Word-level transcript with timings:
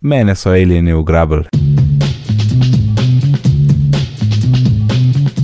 mene 0.00 0.34
so 0.34 0.50
alieni 0.50 0.92
ugrabili. 0.92 1.44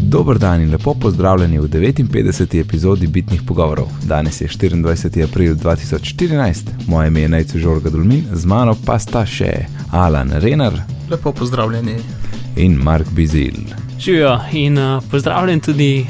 Dober 0.09 0.39
dan 0.39 0.61
in 0.61 0.71
lepo 0.71 0.95
pozdravljeni 0.95 1.59
v 1.59 1.69
59. 1.69 2.61
epizodi 2.61 3.07
Bitnih 3.07 3.43
pogovorov. 3.47 3.87
Danes 4.03 4.41
je 4.41 4.49
24. 4.49 5.25
april 5.25 5.55
2014, 5.55 6.55
moje 6.87 7.09
ime 7.09 7.21
je 7.21 7.29
Najcu 7.29 7.59
Žorga 7.59 7.91
Dulmin, 7.91 8.25
z 8.33 8.47
mano 8.47 8.77
pa 8.87 8.99
sta 8.99 9.27
še 9.27 9.67
Alan 9.93 10.33
Renar 10.33 10.73
Lepo 11.11 11.33
pozdravljeni. 11.33 11.97
in 12.57 12.73
Mark 12.73 13.07
Bizil. 13.11 13.53
Živijo 14.01 14.41
in 14.53 14.79
uh, 14.79 15.03
pozdravljen 15.11 15.61
tudi 15.61 16.07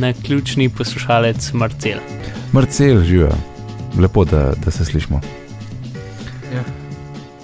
na 0.00 0.12
ključni 0.12 0.68
poslušalec 0.68 1.52
Marcel. 1.52 1.98
Marcel 2.52 3.04
živijo, 3.04 3.30
lepo, 3.98 4.24
da, 4.24 4.54
da 4.64 4.70
se 4.70 4.84
slišmo. 4.84 5.37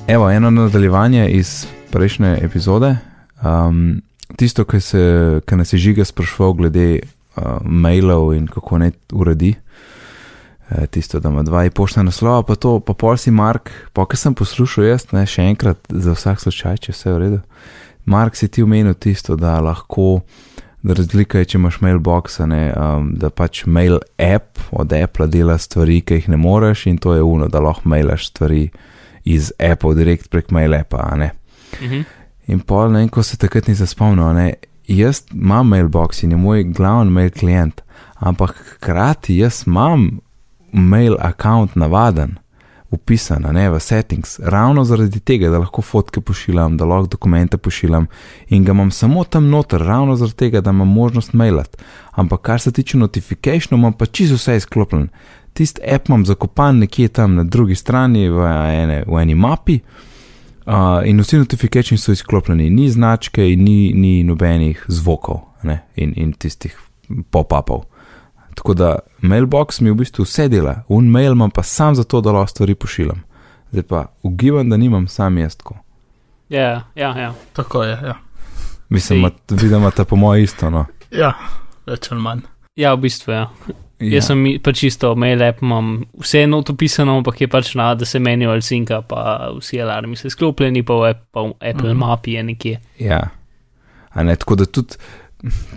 Evo, 0.09 0.30
eno 0.30 0.50
nadaljevanje 0.50 1.29
iz 1.29 1.66
prejšnje 1.91 2.38
epizode. 2.42 2.97
Um, 3.42 4.02
tisto, 4.37 4.65
kar, 4.65 4.80
se, 4.80 5.41
kar 5.45 5.59
nas 5.59 5.73
je 5.73 5.78
žiga 5.78 6.05
sprašval 6.05 6.52
glede 6.52 6.98
uh, 7.01 7.42
mailov 7.65 8.34
in 8.34 8.47
kako 8.47 8.78
naj 8.78 8.91
uredi. 9.12 9.55
Eh, 10.70 10.87
Tisto, 10.87 11.20
da 11.20 11.28
ima 11.28 11.42
dva 11.42 11.64
e-poštna 11.64 12.02
naslova, 12.02 12.42
pa 12.42 12.55
to, 12.55 12.80
pa 12.80 12.95
pol 12.95 13.16
si 13.16 13.30
Mark, 13.30 13.70
pa 13.92 14.06
kar 14.06 14.19
sem 14.19 14.34
poslušal 14.34 14.84
jaz, 14.84 15.06
ne, 15.12 15.27
še 15.27 15.42
enkrat 15.42 15.80
za 15.88 16.12
vsak 16.12 16.41
slučaj, 16.41 16.78
če 16.86 16.92
vse 16.92 17.09
je 17.09 17.14
v 17.14 17.19
redu. 17.20 17.41
Mark 18.05 18.36
si 18.36 18.48
ti 18.48 18.62
omenil 18.62 18.95
tisto, 18.95 19.36
da 19.36 19.59
lahko, 19.61 20.23
da 20.83 20.97
razlika 20.97 21.41
je, 21.41 21.50
če 21.52 21.59
imaš 21.61 21.80
mailbox, 21.84 22.41
ne, 22.48 22.62
um, 22.73 23.12
da 23.20 23.28
pač 23.28 23.64
mail 23.64 24.00
app 24.16 24.61
od 24.73 24.92
Apple 24.92 25.28
dela 25.33 25.59
stvari, 25.61 26.00
ki 26.00 26.20
jih 26.20 26.33
ne 26.33 26.41
moreš, 26.41 26.86
in 26.92 26.97
to 27.00 27.12
je 27.16 27.23
uno, 27.23 27.48
da 27.48 27.61
lahko 27.64 27.89
mailaš 27.89 28.30
stvari 28.33 28.66
iz 29.24 29.52
Apple 29.59 29.95
direkt 29.95 30.30
prek 30.30 30.51
mail 30.51 30.74
appa, 30.74 31.09
a 31.12 31.16
ne. 31.16 31.30
Mhm. 31.80 32.05
In 32.46 32.60
pol, 32.60 32.92
ne 32.92 32.98
vem, 32.98 33.09
ko 33.09 33.23
se 33.23 33.38
takrat 33.41 33.69
nisem 33.69 33.88
spomnil, 33.88 34.34
ne, 34.36 34.55
jaz 34.89 35.22
imam 35.33 35.69
mailbox 35.69 36.22
in 36.22 36.34
je 36.34 36.36
moj 36.36 36.64
glavni 36.77 37.11
mail 37.11 37.30
klient, 37.30 37.80
ampak 38.20 38.56
hkrati 38.75 39.39
jaz 39.39 39.62
imam 39.67 40.20
mail 40.72 41.17
account 41.20 41.77
navaden, 41.77 42.39
upisan, 42.95 43.47
ne 43.55 43.69
v 43.70 43.80
settings, 43.80 44.39
ravno 44.39 44.84
zaradi 44.84 45.20
tega, 45.20 45.50
da 45.50 45.58
lahko 45.58 45.83
fotke 45.83 46.20
pošiljam, 46.20 46.77
da 46.77 46.86
lahko 46.86 47.11
dokumente 47.17 47.58
pošiljam 47.58 48.06
in 48.48 48.64
ga 48.64 48.72
imam 48.72 48.91
samo 48.91 49.25
tam 49.25 49.48
noter, 49.50 49.83
ravno 49.83 50.17
zaradi 50.17 50.36
tega, 50.45 50.61
da 50.61 50.70
imam 50.70 50.89
možnost 50.89 51.33
mailati. 51.33 51.78
Ampak 52.11 52.41
kar 52.41 52.61
se 52.61 52.72
tiče 52.72 52.98
notifikationov, 52.98 53.80
imam 53.80 53.92
pa 53.92 54.06
čisto 54.06 54.39
vse 54.39 54.56
izklopljen. 54.56 55.08
Tisti 55.55 55.80
app 55.94 56.08
imam 56.08 56.24
zakopan 56.27 56.78
nekje 56.83 57.08
tam 57.08 57.34
na 57.34 57.44
drugi 57.44 57.74
strani 57.74 58.28
v, 58.28 58.47
ene, 58.83 59.05
v 59.06 59.22
eni 59.22 59.34
mapi. 59.34 59.78
Uh, 60.66 60.74
in 61.05 61.20
vsi 61.20 61.38
notifikacijski 61.38 61.96
so 62.00 62.12
izklopljeni, 62.12 62.70
ni 62.70 62.88
značke, 62.91 63.44
in 63.52 63.64
ni, 63.64 63.92
ni 63.94 64.22
nobenih 64.24 64.84
zvokov 64.88 65.42
ne, 65.62 65.83
in, 65.96 66.14
in 66.16 66.33
tistih 66.33 66.77
pop-upov. 67.30 67.84
Tako 68.55 68.74
da 68.74 68.98
mailbox 69.20 69.80
mi 69.80 69.91
v 69.91 69.98
bistvu 70.00 70.24
vse 70.24 70.48
dela, 70.48 70.78
un 70.88 71.11
mail 71.11 71.33
imam 71.33 71.50
pa 71.50 71.62
sam 71.62 71.94
zato, 71.94 72.20
da 72.20 72.33
lahko 72.33 72.50
stvari 72.50 72.74
pošiljam. 72.74 73.22
Zdaj 73.70 73.83
pa 73.83 74.06
ugibam, 74.22 74.70
da 74.70 74.77
nimam 74.77 75.08
sam 75.08 75.39
jaz 75.39 75.56
tako. 75.56 75.77
Ja, 76.48 76.83
ja, 76.94 77.18
ja. 77.18 77.34
Tako 77.52 77.83
je, 77.83 77.91
ja. 77.91 78.14
Mislim, 78.89 79.30
da 79.46 79.91
ta 79.91 80.05
po 80.05 80.16
moje 80.16 80.42
isto. 80.42 80.70
No. 80.70 80.86
Ja, 81.11 81.33
več 81.86 82.12
ali 82.12 82.20
manj. 82.20 82.41
ja, 82.77 82.94
v 82.94 83.00
bistvu 83.00 83.33
ja. 83.33 83.39
ja. 83.68 83.83
Ja, 84.00 84.17
Jaz 84.17 84.27
sem 84.27 84.41
pač 84.59 84.81
čisto 84.81 85.14
mail 85.14 85.42
app, 85.42 85.62
imam 85.62 86.05
vse 86.14 86.47
not 86.47 86.70
opisano, 86.70 87.17
ampak 87.17 87.41
je 87.41 87.48
pač 87.48 87.75
na, 87.75 87.95
da 87.95 88.05
se 88.05 88.19
manual 88.19 88.61
sinka, 88.61 89.03
pa 89.03 89.23
vsi 89.55 89.78
alarmi 89.81 90.17
so 90.17 90.28
sklopljeni, 90.28 90.83
pa 90.83 90.95
v 90.95 91.12
App- 91.12 91.25
pa 91.31 91.41
v 91.42 91.53
Apple 91.62 91.95
mm. 91.95 91.98
mapi 91.98 92.33
je 92.33 92.42
nekje. 92.45 92.81
ja. 93.01 93.23
A 94.11 94.23
ne, 94.23 94.36
tako 94.36 94.55
da 94.55 94.64
tudi, 94.67 94.95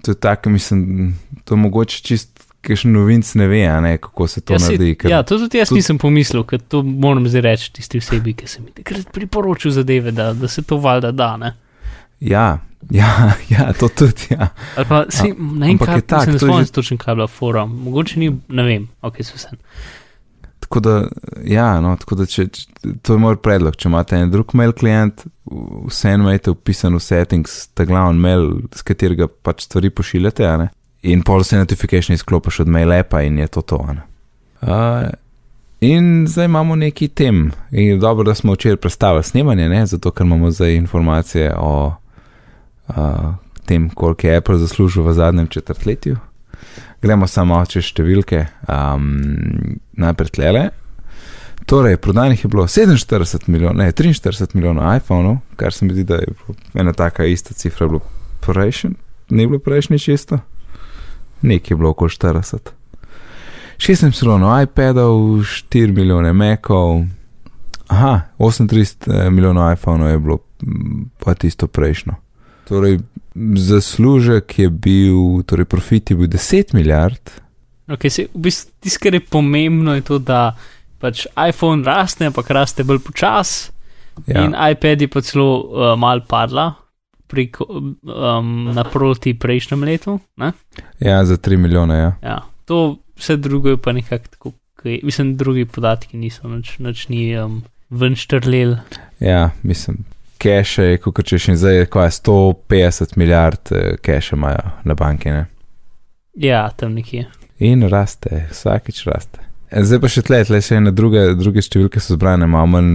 to 0.01 0.11
je 0.11 0.15
tako, 0.15 0.49
mislim, 0.49 1.13
to 1.43 1.55
mogoče 1.55 2.01
čist, 2.03 2.29
kakšen 2.61 2.91
novinc 2.91 3.35
ne 3.35 3.47
ve, 3.47 3.61
ne, 3.81 3.97
kako 3.97 4.27
se 4.27 4.41
to 4.41 4.53
Ja, 4.53 4.59
naredi. 4.59 4.95
ker- 4.95 5.09
Ja, 5.09 5.23
to 5.23 5.37
tudi 5.39 5.57
jaz 5.57 5.69
tudi- 5.69 5.79
nisem 5.79 5.97
pomislil, 5.97 6.43
ker 6.43 6.59
to 6.59 6.83
moram 6.83 7.25
zdaj 7.25 7.41
reči 7.43 7.73
tisti 7.73 7.97
osebi, 7.97 8.33
ki 8.33 8.47
sem 8.47 8.63
mi 8.63 8.71
takrat 8.71 9.09
priporočil 9.11 9.71
zadeve, 9.71 10.11
da, 10.11 10.33
da 10.33 10.47
se 10.47 10.61
to 10.61 10.77
valjda 10.77 11.11
da. 11.11 11.37
Ne? 11.37 11.53
Ja, 12.19 12.59
ja, 12.89 13.31
ja, 13.53 13.73
to 13.79 13.89
tudi, 13.89 14.27
ja. 14.29 14.49
Ali 14.77 14.85
pa 14.89 15.05
si, 15.09 15.33
ne 15.33 15.67
vem, 15.67 15.71
ampak 15.71 15.87
kaj 15.87 15.97
je 15.97 16.01
tak, 16.01 16.25
se 16.25 16.31
ne 16.31 16.39
spomnim 16.39 16.65
že- 16.65 16.71
točno, 16.71 16.97
kaj 16.97 17.11
je 17.11 17.15
bila 17.15 17.27
forum. 17.27 17.77
Mogoče 17.83 18.19
ni, 18.19 18.31
ne 18.47 18.63
vem, 18.63 18.87
ok, 19.01 19.23
so 19.23 19.35
vse. 19.35 19.57
Tako 20.59 20.79
da, 20.79 21.07
ja, 21.45 21.81
no, 21.81 21.95
tako 21.95 22.15
da 22.15 22.25
če, 22.25 22.47
če, 22.47 22.65
to 23.01 23.15
je 23.15 23.19
moj 23.23 23.37
predlog. 23.39 23.75
Če 23.79 23.87
imate 23.87 24.17
en 24.19 24.31
drug 24.31 24.51
mail 24.57 24.73
klient, 24.75 25.23
vseeno 25.87 26.27
imate 26.27 26.51
upisan 26.51 26.97
v 26.97 26.99
settings, 26.99 27.69
ta 27.71 27.85
glavni 27.87 28.19
mail, 28.19 28.49
s 28.75 28.83
katerega 28.83 29.27
pač 29.27 29.63
stvari 29.63 29.93
pošiljate. 29.95 30.49
In 31.07 31.21
pol 31.23 31.45
se 31.47 31.59
notification 31.59 32.17
izklopiš 32.17 32.65
od 32.65 32.73
mail 32.73 32.91
appa 32.91 33.21
in 33.23 33.37
je 33.39 33.47
to 33.47 33.61
to. 33.61 33.79
Uh, 34.59 35.07
in 35.79 36.25
zdaj 36.27 36.49
imamo 36.51 36.75
neki 36.75 37.07
tem. 37.07 37.51
In 37.71 37.99
dobro, 37.99 38.27
da 38.27 38.35
smo 38.35 38.57
včeraj 38.57 38.81
predstavili 38.81 39.23
snemanje, 39.23 39.69
ne, 39.69 39.85
zato 39.85 40.11
ker 40.11 40.25
imamo 40.25 40.51
zdaj 40.51 40.75
informacije 40.75 41.53
o 41.55 41.93
uh, 42.89 43.35
tem, 43.65 43.89
koliko 43.89 44.27
je 44.27 44.37
Apple 44.37 44.57
zaslužil 44.57 45.03
v 45.03 45.13
zadnjem 45.13 45.47
četrtletju. 45.47 46.17
Gremo 47.01 47.27
samo 47.27 47.59
čez 47.65 47.91
številke, 47.91 48.45
um, 48.65 49.77
najprej 49.93 50.33
tlele. 50.33 50.69
Torej, 51.67 51.97
prodanih 51.97 52.43
je 52.43 52.49
bilo 52.49 52.63
47 52.67 53.49
milijonov, 53.51 53.75
ne 53.83 53.91
43 53.91 54.55
milijonov 54.55 54.87
iPhonov, 54.97 55.37
kar 55.59 55.73
se 55.73 55.85
mi 55.85 55.93
zdi, 55.93 56.05
da 56.07 56.15
je 56.15 56.27
ena 56.79 56.93
taka 56.93 57.25
ista 57.27 57.53
cifra, 57.53 57.87
bilo 57.87 57.99
prejšnji, 58.45 58.93
ni 59.29 59.47
bilo 59.47 59.59
prejšnji 59.59 59.99
čisto, 59.99 60.39
nekaj 61.41 61.75
je 61.75 61.77
bilo 61.77 61.89
okoli 61.89 62.09
40. 62.09 62.71
16 63.77 64.23
milijonov 64.23 64.61
iPadov, 64.63 65.19
4 65.43 65.91
milijone 65.91 66.33
Macov, 66.33 67.03
aha, 67.87 68.21
38 68.39 69.29
milijonov 69.29 69.73
iPhonov 69.73 70.09
je 70.09 70.19
bilo 70.19 70.39
pa 71.19 71.33
tisto 71.33 71.67
prejšnjo. 71.67 72.13
Torej, 72.67 72.99
zaslužek 73.55 74.59
je 74.59 74.69
bil, 74.69 75.43
torej 75.47 75.65
profit 75.71 76.11
je 76.11 76.17
bil 76.19 76.27
10 76.27 76.73
milijard, 76.75 77.31
Okay, 77.87 78.11
se, 78.11 78.27
v 78.33 78.41
bistvu, 78.43 78.73
tisto, 78.83 78.99
kar 78.99 79.15
je 79.15 79.23
pomembno, 79.23 79.95
je 79.95 80.03
to, 80.03 80.19
da 80.19 80.51
pač 80.99 81.23
iPhone 81.39 81.87
raste, 81.87 82.27
ampak 82.27 82.51
raste 82.51 82.83
bolj 82.83 82.99
počasi. 83.05 83.71
Ja. 84.27 84.43
In 84.43 84.55
iPad 84.57 85.05
je 85.05 85.07
pa 85.13 85.21
celo 85.21 85.47
uh, 85.61 85.93
mal 85.99 86.23
padla 86.27 86.71
preko, 87.29 87.67
um, 87.69 88.49
naproti 88.75 89.35
prejšnjem 89.37 89.83
letu. 89.87 90.17
Ne? 90.41 90.51
ja, 90.99 91.21
za 91.25 91.37
3 91.37 91.57
milijone, 91.57 91.97
ja. 91.99 92.11
Ja, 92.23 92.37
to 92.65 92.97
vse 93.15 93.37
drugo 93.37 93.75
je 93.75 93.79
pa 93.79 93.93
nekako 93.95 94.27
tako, 94.33 94.51
kaj, 94.75 94.99
mislim, 95.03 95.35
drugi 95.37 95.65
podatki 95.65 96.17
niso, 96.17 96.49
noč, 96.49 96.75
noč 96.83 97.07
ni 97.13 97.29
um, 97.39 97.61
ven 97.89 98.17
štrlel. 98.19 98.77
Ja, 99.23 99.51
mislim, 99.63 100.03
keše 100.37 100.83
je, 100.83 100.97
kot 101.01 101.25
češ 101.25 101.49
in 101.53 101.57
zdaj 101.59 101.75
je 101.75 101.89
kaj 101.91 102.09
150 102.21 103.17
milijard 103.17 103.71
eh, 103.71 103.97
keše 104.01 104.35
imajo 104.35 104.71
na 104.83 104.95
banki, 104.95 105.33
ne. 105.33 105.45
Ja, 106.37 106.69
tam 106.69 106.93
nekje. 106.93 107.25
In 107.59 107.83
raste, 107.89 108.45
vsakič 108.51 109.05
raste. 109.09 109.41
E, 109.71 109.83
Zdaj 109.83 110.01
pa 110.03 110.09
še 110.11 110.21
tle, 110.21 110.43
tle 110.45 110.61
še 110.61 110.77
ene 110.77 110.93
druge, 110.93 111.31
druge 111.39 111.63
številke 111.65 112.01
so 112.03 112.15
zbrane, 112.15 112.45
malo 112.47 112.69
manj 112.75 112.91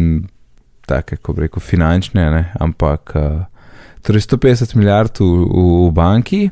take, 0.87 1.19
kot 1.19 1.37
bi 1.37 1.47
rekel, 1.47 1.63
finančne, 1.63 2.29
ne, 2.31 2.43
ampak 2.63 3.15
uh, 3.19 3.43
torej 4.07 4.27
150 4.27 4.75
milijard 4.79 5.19
v, 5.19 5.27
v, 5.27 5.65
v 5.89 5.91
banki, 5.95 6.43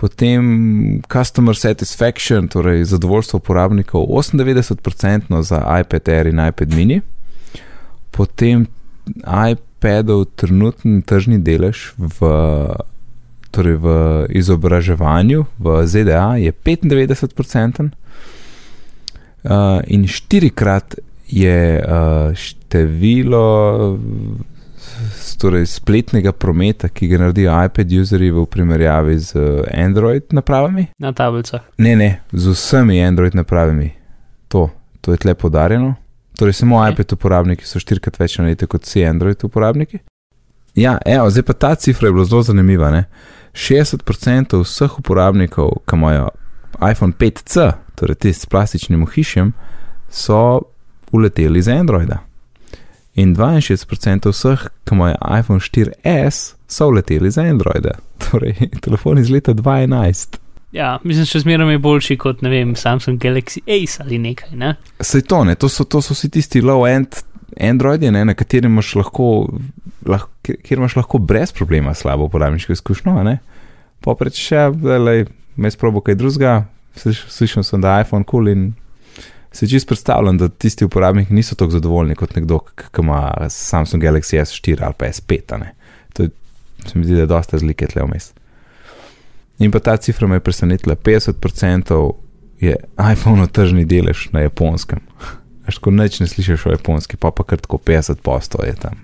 potem 0.00 1.02
customer 1.10 1.58
satisfaction, 1.58 2.48
torej 2.48 2.86
zadovoljstvo 2.90 3.42
uporabnikov 3.42 4.06
98% 4.08 5.42
za 5.42 5.60
iPad 5.80 6.08
Air 6.08 6.30
in 6.30 6.40
iPad 6.46 6.74
mini, 6.74 7.00
potem 8.10 8.64
iPadov 9.80 10.36
trenutni 10.36 11.00
tržni 11.00 11.40
delež 11.40 11.96
v 11.96 12.18
torej 13.50 13.80
v 13.80 13.86
izobraževanju 14.30 15.46
v 15.58 15.66
ZDA 15.86 16.36
je 16.36 16.52
95%, 16.52 17.88
uh, 17.88 19.80
in 19.88 20.06
štirikrat 20.06 21.00
je 21.26 21.80
uh, 21.80 22.30
število 22.36 23.46
torej 25.40 25.66
spletnega 25.66 26.36
prometa, 26.36 26.92
ki 26.92 27.08
ga 27.08 27.18
naredijo 27.24 27.56
iPad 27.64 27.88
userji 27.96 28.30
v 28.30 28.44
primerjavi 28.46 29.16
z 29.18 29.34
uh, 29.34 29.64
Android 29.72 30.28
napravami. 30.30 30.92
Na 31.00 31.16
tablicah. 31.16 31.64
Ne, 31.78 31.96
ne, 31.96 32.20
z 32.32 32.52
vsemi 32.52 33.00
Android 33.02 33.34
napravami. 33.34 33.90
To, 34.52 34.68
to 35.00 35.16
je 35.16 35.24
tle 35.24 35.34
podarjeno. 35.34 35.96
Torej, 36.40 36.52
samo 36.52 36.76
Ok. 36.76 36.92
iPad 36.92 37.12
uporabniki 37.12 37.66
so 37.68 37.76
štirikrat 37.76 38.14
več 38.16 38.38
narediti 38.38 38.64
kot 38.66 38.86
vsi 38.88 39.02
Android 39.04 39.42
uporabniki. 39.44 39.98
Ja, 40.74 40.94
evo, 41.04 41.26
zdaj 41.28 41.44
pa 41.44 41.52
ta 41.52 41.74
cifra 41.74 42.08
je 42.08 42.14
bila 42.16 42.24
zelo 42.24 42.40
zanimiva. 42.42 42.88
Ne? 42.90 43.02
60% 43.52 44.56
vseh 44.62 44.94
uporabnikov, 45.02 45.82
ki 45.84 45.98
imajo 45.98 46.30
iPhone 46.80 47.12
5C, 47.12 47.66
torej 47.94 48.16
tisti 48.24 48.46
s 48.46 48.48
plastičnim 48.48 49.02
ohišjem, 49.04 49.52
so 50.08 50.40
uleteli 51.12 51.60
iz 51.60 51.68
Androida. 51.68 52.22
In 53.20 53.36
62% 53.36 54.32
vseh, 54.32 54.64
ki 54.88 54.96
imajo 54.96 55.20
iPhone 55.40 55.60
4S, 55.60 56.54
so 56.64 56.88
uleteli 56.88 57.30
za 57.30 57.44
Androida, 57.44 57.98
torej 58.30 58.70
telefon 58.80 59.20
iz 59.20 59.28
leta 59.28 59.52
2011. 59.52 60.40
Ja, 60.72 60.98
mislim, 61.02 61.26
še 61.26 61.42
zmeraj 61.42 61.72
je 61.74 61.82
boljši 61.82 62.16
kot, 62.22 62.44
ne 62.46 62.50
vem, 62.52 62.76
Samsung 62.78 63.18
Galaxy 63.22 63.62
Ace 63.66 64.02
ali 64.04 64.20
nekaj, 64.22 64.54
ne? 64.58 64.76
Sej 65.02 65.24
to, 65.26 65.42
ne, 65.48 65.56
to 65.58 65.68
so, 65.68 65.84
to 65.84 65.98
so 66.04 66.14
vsi 66.14 66.30
tisti 66.30 66.62
low-end 66.62 67.24
Androidi, 67.58 68.10
ne, 68.14 68.22
na 68.28 68.36
katerem 68.38 68.70
imaš 68.70 68.92
lahko, 69.00 69.48
lahko, 70.06 70.30
kjer 70.46 70.78
imaš 70.78 70.94
lahko 71.00 71.18
brez 71.18 71.50
problema 71.52 71.94
slabo 71.94 72.28
uporabniško 72.30 72.76
izkušnjo, 72.78 73.16
ne. 73.26 73.40
Popreč 74.00 74.38
še, 74.38 74.68
da 74.78 75.00
me 75.60 75.72
sprobo 75.74 76.04
kaj 76.06 76.16
drugega, 76.20 76.54
sliš, 77.02 77.24
slišal 77.34 77.66
sem, 77.66 77.82
da 77.82 77.98
je 77.98 78.06
iPhone 78.06 78.24
kul 78.24 78.46
cool 78.46 78.54
in 78.54 78.70
se 79.52 79.66
čist 79.66 79.88
predstavljam, 79.90 80.38
da 80.38 80.48
tisti 80.48 80.86
uporabniki 80.86 81.34
niso 81.34 81.58
tako 81.58 81.74
zadovoljni 81.74 82.14
kot 82.14 82.36
nekdo, 82.38 82.60
ki 82.78 83.02
ima 83.02 83.48
Samsung 83.50 84.02
Galaxy 84.02 84.38
S4 84.38 84.86
ali 84.86 84.94
pa 84.98 85.10
S5, 85.10 85.54
a 85.54 85.58
ne. 85.58 85.72
To 86.14 86.22
je, 86.22 86.30
se 86.86 86.98
mi 86.98 87.04
zdi, 87.04 87.18
da 87.18 87.26
je 87.26 87.32
dosta 87.34 87.58
razlike 87.58 87.90
tle 87.90 88.06
vmes. 88.06 88.30
In 89.60 89.70
pa 89.70 89.78
ta 89.78 89.96
cifra 89.96 90.26
me 90.26 90.38
je 90.38 90.40
presenetila, 90.40 90.96
50% 90.96 92.12
je 92.60 92.76
iPhone 93.12 93.46
tržni 93.46 93.84
delež 93.84 94.28
na 94.32 94.40
japonskem. 94.40 95.00
Až 95.68 95.78
ko 95.78 95.92
neč 95.92 96.20
ne 96.20 96.26
slišiš 96.26 96.66
o 96.66 96.72
japonski, 96.72 97.16
pa 97.20 97.30
pa 97.30 97.44
kar 97.44 97.60
tako 97.60 97.76
50% 97.76 98.64
je 98.66 98.74
tam. 98.80 98.96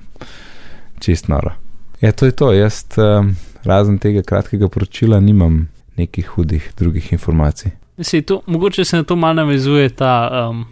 Čist 1.00 1.28
noro. 1.28 1.52
Ja, 2.00 2.12
to 2.12 2.26
je 2.26 2.32
to. 2.32 2.52
Jaz 2.52 2.84
um, 2.96 3.36
razen 3.64 3.98
tega 3.98 4.22
kratkega 4.22 4.68
poročila 4.68 5.20
nimam 5.20 5.68
nekih 5.96 6.28
hudih 6.36 6.72
drugih 6.76 7.12
informacij. 7.12 7.70
Sej, 8.00 8.22
to, 8.22 8.42
mogoče 8.46 8.84
se 8.84 8.96
na 8.96 9.04
to 9.04 9.16
malo 9.16 9.34
navezuje 9.34 9.88
ta. 9.88 10.48
Um, 10.50 10.66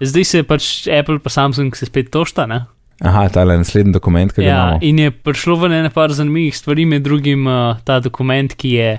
zdaj 0.00 0.24
se 0.24 0.42
pač 0.42 0.88
Apple 0.88 1.18
pa 1.18 1.30
Samsung 1.30 1.76
se 1.76 1.86
spet 1.86 2.10
tošta, 2.10 2.46
ne? 2.46 2.64
Aha, 3.00 3.28
ta 3.28 3.40
je 3.40 3.58
naslednji 3.58 3.92
dokument, 3.92 4.32
ki 4.32 4.42
ga 4.42 4.46
Ja, 4.46 4.62
imamo. 4.62 4.78
in 4.82 4.98
je 4.98 5.10
prišlo 5.10 5.56
v 5.56 5.64
ene 5.72 5.90
par 5.90 6.12
zanimivih 6.12 6.56
stvari, 6.56 6.84
med 6.86 7.02
drugim 7.02 7.46
uh, 7.46 7.76
ta 7.84 8.00
dokument, 8.00 8.54
ki 8.54 8.68
je, 8.70 8.98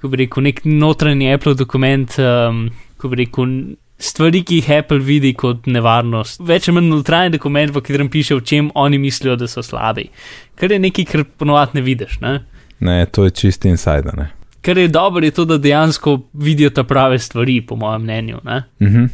ko 0.00 0.08
bi 0.08 0.16
rekel, 0.16 0.42
nek 0.42 0.60
notranji 0.64 1.32
Apple 1.32 1.54
dokument, 1.54 2.16
um, 2.18 2.70
ko 2.98 3.08
bi 3.08 3.16
rekel, 3.16 3.76
stvari, 3.98 4.42
ki 4.44 4.54
jih 4.60 4.70
Apple 4.78 4.98
vidi 4.98 5.32
kot 5.34 5.66
nevarnost. 5.66 6.40
Več 6.40 6.68
ali 6.68 6.74
manj 6.80 6.90
notranji 6.90 7.30
dokument, 7.36 7.70
v 7.72 7.80
katerem 7.80 8.08
piše, 8.10 8.34
v 8.34 8.42
čem 8.44 8.70
oni 8.74 8.98
mislijo, 8.98 9.36
da 9.36 9.46
so 9.46 9.62
slabi. 9.62 10.08
Kar 10.54 10.72
je 10.72 10.78
nekaj, 10.78 11.04
kar 11.04 11.24
ponovadi 11.38 11.78
ne 11.78 11.82
vidiš. 11.82 12.18
Ne? 12.20 12.34
Ne, 12.80 13.06
to 13.06 13.24
je 13.24 13.30
čisti 13.30 13.68
insider. 13.68 14.12
Ne? 14.16 14.30
Kar 14.60 14.78
je 14.78 14.88
dobro, 14.88 15.24
je 15.24 15.30
to, 15.30 15.44
da 15.44 15.56
dejansko 15.58 16.20
vidijo 16.34 16.70
ta 16.70 16.82
prave 16.84 17.18
stvari, 17.18 17.60
po 17.60 17.76
mojem 17.76 18.02
mnenju. 18.02 18.38
Ne? 18.44 18.62
Mhm. 18.82 19.04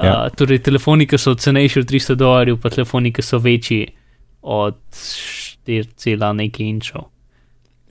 Uh, 0.00 0.06
Ja. 0.06 0.30
torej, 0.32 0.62
telefoni, 0.64 1.04
ki 1.06 1.18
so 1.20 1.34
cenejši 1.36 1.80
od 1.82 1.90
300 1.90 2.14
dolarjev, 2.16 2.56
pa 2.56 2.70
telefoni, 2.72 3.12
ki 3.12 3.22
so 3.22 3.38
večji 3.38 3.82
od 4.42 4.78
4, 4.96 6.32
nekaj 6.32 6.66
inčov. 6.66 7.10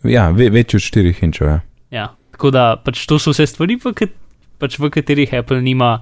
Ja, 0.04 0.30
ve, 0.34 0.50
večji 0.50 0.78
od 0.78 0.82
4 0.82 1.14
inčov. 1.24 1.48
Ja. 1.48 1.60
Ja. 1.92 2.08
Tako 2.32 2.52
da 2.52 2.64
pač 2.82 3.06
to 3.06 3.20
so 3.20 3.34
vse 3.36 3.46
stvari, 3.46 3.76
v, 3.78 3.94
kat, 3.94 4.10
pač 4.58 4.80
v 4.80 4.90
katerih 4.90 5.34
Apple 5.38 5.62
nima, 5.62 6.00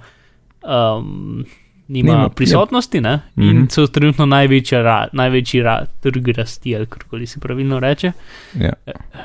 um, 0.64 1.44
nima, 1.88 2.06
Nima, 2.06 2.18
nima 2.18 2.30
prisotnosti, 2.30 3.02
ne? 3.02 3.20
in 3.38 3.44
Mhm. 3.50 3.66
so 3.70 3.88
trenutno 3.88 4.26
največja 4.26 4.82
ra, 4.82 5.08
največji 5.12 5.62
ra, 5.62 5.86
trg 6.02 6.28
rasti, 6.30 6.76
ali 6.76 6.86
kako 6.86 7.26
se 7.26 7.40
pravilno 7.40 7.80
reče. 7.80 8.12
Ja. 8.56 8.74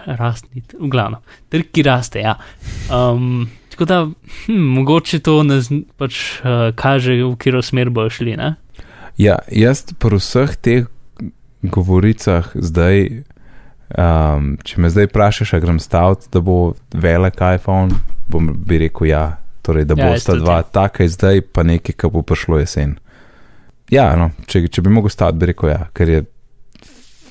Rastni, 0.06 0.62
v 0.72 0.88
glavnem, 0.88 1.20
trg, 1.48 1.64
ki 1.72 1.82
raste. 1.82 2.20
Ja. 2.20 2.36
Um, 2.88 3.48
tako 3.68 3.84
da, 3.84 3.98
hm, 4.46 4.52
mogoče 4.52 5.18
to 5.18 5.40
zn- 5.42 5.84
pač 5.96 6.14
uh, 6.38 6.46
kaže, 6.74 7.12
v 7.14 7.36
katero 7.36 7.62
smer 7.62 7.90
bojo 7.90 8.10
šli. 8.10 8.36
Ne? 8.36 8.54
ja, 9.18 9.38
jaz 9.48 9.84
pri 9.94 10.16
vseh 10.16 10.56
teh 10.56 10.84
govoricah 11.62 12.50
zdaj, 12.54 13.22
um, 13.92 14.56
če 14.58 14.80
me 14.80 14.90
zdaj 14.90 15.06
vprašaš, 15.06 15.52
a 15.52 15.60
grem 15.60 15.78
staviti, 15.78 16.26
da 16.32 16.40
bo 16.40 16.72
velik 16.92 17.34
iPhone, 17.36 17.92
bom 18.28 18.52
bi 18.58 18.78
rekel 18.78 19.06
ja. 19.06 19.38
Torej, 19.62 19.86
da 19.86 19.94
Ja, 19.98 20.04
bo 20.04 20.10
jaz 20.12 20.24
sta 20.24 20.34
tudi, 20.34 20.44
dva 20.44 20.62
taka 20.62 21.06
zdaj, 21.08 21.44
pa 21.54 21.62
nekaj, 21.66 21.94
ki 21.94 22.10
bo 22.10 22.24
prišlo 22.26 22.58
jesen. 22.58 22.96
Ja, 23.92 24.12
no, 24.18 24.30
če, 24.48 24.64
če 24.72 24.82
bi 24.82 24.90
mogel 24.90 25.12
staviti, 25.12 25.38
bi 25.38 25.50
rekel 25.52 25.70
ja, 25.70 25.80
ker 25.94 26.10
je 26.10 26.24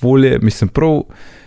folje, 0.02 0.40
mislim, 0.40 0.70
prav 0.70 1.04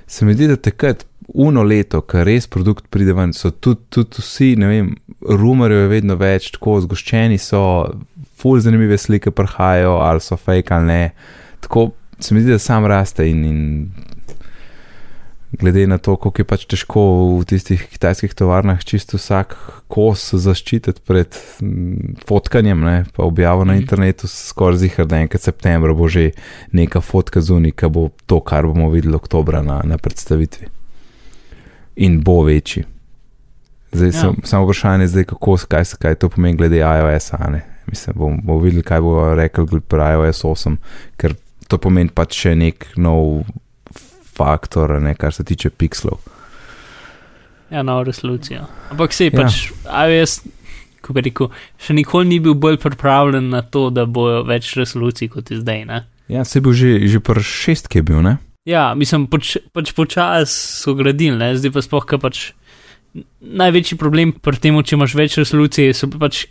se 0.06 0.26
mi 0.26 0.34
zdi, 0.34 0.48
da 0.50 0.56
takrat 0.60 1.06
uno 1.28 1.62
leto, 1.64 2.02
ker 2.04 2.26
res 2.28 2.46
produkt 2.50 2.88
pride 2.92 3.14
ven, 3.16 3.32
so 3.32 3.50
tudi, 3.50 3.80
tudi 3.94 4.20
vsi, 4.20 4.50
ne 4.60 4.68
vem, 4.68 4.90
rumorjev 5.24 5.86
je 5.86 5.92
vedno 5.94 6.16
več, 6.20 6.50
tako 6.54 6.76
zgoščeni 6.84 7.38
so, 7.40 7.62
ful 8.38 8.60
zanimive 8.60 8.98
slike 9.00 9.32
prihajajo, 9.34 9.96
ali 10.04 10.20
so 10.20 10.36
fake 10.36 10.74
ali 10.74 10.90
ne. 10.90 11.02
Tako 11.64 11.88
se 12.18 12.34
mi 12.34 12.44
zdi, 12.44 12.52
da 12.52 12.60
sam 12.60 12.86
raste 12.86 13.26
in, 13.30 13.44
in 13.48 13.62
glede 15.54 15.86
na 15.86 15.98
to, 15.98 16.16
koliko 16.16 16.40
je 16.40 16.44
pač 16.44 16.66
težko 16.66 17.00
v 17.34 17.44
tistih 17.44 17.82
kitajskih 17.86 18.34
tovarnah 18.34 18.80
čisto 18.80 19.16
vsak 19.16 19.56
kos 19.88 20.34
zaščititi 20.34 21.00
pred 21.00 21.30
fotkanjem, 22.20 22.80
ne, 22.80 23.04
pa 23.10 23.22
objavo 23.22 23.64
na 23.64 23.72
Mhm. 23.72 23.80
internetu, 23.80 24.26
skoraj 24.26 24.78
zihar, 24.78 25.06
da 25.06 25.16
enkrat 25.16 25.42
septembra 25.42 25.94
bo 25.94 26.08
že 26.08 26.30
neka 26.72 27.00
fotka 27.00 27.40
zunika, 27.40 27.88
bo 27.88 28.10
to, 28.26 28.40
kar 28.40 28.64
bomo 28.64 28.90
videli 28.90 29.14
oktobra 29.14 29.62
na, 29.62 29.82
na 29.84 29.98
predstavitvi. 29.98 30.66
In 31.96 32.20
bo 32.20 32.42
večji. 32.42 32.84
Zdaj, 33.92 34.06
Ja. 34.06 34.12
sam, 34.12 34.36
samo 34.44 34.64
vprašanje 34.64 35.04
je 35.04 35.08
zdaj, 35.08 35.24
kako, 35.24 35.56
kaj, 35.68 35.84
se- 35.84 35.96
kaj 35.96 36.14
to 36.14 36.28
pomeni 36.28 36.56
glede 36.56 36.76
iOS-a. 36.76 37.60
Mislim, 37.86 38.16
bomo 38.16 38.36
bom 38.42 38.62
videli, 38.62 38.82
kaj 38.82 39.00
bo 39.00 39.34
rekel 39.34 39.66
pri 39.80 39.98
iOS 40.12 40.44
8, 40.44 40.76
ker 41.16 41.34
to 41.68 41.78
pomeni 41.78 42.10
pač 42.10 42.34
še 42.34 42.54
nek 42.54 42.86
nov 42.96 43.44
faktor, 44.36 44.92
a 44.96 45.00
ne, 45.00 45.14
kar 45.14 45.32
se 45.32 45.44
tiče 45.44 45.70
pixelov. 45.70 46.20
Ja, 47.70 47.82
novo 47.82 48.04
resolucijo. 48.04 48.66
Ampak 48.90 49.12
se 49.12 49.24
je 49.24 49.30
Ja. 49.32 49.42
pač 49.42 49.70
iOS, 49.84 50.40
ko 51.02 51.12
bi 51.12 51.20
rekel, 51.26 51.50
še 51.78 51.94
nikoli 51.96 52.28
ni 52.28 52.40
bil 52.40 52.54
bolj 52.54 52.76
pripravljen 52.82 53.48
na 53.50 53.62
to, 53.62 53.90
da 53.90 54.04
bo 54.06 54.42
več 54.46 54.74
resolucij 54.76 55.28
kot 55.32 55.50
je 55.50 55.60
zdaj. 55.60 55.84
Ne? 55.86 56.04
Ja, 56.28 56.44
se 56.44 56.60
bo 56.60 56.72
že, 56.72 56.98
že 57.08 57.20
pri 57.20 57.42
šestki 57.42 58.02
bil, 58.02 58.22
ne? 58.22 58.36
Ja, 58.64 58.94
mislim, 58.96 59.26
poč, 59.28 59.58
pač 59.76 59.92
počasi 59.92 60.54
so 60.80 60.94
gradili, 60.96 61.36
ne? 61.36 61.50
zdaj 61.56 61.72
pa 61.74 61.82
sploh, 61.84 62.06
ker 62.08 62.20
pač 62.22 62.52
največji 63.40 63.98
problem 64.00 64.32
pri 64.32 64.56
tem, 64.58 64.74
če 64.82 64.96
imaš 64.96 65.14
več 65.14 65.36
resolucije, 65.38 65.92
so 65.94 66.08
pač 66.08 66.46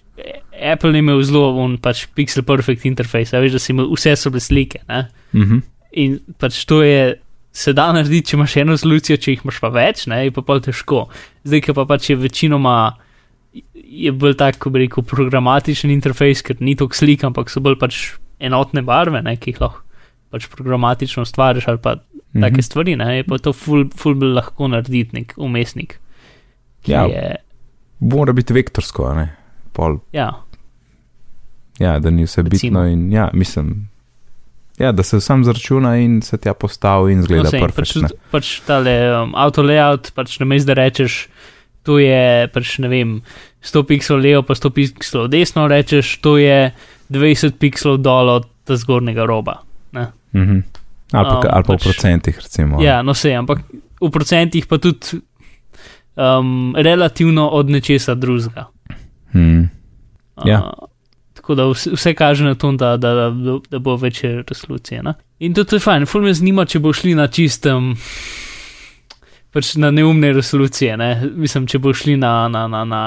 Apple 0.53 0.93
je 0.93 1.01
imel 1.01 1.19
zelo 1.25 1.49
on 1.59 1.77
pač 1.81 2.05
pixel 2.15 2.45
perfect 2.47 2.85
interface, 2.85 3.33
a 3.35 3.41
veš, 3.41 3.57
da 3.57 3.59
si 3.59 3.73
imel 3.73 3.89
vse 3.91 4.13
so 4.15 4.29
bile 4.31 4.43
slike. 4.45 4.83
Ne? 4.87 5.07
Mhm. 5.33 5.63
In 6.03 6.19
pač 6.39 6.61
to 6.65 6.81
je. 6.85 7.15
Se 7.53 7.73
da 7.73 7.91
narediti, 7.93 8.31
če 8.31 8.37
imaš 8.37 8.55
eno 8.57 8.73
resolucijo, 8.73 9.17
če 9.17 9.31
jih 9.35 9.43
imaš 9.45 9.59
pa 9.61 9.69
več, 9.69 10.07
ne, 10.09 10.23
je 10.25 10.31
pa 10.33 10.41
pol 10.41 10.61
težko. 10.65 11.03
Zdaj, 11.45 11.61
ki 11.61 11.75
pa 11.77 11.85
pač 11.85 12.09
je 12.09 12.15
večinoma, 12.17 12.75
je 13.75 14.11
bolj 14.11 14.33
tak, 14.39 14.57
ko 14.57 14.71
bi 14.73 14.81
rekel, 14.87 15.05
programatičen 15.05 15.91
interfejs, 15.93 16.41
ker 16.41 16.57
ni 16.59 16.73
toliko 16.75 16.97
slik, 16.97 17.23
ampak 17.23 17.53
so 17.53 17.61
bolj 17.61 17.77
pač 17.77 17.99
enotne 18.41 18.81
barve, 18.81 19.21
ne, 19.21 19.35
ki 19.37 19.53
jih 19.53 19.61
lahko 19.61 19.83
pač 20.33 20.47
programatično 20.49 21.21
ustvariš 21.21 21.67
ali 21.69 21.77
pa 21.77 21.95
Mhm. 22.33 22.41
take 22.41 22.63
stvari, 22.65 22.95
ne, 22.97 23.17
je 23.17 23.23
pa 23.23 23.37
to 23.37 23.53
ful, 23.53 23.83
ful 23.93 24.15
bolj 24.17 24.33
lahko 24.33 24.67
narediti 24.67 25.13
nek 25.13 25.33
umestnik. 25.37 25.99
Ja. 26.87 27.03
Je, 27.05 27.35
Mora 28.01 28.33
biti 28.33 28.53
vektorsko, 28.53 29.13
ne? 29.13 29.27
Pol, 29.71 29.99
ja, 30.11 30.31
ja, 31.79 31.99
da 31.99 32.09
ni 32.09 32.25
vse 32.25 32.41
Recimo. 32.41 32.49
bitno 32.49 32.87
in 32.87 33.11
ja, 33.11 33.29
mislim. 33.33 33.89
Ja, 34.79 34.91
da 34.91 35.03
se 35.03 35.21
sam 35.21 35.43
zračuna 35.43 35.97
in 35.97 36.21
se 36.21 36.37
tja 36.37 36.53
postavi 36.53 37.13
in 37.13 37.21
zgleda 37.21 37.43
no, 37.43 37.49
sej, 37.49 37.59
pač, 37.59 37.69
perfektno. 37.69 38.07
tudi- 38.07 38.31
pač 38.31 38.59
tale 38.61 38.93
um, 39.13 39.35
auto 39.35 39.61
layout, 39.61 40.11
pač 40.11 40.39
na 40.39 40.45
mestu, 40.45 40.67
da 40.67 40.73
rečeš, 40.75 41.27
to 41.83 41.99
je 41.99 42.47
pač 42.47 42.79
ne 42.79 42.87
vem, 42.87 43.11
100 43.61 43.83
pixelov 43.83 44.21
levo, 44.21 44.41
pa 44.43 44.53
100 44.53 44.71
pixelov 44.71 45.27
desno, 45.29 45.67
rečeš, 45.67 46.17
to 46.17 46.37
je 46.37 46.71
20 47.09 47.51
pixelov 47.55 47.97
dol 47.99 48.29
od 48.31 48.47
zgornjega 48.67 49.25
roba. 49.25 49.61
Mhm. 50.33 50.63
Ali 51.13 51.25
pa, 51.25 51.35
Um, 51.37 51.45
ali 51.45 51.63
pa 51.63 51.73
v 51.73 51.77
pač- 51.77 51.83
procentih, 51.83 52.35
recimo. 52.37 52.81
Ja, 52.81 53.01
no 53.01 53.13
se, 53.13 53.29
ampak 53.31 53.59
v 54.01 54.09
procentih 54.09 54.65
pa 54.65 54.77
tudi 54.77 55.21
um, 56.15 56.73
relativno 56.75 57.49
od 57.49 57.69
nečesa 57.69 58.15
drugega. 58.15 58.65
Hmm. 59.31 59.69
Ja. 60.41 60.59
Uh, 60.63 60.89
tako 61.43 61.55
da 61.59 61.65
vse, 61.67 61.91
vse 61.91 62.13
kaže 62.15 62.45
na 62.45 62.55
to, 62.55 62.71
da, 62.71 62.95
da, 62.97 63.13
da, 63.13 63.57
da 63.69 63.79
bo 63.79 63.97
večje 63.99 64.43
resolucije. 64.47 65.03
Ne? 65.03 65.13
In 65.39 65.53
to, 65.53 65.63
to 65.67 65.75
je 65.75 65.83
fajn, 65.83 66.05
ful 66.07 66.23
me 66.23 66.31
zanima, 66.33 66.63
če 66.65 66.79
bo 66.79 66.93
šli 66.95 67.17
na 67.19 67.27
čistem. 67.27 67.89
Pač 69.51 69.73
na 69.75 69.91
neumne 69.91 70.31
resolucije, 70.33 70.95
ne? 70.97 71.09
mislim, 71.35 71.67
če 71.67 71.81
bo 71.83 71.91
šli 71.93 72.15
na, 72.17 72.47
na, 72.47 72.63
na, 72.71 72.85
na 72.87 73.01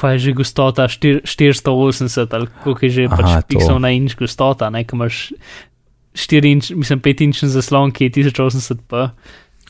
kaj 0.00 0.14
je 0.14 0.18
že 0.18 0.34
gostota, 0.36 0.84
štir, 0.88 1.22
480 1.24 2.36
ali 2.36 2.48
koliko 2.64 2.84
je 2.86 2.90
že 2.90 3.08
Aha, 3.08 3.16
pač 3.16 3.48
pixel 3.48 3.80
na 3.80 3.90
inč 3.96 4.16
gostota, 4.20 4.68
ne, 4.70 4.84
ki 4.84 4.96
imaš 4.96 5.22
4 6.16 6.52
inč, 6.52 6.70
mislim, 6.76 7.00
5 7.00 7.24
inčen 7.24 7.52
zaslon, 7.52 7.92
ki 7.92 8.08
je 8.08 8.28
1080p. 8.28 9.08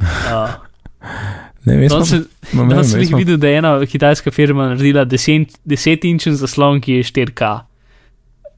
Uh, 0.03 0.59
Danes 1.65 2.09
sem- 2.09 2.25
danes 2.53 2.77
vem, 2.77 2.85
sem 2.85 3.01
jih 3.05 3.17
videl, 3.21 3.37
da 3.41 3.49
je 3.51 3.59
ena 3.61 3.73
kitajska 3.87 4.31
firma 4.33 4.71
naredila 4.71 5.05
10 5.05 6.07
inčen 6.09 6.37
zaslon, 6.37 6.81
ki 6.81 7.01
je 7.01 7.09
4K. 7.11 7.51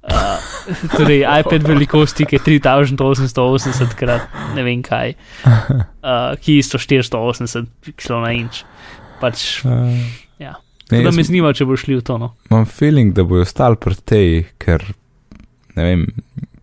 Uh, 0.03 0.39
torej 0.99 1.23
iPad 1.23 1.63
velikosti, 1.67 2.27
ki 2.27 2.39
je 2.39 2.43
3880 2.63 3.95
krat 3.95 4.27
ne 4.55 4.65
vem 4.67 4.83
kaj, 4.83 5.15
uh, 5.47 6.35
ki 6.43 6.57
je 6.57 6.59
isto 6.59 6.79
480 6.79 7.71
pixelov 7.87 8.25
na 8.27 8.33
inč. 8.35 8.65
Pač, 9.23 9.63
ja. 10.43 10.57
Ne, 10.91 11.03
Da 11.07 11.11
me 11.15 11.23
zanima, 11.23 11.53
če 11.55 11.67
bo 11.67 11.79
šli 11.79 12.01
v 12.01 12.03
to. 12.03 12.19
No. 12.19 12.33
imam 12.51 12.67
feeling, 12.67 13.15
da 13.15 13.23
bojo 13.27 13.47
ostali 13.47 13.79
pri 13.79 13.95
tej, 14.03 14.31
ker 14.59 14.83
ne 15.79 15.87
vem, 15.87 16.07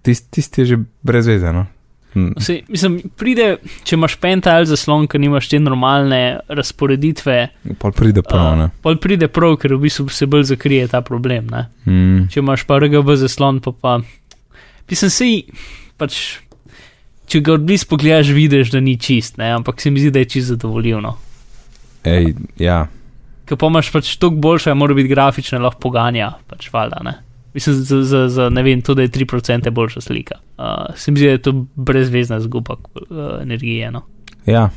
tisti 0.03 0.27
tist 0.36 0.60
je 0.60 0.65
že 0.65 0.77
brez 1.03 1.27
veze. 2.15 2.19
No? 2.19 2.33
Hm, 2.33 2.39
Sej, 2.41 2.63
mislim, 2.67 2.95
pride, 3.17 3.57
če 3.83 3.95
imaš 3.95 4.15
pental 4.17 4.65
zaslon, 4.65 5.07
ker 5.07 5.19
nimaš 5.21 5.47
te 5.49 5.59
normalne 5.59 6.39
razporeditve, 6.49 7.49
Pol 7.79 7.91
pride 7.91 8.21
prav, 8.25 8.57
ne. 8.57 8.69
pol 8.81 8.97
pride 8.97 9.27
prav, 9.27 9.57
ker 9.61 9.75
v 9.75 9.81
bistvu 9.85 10.09
se 10.09 10.25
bolj 10.25 10.43
zakrije 10.49 10.87
ta 10.87 11.01
problem. 11.01 11.47
Ne? 11.53 11.67
Mm, 11.85 12.27
Če 12.33 12.39
imaš 12.39 12.63
pa 12.65 12.79
RGB 12.79 13.15
zaslon, 13.15 13.59
pa 13.61 13.71
pa. 13.71 13.99
Pisem 14.89 15.09
si, 15.13 15.45
pač, 15.97 16.39
če 17.29 17.41
ga 17.45 17.53
odblizu 17.53 17.85
pogledaš, 17.91 18.31
vidiš, 18.33 18.71
da 18.73 18.79
ni 18.81 18.97
čist, 18.97 19.37
ne? 19.37 19.51
ampak 19.53 19.81
se 19.81 19.91
mi 19.91 20.01
zdi, 20.01 20.09
da 20.11 20.19
je 20.19 20.31
čist 20.33 20.47
zadovoljivno. 20.55 21.13
ej, 22.03 22.33
ja, 22.57 22.87
Ker 23.45 23.57
pa 23.57 23.65
imaš 23.65 23.87
pač 23.89 24.11
toliko 24.17 24.41
boljše, 24.41 24.73
mora 24.73 24.93
biti 24.93 25.09
grafično, 25.09 25.57
lahko 25.59 25.79
poganja, 25.81 26.31
pač 26.47 26.67
valjda, 26.73 26.99
ne. 27.05 27.13
Mislim, 27.53 27.75
za, 27.75 28.03
za, 28.03 28.27
za 28.29 28.50
ne 28.50 28.63
vem, 28.63 28.82
da 28.82 29.01
je 29.01 29.10
3% 29.10 29.70
boljša 29.70 30.01
slika. 30.01 30.36
Uh, 30.58 30.96
se 30.96 31.12
mi 31.12 31.18
zdi, 31.18 31.25
da 31.25 31.32
je 31.32 31.41
to 31.41 31.65
brezvezna 31.75 32.39
zguba 32.39 32.74
uh, 32.74 33.18
energije. 33.41 33.91
No. 33.91 34.01
ja, 34.46 34.70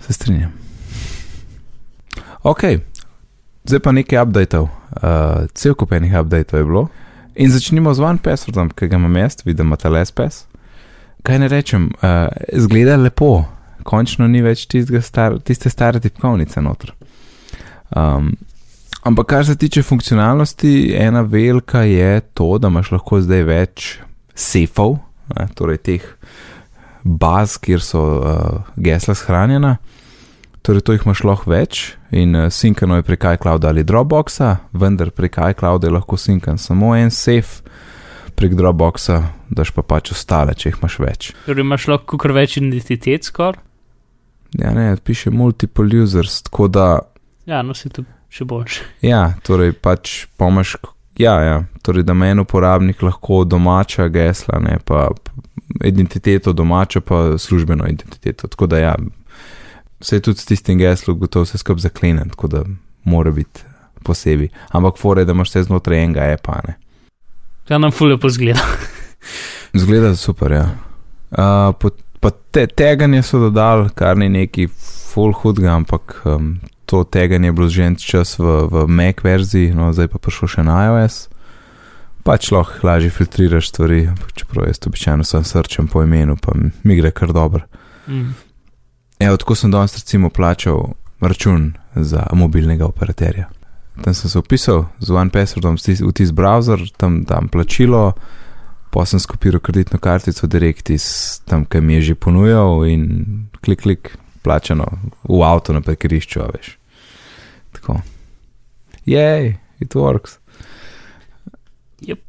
se 0.00 0.12
strinjam. 0.12 0.52
Ok, 2.42 2.60
zdaj 3.64 3.80
pa 3.80 3.92
nekaj 3.92 4.22
updateov. 4.22 4.64
Uh, 4.64 5.46
cel 5.54 5.74
kup 5.74 5.92
enih 5.92 6.12
updateov 6.20 6.60
je 6.60 6.64
bilo. 6.64 6.88
In 7.34 7.50
začnimo 7.50 7.94
z 7.94 8.00
One 8.00 8.18
Passwordom, 8.22 8.70
ki 8.70 8.88
ga 8.88 8.96
imam 8.96 9.16
jaz, 9.16 9.36
vidim, 9.44 9.66
imate 9.66 9.88
LSPS. 9.88 10.44
Kaj 11.22 11.38
ne 11.38 11.48
rečem, 11.48 11.88
uh, 12.02 12.28
zgleda 12.52 12.96
lepo, 12.96 13.44
končno 13.82 14.28
ni 14.28 14.42
več 14.42 14.68
star, 15.02 15.40
tiste 15.40 15.70
stare 15.70 16.00
tipkovnice 16.00 16.62
noter. 16.62 16.92
Um, 17.96 18.34
ampak 19.04 19.26
kar 19.26 19.46
se 19.46 19.56
tiče 19.56 19.82
funkcionalnosti, 19.82 20.94
ena 20.96 21.20
velika 21.20 21.82
je 21.82 22.20
to, 22.20 22.58
da 22.58 22.68
imaš 22.68 22.90
lahko 22.90 23.20
zdaj 23.20 23.42
več 23.44 23.88
sefov, 24.34 24.98
ne, 25.36 25.46
torej 25.54 25.80
teh 25.84 26.06
baz, 27.04 27.58
kjer 27.60 27.84
so 27.84 28.02
uh, 28.02 28.62
gesla 28.80 29.14
shranjena. 29.14 29.76
Torej, 30.64 30.80
to 30.80 30.96
jih 30.96 31.04
imaš 31.04 31.20
lahko 31.28 31.52
več 31.52 31.82
in 32.16 32.32
uh, 32.36 32.48
sinkano 32.48 32.96
je 32.96 33.04
prek 33.04 33.28
iCloud 33.36 33.64
ali 33.68 33.84
Dropboxa, 33.84 34.56
vendar 34.72 35.12
prek 35.12 35.36
iCloud 35.52 35.84
je 35.84 35.92
lahko 35.92 36.16
sinkan 36.16 36.58
samo 36.58 36.94
en 36.96 37.12
sef, 37.12 37.60
prek 38.34 38.56
Dropboxa 38.56 39.20
daš 39.54 39.74
pa 39.76 39.84
pač 39.84 40.14
ostale, 40.16 40.56
če 40.56 40.72
jih 40.72 40.80
imaš 40.80 40.98
več. 41.04 41.30
Torej 41.44 41.66
imaš 41.66 41.88
lahko 41.92 42.18
kar 42.18 42.32
več 42.32 42.56
identitet 42.62 43.28
skoraj. 43.28 43.60
Ja, 44.54 44.70
ne, 44.70 44.94
piše 45.02 45.32
multiple 45.34 46.02
users, 46.02 46.40
tako 46.46 46.70
da 46.70 46.86
Ja, 47.44 47.62
no 47.62 47.74
se 47.74 47.88
tu 47.92 48.04
še 48.34 48.44
boljše. 48.44 48.86
Ja, 49.06 49.34
torej 49.46 49.76
pač 49.78 50.24
pomaš. 50.40 50.76
Ja, 51.18 51.36
ja, 51.46 51.58
torej 51.86 52.02
da 52.02 52.14
me 52.18 52.32
en 52.32 52.42
uporabnik 52.42 53.02
lahko 53.06 53.44
domača 53.46 54.08
gesla, 54.10 54.58
ne 54.58 54.80
pa 54.82 55.06
identiteto 55.84 56.52
domačo, 56.52 57.00
pa 57.00 57.38
službeno 57.38 57.86
identiteto. 57.86 58.48
Tako 58.50 58.66
da 58.66 58.80
ja, 58.82 58.94
se 60.00 60.18
je 60.18 60.24
tudi 60.26 60.42
s 60.42 60.50
tistim 60.50 60.78
geslom 60.78 61.18
gotovo 61.18 61.46
vse 61.46 61.58
skupaj 61.62 61.86
zaklenen, 61.86 62.34
tako 62.34 62.50
da 62.50 62.64
mora 63.04 63.30
biti 63.30 63.62
posebej. 64.02 64.50
Ampak 64.74 64.98
fore, 64.98 65.24
da 65.24 65.32
imaš 65.32 65.54
vse 65.54 65.62
znotraj 65.70 66.02
enega 66.04 66.26
epa, 66.34 66.58
ne. 66.66 66.74
Ja, 67.70 67.78
nam 67.78 67.94
fule 67.94 68.18
pozgleda. 68.20 68.60
Zgleda 69.84 70.16
super, 70.16 70.52
ja. 70.52 70.66
Uh, 71.30 71.70
pa 72.20 72.30
te, 72.50 72.66
teganje 72.66 73.22
so 73.22 73.38
dodali, 73.46 73.88
kar 73.94 74.18
ni 74.18 74.28
neki 74.28 74.66
full 75.14 75.32
hudga, 75.32 75.72
ampak 75.78 76.18
um, 76.24 76.56
to 76.86 77.04
teganje 77.04 77.48
je 77.48 77.52
bilo 77.52 77.68
že 77.68 77.82
en 77.84 77.96
čas 77.96 78.38
v, 78.38 78.68
v 78.70 78.88
Mac 78.88 79.24
verziji, 79.24 79.74
no 79.74 79.92
zdaj 79.92 80.08
pa 80.12 80.18
prišlo 80.18 80.48
še 80.48 80.64
na 80.66 80.78
iOS. 80.88 81.28
Pač 82.24 82.48
lahko 82.52 82.86
lažje 82.86 83.12
filtriraš 83.12 83.68
stvari, 83.68 84.08
čeprav 84.32 84.68
jaz 84.68 84.80
običajno 84.86 85.24
sem 85.28 85.44
srčen 85.44 85.88
po 85.92 86.00
imenu, 86.02 86.36
pa 86.40 86.56
mi 86.56 86.96
gre 86.96 87.12
kar 87.12 87.32
dobro. 87.36 87.66
Mm. 88.08 88.32
Evo, 89.20 89.36
tako 89.36 89.54
sem 89.54 89.70
danes 89.70 89.96
recimo 89.96 90.30
plačal 90.30 90.94
račun 91.20 91.74
za 91.94 92.26
mobilnega 92.32 92.86
operaterja. 92.86 93.48
Tam 94.02 94.14
sem 94.14 94.30
se 94.30 94.38
upisal 94.38 94.86
z 94.98 95.10
OnePasswordom 95.10 95.76
v 95.76 95.80
tis- 95.80 96.02
v 96.02 96.12
tisti 96.12 96.34
browser, 96.34 96.80
tam 96.96 97.22
dam 97.24 97.48
plačilo, 97.48 98.12
pa 98.90 99.04
sem 99.06 99.20
skopiral 99.20 99.60
kreditno 99.60 99.98
kartico 99.98 100.46
direkt 100.46 100.90
iz 100.90 101.38
tam, 101.44 101.64
kaj 101.64 101.80
mi 101.80 101.94
je 101.94 102.02
že 102.02 102.14
ponujal 102.14 102.86
in 102.86 103.46
klik, 103.60 103.82
klik, 103.82 104.18
plačano 104.44 104.86
v 105.24 105.42
avto 105.42 105.72
na 105.72 105.80
parkirišču, 105.80 106.44
veš. 106.52 106.76
Tako. 107.72 108.00
Jej, 109.08 109.56
it 109.80 109.94
works. 109.94 110.38
Jep. 112.00 112.20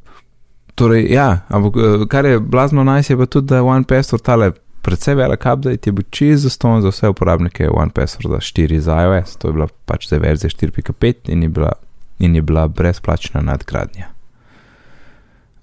Torej, 0.74 1.06
ja, 1.12 1.44
ampak 1.48 1.76
eh, 1.76 2.06
kar 2.08 2.24
je 2.24 2.40
blazno 2.40 2.84
najs 2.84 3.10
je 3.10 3.16
pa 3.16 3.26
tudi, 3.26 3.52
da 3.52 3.60
je 3.60 3.68
OnePassword 3.76 4.24
tale 4.24 4.52
predvsej 4.86 5.14
velik 5.14 5.40
update, 5.40 5.88
je 5.88 5.92
bil 5.92 6.04
čist 6.10 6.42
zaston 6.42 6.82
za 6.82 6.92
vse 6.94 7.08
uporabnike 7.08 7.68
OnePassworda 7.70 8.38
4 8.38 8.78
za 8.78 9.02
iOS, 9.02 9.36
to 9.36 9.48
je 9.48 9.52
bila 9.52 9.66
pač 9.84 10.06
zdaj 10.06 10.18
verzija 10.22 10.50
4.5 10.50 11.32
in 11.32 11.42
je 11.42 11.48
bila, 11.48 11.72
in 12.18 12.34
je 12.34 12.42
bila 12.42 12.68
brezplačna 12.68 13.40
nadgradnja. 13.40 14.06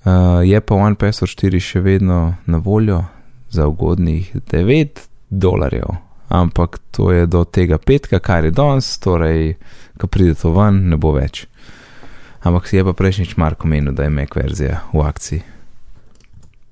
Uh, 0.03 0.11
je 0.43 0.59
pa 0.61 0.75
OnePassword 0.75 1.31
4 1.39 1.59
še 1.59 1.79
vedno 1.79 2.35
na 2.45 2.57
voljo 2.57 3.03
za 3.49 3.67
ugodnih 3.67 4.35
9 4.51 5.05
dolarjev, 5.29 5.95
ampak 6.33 6.79
to 6.91 7.11
je 7.13 7.25
do 7.29 7.43
tega 7.45 7.77
petka, 7.77 8.19
kar 8.19 8.45
je 8.45 8.51
danes, 8.51 8.97
torej, 8.99 9.53
ko 10.01 10.09
pride 10.09 10.35
to 10.41 10.51
ven, 10.55 10.87
ne 10.89 10.97
bo 10.97 11.13
več. 11.13 11.45
Ampak 12.43 12.67
si 12.67 12.77
je 12.77 12.83
pa 12.83 12.93
prejšnjič 12.97 13.37
Marko 13.37 13.69
menil, 13.69 13.93
da 13.95 14.07
je 14.07 14.11
Mac 14.11 14.33
verzija 14.35 14.81
v 14.91 15.03
akciji. 15.05 15.43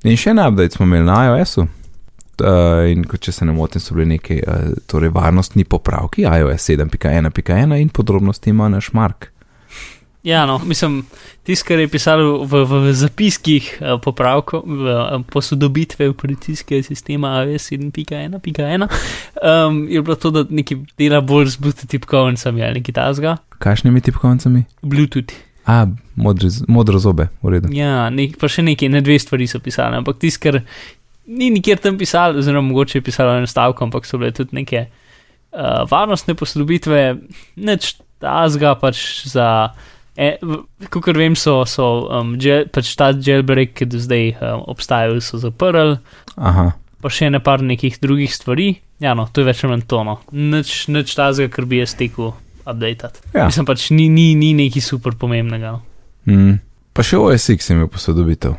In 0.09 0.17
še 0.17 0.33
en 0.33 0.41
update 0.41 0.75
smo 0.75 0.87
imeli 0.89 1.05
na 1.05 1.19
iOS-u. 1.29 1.67
Uh, 2.41 2.87
in 2.89 3.03
ko 3.05 3.19
če 3.21 3.35
se 3.35 3.45
ne 3.45 3.53
motim, 3.53 3.83
so 3.83 3.93
bili 3.93 4.15
neki 4.15 4.39
uh, 4.41 4.71
torej 4.89 5.11
varnostni 5.13 5.61
popravki, 5.69 6.25
iOS 6.25 6.71
7.1.1 6.71 7.75
in 7.77 7.91
podrobnosti 7.93 8.49
ima 8.49 8.65
naš 8.71 8.89
Mark. 8.97 9.29
Ja, 10.23 10.45
no, 10.45 10.59
mislim, 10.65 10.99
tisto, 11.43 11.65
kar 11.67 11.79
je 11.81 11.87
pisalo 11.89 12.43
v, 12.45 12.59
v, 12.61 12.79
v 12.85 12.93
zapiskih 12.93 13.69
uh, 13.81 13.95
popravkov, 13.97 14.61
v, 14.61 14.85
uh, 14.85 15.23
posodobitve 15.25 16.11
operacijskega 16.13 16.83
sistema 16.85 17.31
AWS 17.39 17.71
7.1.1, 17.71 18.85
um, 18.85 19.79
je 19.89 20.01
bilo 20.01 20.15
to, 20.15 20.29
da 20.29 20.43
neki 20.49 20.77
dela 20.97 21.23
bolj 21.25 21.55
z 21.55 21.57
Bluetooth 21.57 21.89
tipkovnicami 21.89 22.61
ali 22.61 22.77
nekaj 22.79 22.93
tasga. 22.93 23.37
Kakšnimi 23.57 24.01
tipkovnicami? 24.01 24.63
Bluetooth. 24.85 25.33
A, 25.65 25.87
modri, 26.15 26.49
z- 26.53 26.69
modro 26.69 27.01
zobe, 27.01 27.29
v 27.41 27.57
redu. 27.57 27.73
Ja, 27.73 28.09
nek, 28.13 28.37
pa 28.37 28.45
še 28.49 28.61
nekaj, 28.65 28.93
ne 28.93 29.01
dve 29.01 29.17
stvari 29.21 29.49
so 29.49 29.57
pisali, 29.57 29.97
ampak 29.97 30.21
tisto, 30.21 30.45
kar 30.45 30.61
ni 31.25 31.49
nikjer 31.49 31.81
tam 31.81 31.97
pisalo, 31.97 32.37
oziroma 32.37 32.69
mogoče 32.69 32.99
je 32.99 33.07
pisalo 33.09 33.39
en 33.41 33.49
stavek, 33.49 33.81
ampak 33.81 34.05
so 34.05 34.21
bile 34.21 34.33
tudi 34.37 34.53
neke 34.53 34.85
uh, 34.85 35.81
varnostne 35.89 36.37
posodobitve, 36.37 37.15
neč 37.57 37.95
tasga 38.21 38.77
pač 38.77 39.25
za. 39.25 39.47
E, 40.17 40.35
Kot 40.91 41.15
vem, 41.15 41.35
so, 41.39 41.61
so 41.69 41.87
um, 42.11 42.35
gel, 42.41 42.65
pač 42.73 42.91
ta 42.99 43.11
jailbreak, 43.15 43.73
ki 43.79 43.87
do 43.89 44.01
zdaj 44.01 44.33
um, 44.41 44.63
obstajajo, 44.73 45.21
so 45.23 45.39
zaprli, 45.39 45.97
Aha, 46.35 46.71
pa 47.01 47.09
še 47.09 47.31
ne 47.33 47.41
par 47.43 47.63
nekih 47.65 47.97
drugih 48.01 48.31
stvari. 48.33 48.75
Ja, 49.01 49.15
no, 49.17 49.25
to 49.33 49.41
je 49.41 49.49
več 49.49 49.63
ali 49.63 49.73
manj 49.73 49.87
tono. 49.89 50.19
Nič, 50.31 50.85
nič 50.93 51.13
tazga, 51.17 51.49
kar 51.51 51.65
bi 51.69 51.81
jaz 51.81 51.95
tekel 51.97 52.33
updatati. 52.61 53.23
Ja. 53.33 53.47
Mislim 53.49 53.65
pač 53.65 53.89
ni, 53.95 54.07
ni, 54.13 54.31
ni 54.37 54.53
nekaj 54.57 54.85
super 54.85 55.17
pomembnega. 55.17 55.77
No. 55.77 55.81
mm. 56.29 56.59
pa 56.93 57.05
še 57.05 57.17
OSX 57.17 57.71
je 57.71 57.77
imel 57.77 57.89
posodobitev. 57.91 58.57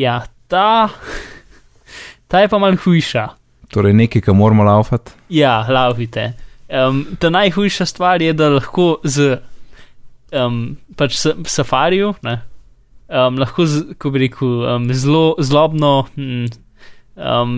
Ja, 0.00 0.22
ta, 0.50 0.88
ta 2.30 2.40
je 2.42 2.50
pa 2.50 2.60
mal 2.62 2.78
hujša. 2.80 3.28
Torej, 3.74 3.94
nekaj, 3.98 4.24
kar 4.24 4.36
moramo 4.38 4.64
laufati. 4.66 5.12
Ja, 5.34 5.58
lavite. 5.68 6.32
Um, 6.70 7.04
ta 7.20 7.28
najhujša 7.34 7.86
stvar 7.90 8.22
je, 8.24 8.32
da 8.32 8.48
lahko 8.54 9.02
z 9.04 9.36
um, 10.34 10.76
pač 10.98 11.16
safariju, 11.50 12.14
ne, 12.26 12.38
um, 13.08 13.38
lahko, 13.40 13.66
z, 13.66 13.96
ko 14.00 14.12
bi 14.14 14.24
rekel, 14.26 14.54
um, 14.68 14.88
zelo 14.92 15.34
zlobno, 15.38 15.94
hm, 16.14 16.46
um, 17.16 17.56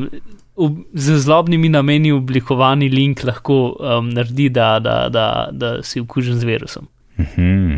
ob, 0.56 0.78
z 0.94 1.18
zlobnimi 1.24 1.70
nameni 1.72 2.12
oblikovani 2.16 2.88
link 2.92 3.24
lahko 3.26 3.76
um, 3.76 4.10
naredi, 4.16 4.48
da, 4.52 4.76
da, 4.80 4.96
da, 5.12 5.26
da 5.52 5.76
si 5.86 6.00
okužen 6.04 6.38
z 6.40 6.48
virusom. 6.48 6.88
Mhm. 7.20 7.76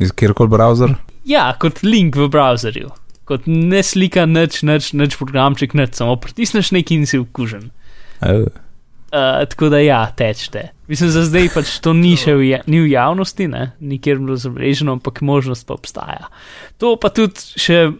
Iz 0.00 0.12
kjerkoli 0.16 0.48
browser? 0.48 0.96
Ja, 1.28 1.50
kot 1.60 1.82
link 1.84 2.16
v 2.16 2.30
browserju. 2.32 2.88
Kot 3.28 3.44
ne 3.46 3.82
slika, 3.86 4.24
nič, 4.26 4.62
nič, 4.66 4.94
nič 4.96 5.14
programček, 5.20 5.76
nič, 5.76 5.94
samo 6.00 6.16
pritisneš 6.18 6.72
nekaj 6.74 6.96
in 6.96 7.06
si 7.06 7.20
okužen. 7.20 7.68
Uh, 8.24 8.48
Uh, 9.10 9.42
tako 9.50 9.68
da 9.72 9.80
ja, 9.82 10.04
tečete. 10.16 10.68
Mislim, 10.86 11.10
za 11.10 11.24
zdaj 11.26 11.48
pač 11.54 11.72
to 11.82 11.90
ni 11.92 12.12
še 12.18 12.34
v, 12.38 12.44
ja, 12.52 12.60
ni 12.70 12.78
v 12.84 12.92
javnosti, 12.92 13.48
ne? 13.50 13.72
nikjer 13.82 14.20
bilo 14.22 14.36
zabeleženo, 14.38 14.94
ampak 14.98 15.18
možnost 15.26 15.66
pa 15.66 15.74
obstaja. 15.74 16.30
To 16.78 16.94
pa 17.00 17.10
tudi 17.14 17.58
še 17.58 17.90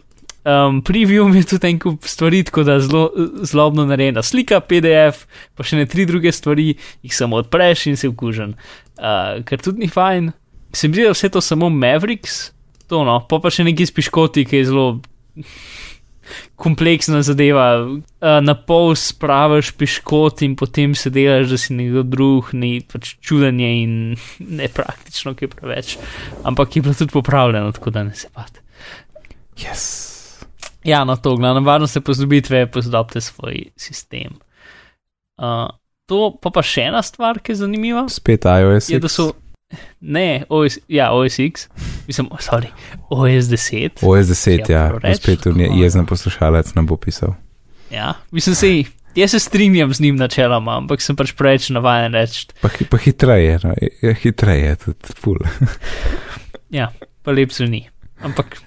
Um, 0.40 0.78
preview 0.80 1.28
je 1.36 1.44
tudi 1.44 1.68
en 1.68 1.78
kup 1.78 2.06
stvari, 2.08 2.40
tako 2.48 2.62
da 2.64 2.78
zelo 2.80 3.10
zlobno 3.44 3.84
narejena 3.84 4.22
slika, 4.24 4.62
PDF, 4.64 5.26
pa 5.52 5.66
še 5.66 5.76
ne 5.76 5.84
tri 5.84 6.06
druge 6.08 6.32
stvari, 6.32 6.78
jih 7.04 7.12
samo 7.12 7.36
odpreš 7.42 7.90
in 7.90 7.98
si 8.00 8.08
vkužen. 8.08 8.54
Uh, 8.96 9.44
ker 9.44 9.60
tudi 9.60 9.84
ni 9.84 9.90
fajn. 9.92 10.32
Se 10.72 10.88
mi 10.88 10.96
zdi, 10.96 11.04
da 11.04 11.12
vse 11.12 11.28
to 11.28 11.42
samo 11.44 11.68
Mavericks, 11.68 12.54
to 12.88 13.02
no, 13.04 13.18
pa 13.28 13.36
pa 13.42 13.52
še 13.52 13.68
neki 13.68 13.84
spiškoti, 13.90 14.46
ki 14.48 14.62
je 14.62 14.70
zelo 14.70 14.86
kompleksna 16.60 17.22
zadeva. 17.26 17.66
Uh, 17.84 18.38
na 18.44 18.54
pol 18.54 18.94
spraviš 18.98 19.72
piškot 19.80 20.42
in 20.46 20.56
potem 20.56 20.94
se 20.94 21.12
delaš, 21.14 21.48
da 21.50 21.58
si 21.60 21.76
nekdo 21.76 22.04
drug, 22.06 22.52
ni 22.52 22.80
pač 22.84 23.14
čudenje 23.24 23.70
in 23.82 23.94
nepraktično, 24.60 25.34
ki 25.34 25.48
je 25.48 25.54
preveč. 25.54 25.96
Ampak 26.44 26.76
je 26.76 26.84
bilo 26.84 26.94
tudi 26.94 27.14
popravljeno, 27.14 27.72
tako 27.76 27.94
da 27.94 28.04
ne 28.04 28.14
se 28.14 28.28
pat. 28.34 28.62
Yes. 29.60 30.10
Ja, 30.84 31.04
no, 31.04 31.16
to, 31.16 31.36
glavno, 31.36 31.60
varno 31.60 31.86
se 31.86 32.00
posodobitve, 32.00 32.66
posodobite 32.72 33.20
svoj 33.20 33.64
sistem. 33.76 34.38
Uh, 35.36 35.68
to 36.08 36.30
pa 36.42 36.50
pa 36.50 36.62
še 36.64 36.88
ena 36.90 37.02
stvar, 37.04 37.40
ki 37.40 37.52
je 37.52 37.62
zanimiva. 37.62 38.06
Spet 38.12 38.48
iOS. 38.48 38.90
Je, 38.90 39.00
da 39.00 39.08
so. 39.08 39.30
Ne, 40.00 40.44
OS, 40.48 40.78
ja, 40.88 41.12
OSX, 41.12 41.68
mislim, 42.06 42.28
sorry, 42.40 42.66
OS 43.10 43.44
10. 43.46 43.90
OS 44.02 44.26
10, 44.26 44.70
ja, 44.72 44.90
reč. 45.02 45.16
spet 45.16 45.40
tu 45.42 45.52
jezen 45.56 46.06
poslušalec 46.06 46.74
nam 46.74 46.86
bo 46.86 46.96
pisal. 46.96 47.34
Ja, 47.90 48.14
mislim, 48.30 48.54
se, 48.54 48.70
jaz 49.14 49.30
se 49.30 49.38
strinjam 49.38 49.94
z 49.94 50.00
njim 50.00 50.16
načeloma, 50.16 50.76
ampak 50.76 51.02
sem 51.02 51.16
pač 51.16 51.32
preveč 51.32 51.68
navaden 51.70 52.14
reči. 52.14 52.46
Pa, 52.62 52.68
pa 52.90 52.98
hitreje, 52.98 53.58
no, 53.64 53.74
je 54.02 54.14
hitreje, 54.14 54.76
tudi 54.76 55.14
ful. 55.20 55.38
Ja, 56.70 56.92
pa 57.22 57.32
lep 57.34 57.50
se 57.50 57.66
ni. 57.66 57.88
Ampak, 58.22 58.60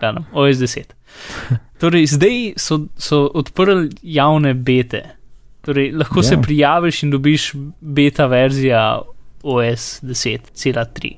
da, 0.00 0.10
no, 0.12 0.24
OS 0.32 0.56
10. 0.58 0.90
Torej, 1.78 2.06
zdaj 2.06 2.38
so, 2.58 2.80
so 2.98 3.28
odprli 3.34 3.92
javne 4.02 4.54
bete. 4.54 5.04
Torej, 5.62 5.92
lahko 5.94 6.18
ja. 6.18 6.22
se 6.22 6.34
Ja. 6.34 6.40
prijaviš 6.42 7.02
in 7.02 7.10
dobiš 7.10 7.52
beta 7.80 8.26
verzija 8.26 9.02
OS 9.42 10.00
10.3. 10.02 11.12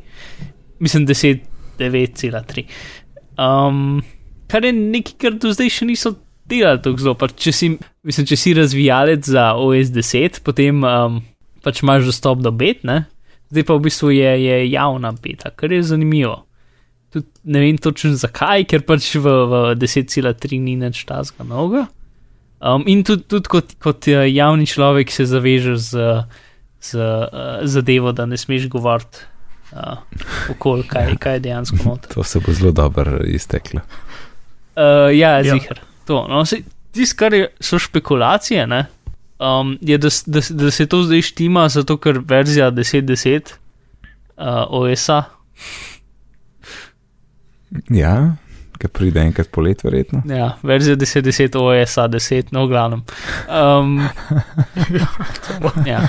Mislim, 0.80 1.06
10.9.3. 1.06 2.64
Um, 3.40 4.02
kar 4.48 4.64
je 4.64 4.72
nekaj, 4.72 5.14
kar 5.20 5.38
do 5.40 5.52
zdaj 5.54 5.72
še 5.72 5.88
niso 5.88 6.14
delali 6.50 6.82
tako 6.82 7.04
zelo. 7.04 7.16
Pač, 7.20 7.36
če, 7.46 7.54
si, 7.54 7.70
mislim, 8.06 8.28
če 8.28 8.38
si 8.38 8.56
razvijalec 8.58 9.30
za 9.30 9.52
OS 9.60 9.92
10, 9.94 10.42
potem 10.46 10.84
um, 10.84 11.20
pač 11.64 11.84
imaš 11.84 12.10
dostop 12.10 12.42
do 12.44 12.52
bet, 12.54 12.84
ne? 12.88 13.04
zdaj 13.50 13.66
pa 13.66 13.74
v 13.74 13.84
bistvu 13.86 14.12
je, 14.14 14.30
je 14.44 14.56
javna 14.70 15.12
beta, 15.12 15.50
kar 15.50 15.72
je 15.72 15.82
zanimivo. 15.82 16.44
Tud, 17.10 17.26
ne 17.42 17.64
vem 17.64 17.78
točno 17.82 18.14
zakaj, 18.14 18.64
ker 18.70 18.84
pač 18.86 19.16
v, 19.18 19.26
v 19.26 19.62
10.3 19.74 20.60
ni 20.62 20.76
nič 20.78 21.02
tazga 21.08 21.42
novega. 21.46 21.88
Um, 22.60 22.84
in 22.86 23.02
tudi, 23.02 23.24
tudi 23.26 23.50
kot, 23.50 23.74
kot 23.82 24.06
eh, 24.12 24.28
javni 24.30 24.68
človek 24.68 25.10
se 25.10 25.26
zavežeš 25.26 25.78
z, 25.90 26.06
z 26.82 26.94
uh, 26.94 27.28
zadevo, 27.62 28.12
da 28.12 28.26
ne 28.26 28.36
smeš 28.36 28.68
govoriti 28.68 29.18
uh, 29.72 29.98
okoli, 30.50 30.82
kaj, 30.84 31.16
kaj 31.16 31.34
je 31.34 31.40
dejansko 31.40 31.76
noter. 31.84 32.14
To 32.14 32.24
se 32.24 32.40
bo 32.40 32.52
zelo 32.52 32.72
dobro 32.72 33.18
izteklo. 33.20 33.80
Uh, 34.76 34.82
ja, 35.12 35.38
Ja. 35.38 35.42
zihar. 35.52 35.80
To, 36.04 36.26
no, 36.28 36.44
Tisto, 36.90 37.16
kar 37.16 37.34
je, 37.34 37.48
so 37.60 37.78
špekulacije, 37.78 38.66
ne, 38.66 38.86
um, 39.38 39.78
je, 39.80 39.98
da, 39.98 40.08
da, 40.26 40.40
da 40.50 40.70
se 40.70 40.86
to 40.86 41.02
zdaj 41.02 41.22
štima, 41.22 41.68
zato 41.68 41.96
ker 41.96 42.18
verzija 42.20 42.70
10.10 42.70 43.52
uh, 44.36 44.44
OS-a, 44.70 45.22
Ja, 47.88 48.34
ki 48.74 48.88
pride 48.88 49.20
enkrat 49.20 49.48
polet, 49.48 49.84
verjetno. 49.84 50.22
ja, 50.26 50.56
verzija 50.62 50.96
10.10 50.96 51.54
OS-a 51.56 52.08
10, 52.08 52.48
no, 52.50 52.64
v 52.64 52.68
glavnem. 52.68 53.02
Um, 53.46 54.00
ja. 55.86 56.00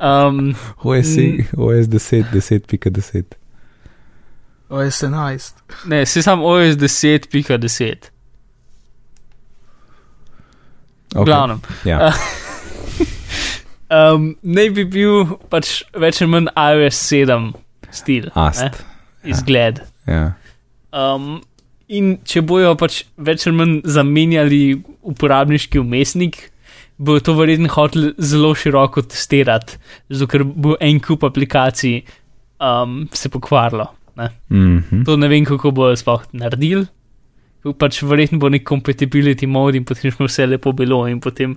Um, 0.00 0.54
OS, 0.78 1.16
Mm. 1.16 1.44
OS 1.56 1.86
10, 1.88 2.24
10.10. 2.32 3.24
OS 4.70 5.02
11. 5.02 5.54
ne, 5.86 6.06
se 6.06 6.22
sam 6.22 6.42
OS 6.42 6.76
10.10. 6.76 8.10
V 11.14 11.24
glavnem. 11.24 11.60
Ja, 11.84 12.12
Um, 13.90 14.36
naj 14.46 14.68
bi 14.70 14.84
bil 14.86 15.24
pač 15.50 15.80
več 15.98 16.20
ali 16.22 16.30
manj 16.30 16.44
iOS 16.54 16.98
7 17.10 17.48
stil, 17.90 18.28
ne, 18.28 18.34
ast. 18.38 18.84
izgled. 19.26 19.80
Ja. 20.06 20.36
Um, 20.94 21.40
in 21.90 22.12
če 22.22 22.38
bojo 22.46 22.76
pač 22.78 23.00
več 23.18 23.48
ali 23.50 23.56
manj 23.58 23.72
zamenjali 23.90 24.60
uporabniški 25.10 25.82
umestnik, 25.82 26.38
bo 27.00 27.16
to 27.20 27.34
verjetno 27.34 27.70
hotel 27.72 28.10
zelo 28.18 28.52
široko 28.54 29.02
testirati, 29.08 29.78
zato 30.12 30.28
ker 30.28 30.44
bo 30.44 30.76
en 30.80 31.00
kup 31.00 31.24
aplikacij 31.24 32.02
um, 32.60 33.06
se 33.12 33.28
pokvarilo. 33.32 33.88
Ne. 34.16 34.28
Mhm. 34.50 35.04
To 35.08 35.16
ne 35.16 35.28
vem, 35.28 35.44
kako 35.48 35.72
bojo 35.72 35.96
sploh 35.96 36.26
naredili. 36.32 36.84
Pač 37.78 38.02
verjetno 38.04 38.40
bo 38.40 38.48
nek 38.52 38.66
compatibility 38.68 39.48
mode 39.48 39.80
in 39.80 39.86
potem 39.88 40.12
smo 40.12 40.28
vse 40.28 40.46
lepo 40.48 40.72
bilo 40.76 41.06
in 41.08 41.20
potem 41.20 41.56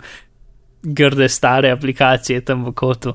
grde 0.84 1.30
stare 1.32 1.72
aplikacije 1.72 2.44
tam 2.44 2.66
v 2.68 2.74
kotu. 2.76 3.14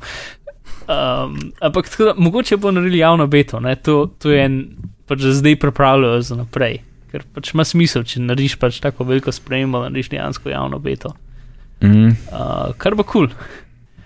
Um, 0.88 1.36
ampak 1.60 1.88
tako 1.88 2.10
da, 2.10 2.14
mogoče 2.16 2.56
bo 2.56 2.72
naredili 2.72 2.98
javno 2.98 3.26
beto, 3.26 3.60
ne? 3.60 3.74
to, 3.76 4.06
to 4.18 4.32
je 4.32 4.44
en, 4.44 4.60
pač 5.08 5.24
zdaj 5.36 5.56
pripravljajo 5.60 6.20
za 6.24 6.36
naprej. 6.36 6.80
Ker 7.12 7.24
pač 7.32 7.52
ima 7.54 7.64
smisel, 7.64 8.04
če 8.08 8.20
narediš 8.24 8.56
pač 8.60 8.80
tako 8.84 9.04
veliko 9.08 9.32
spremembo, 9.32 9.80
narediš 9.84 10.12
dejansko 10.12 10.52
javno 10.52 10.80
beto. 10.80 11.14
Mm. 11.82 12.08
Uh, 12.08 12.72
kar 12.78 12.94
bo 12.94 13.02
kul. 13.02 13.28
Cool. 13.28 13.36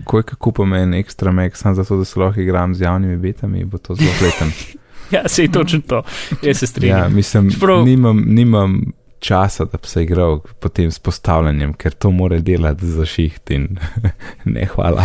Ko 0.04 0.18
je 0.18 0.22
kako 0.22 0.52
pomen 0.52 0.94
ekstra 0.94 1.32
mek, 1.32 1.56
samo 1.56 1.74
zato, 1.74 1.96
da 1.96 2.04
se 2.04 2.20
lahko 2.20 2.40
igram 2.40 2.74
z 2.74 2.80
javnimi 2.82 3.16
betami, 3.16 3.64
bo 3.64 3.78
to 3.78 3.94
zelo 3.94 4.10
pleten. 4.18 4.52
Ja, 5.12 5.28
se 5.28 5.42
je 5.42 5.52
točno 5.52 5.80
to. 5.86 6.02
Jaz 6.42 6.56
se 6.58 6.64
ja, 6.64 6.68
strinjam. 6.68 7.14
mislim, 7.14 7.50
Čeprav- 7.50 7.84
nimam, 7.84 8.22
nimam 8.26 8.80
časa, 9.20 9.64
da 9.64 9.78
bi 9.82 9.86
se 9.88 10.02
igral 10.02 10.40
potem 10.60 10.90
s 10.90 10.98
postavljanjem, 10.98 11.74
ker 11.74 11.92
to 11.92 12.10
mora 12.10 12.38
delati 12.38 12.86
za 12.86 13.04
šiht 13.06 13.50
in 13.50 13.76
ne 14.44 14.64
hvala. 14.66 15.04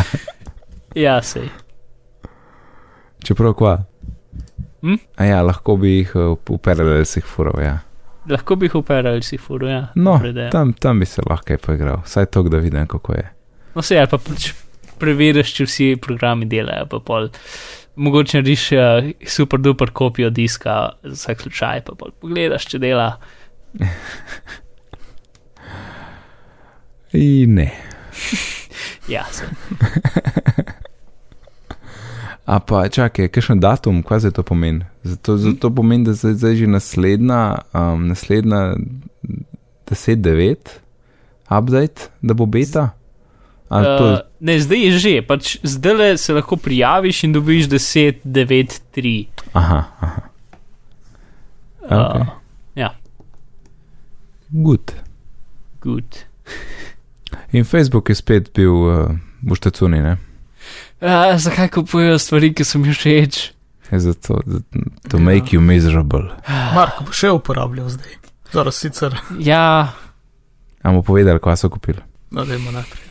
Ja, 0.96 1.22
sej. 1.22 1.50
Čeprav 3.24 3.54
kva. 3.54 3.84
Hm? 4.82 4.96
A 5.16 5.26
ja, 5.26 5.42
lahko 5.42 5.76
bi 5.78 5.98
jih 5.98 6.16
uh, 6.16 6.38
uperali, 6.50 6.98
da 6.98 7.06
si 7.06 7.20
jih 7.20 7.26
furov. 7.26 7.60
Ja. 7.62 7.80
Lahko 8.30 8.56
bi 8.60 8.68
jih 8.68 8.76
operali, 8.82 9.24
si 9.24 9.38
furu, 9.40 9.70
ja. 9.72 9.88
No, 9.96 10.18
ideja. 10.26 10.50
tam, 10.52 10.74
tam 10.74 11.00
bi 11.00 11.06
se 11.08 11.22
lahko 11.26 11.58
poigral, 11.64 12.02
vsaj 12.06 12.26
to, 12.34 12.44
da 12.52 12.58
vidim, 12.64 12.88
kako 12.88 13.14
je. 13.14 13.26
No, 13.76 13.82
se 13.82 14.00
ali 14.00 14.10
pa 14.12 14.18
pač 14.18 14.52
preveriš, 15.00 15.54
če 15.58 15.68
vsi 15.68 15.88
programi 16.02 16.48
delajo, 16.50 16.88
pa 16.92 17.00
pol. 17.00 17.30
Mogoče 17.98 18.38
narediš 18.38 18.64
uh, 18.78 19.08
super 19.26 19.60
duper 19.60 19.90
kopijo 19.90 20.30
diska 20.30 20.74
za 21.04 21.14
vsak 21.16 21.42
slučaj, 21.48 21.82
pa 21.88 21.96
pol 21.98 22.12
pogledaš, 22.22 22.68
če 22.74 22.82
dela. 22.84 23.10
In 27.18 27.56
ne. 27.62 27.72
Ja, 29.08 29.24
se. 29.32 29.46
A 32.48 32.60
pa 32.64 32.86
čakaj, 32.88 33.28
kakšen 33.28 33.60
datum, 33.60 34.00
kaj 34.04 34.20
za 34.20 34.32
to 34.32 34.44
pomeni? 34.44 34.86
Zato, 35.04 35.36
zato 35.38 35.68
pomeni, 35.70 36.08
da 36.08 36.14
zdaj, 36.16 36.34
zdaj 36.40 36.56
že 36.56 36.68
naslednja, 36.68 37.42
um, 37.76 38.08
naslednja 38.08 38.76
10.9 39.92 40.56
update, 41.52 42.08
da 42.22 42.34
bo 42.34 42.46
beta. 42.46 42.90
A, 43.70 43.84
to, 43.84 44.06
Uh, 44.14 44.20
ne, 44.40 44.56
zdaj 44.64 44.80
je 44.80 44.92
že, 45.00 45.14
pač 45.28 45.58
zdaj 45.64 46.18
se 46.18 46.34
lahko 46.34 46.56
prijaviš 46.56 47.24
in 47.28 47.34
dobiš 47.36 47.68
10, 47.68 48.24
9, 48.24 48.80
3. 48.96 49.26
aha, 49.54 49.84
aha. 50.00 50.22
Okay. 51.88 52.22
Uh, 52.22 52.28
ja, 52.76 52.96
Good. 54.52 54.94
good. 55.82 56.24
In 57.52 57.64
Facebook 57.64 58.10
je 58.10 58.16
spet 58.16 58.52
bil 58.56 58.72
uh, 58.72 59.12
v 59.44 59.56
štacuni, 59.56 60.00
ne? 60.00 60.18
Uh, 60.98 61.08
zakaj 61.38 61.70
kupujejo 61.70 62.20
stvari, 62.20 62.54
ki 62.54 62.64
so 62.64 62.80
mi 62.80 62.90
všeč? 62.90 63.52
Zato, 63.92 64.40
za- 64.46 64.62
to 65.10 65.20
make 65.20 65.54
you 65.54 65.62
miserable. 65.62 66.24
Marko 66.76 67.04
bo 67.04 67.12
še 67.12 67.30
uporabljal 67.32 67.90
zdaj. 67.90 68.18
Zaraz 68.52 68.76
sicer, 68.76 69.16
Ja, 69.40 69.94
Amo 70.84 71.02
povedali, 71.02 71.40
kaj 71.40 71.58
so 71.58 71.70
kupili. 71.70 72.00
no, 72.32 72.46
dajmo 72.46 72.72
naprej. 72.72 73.04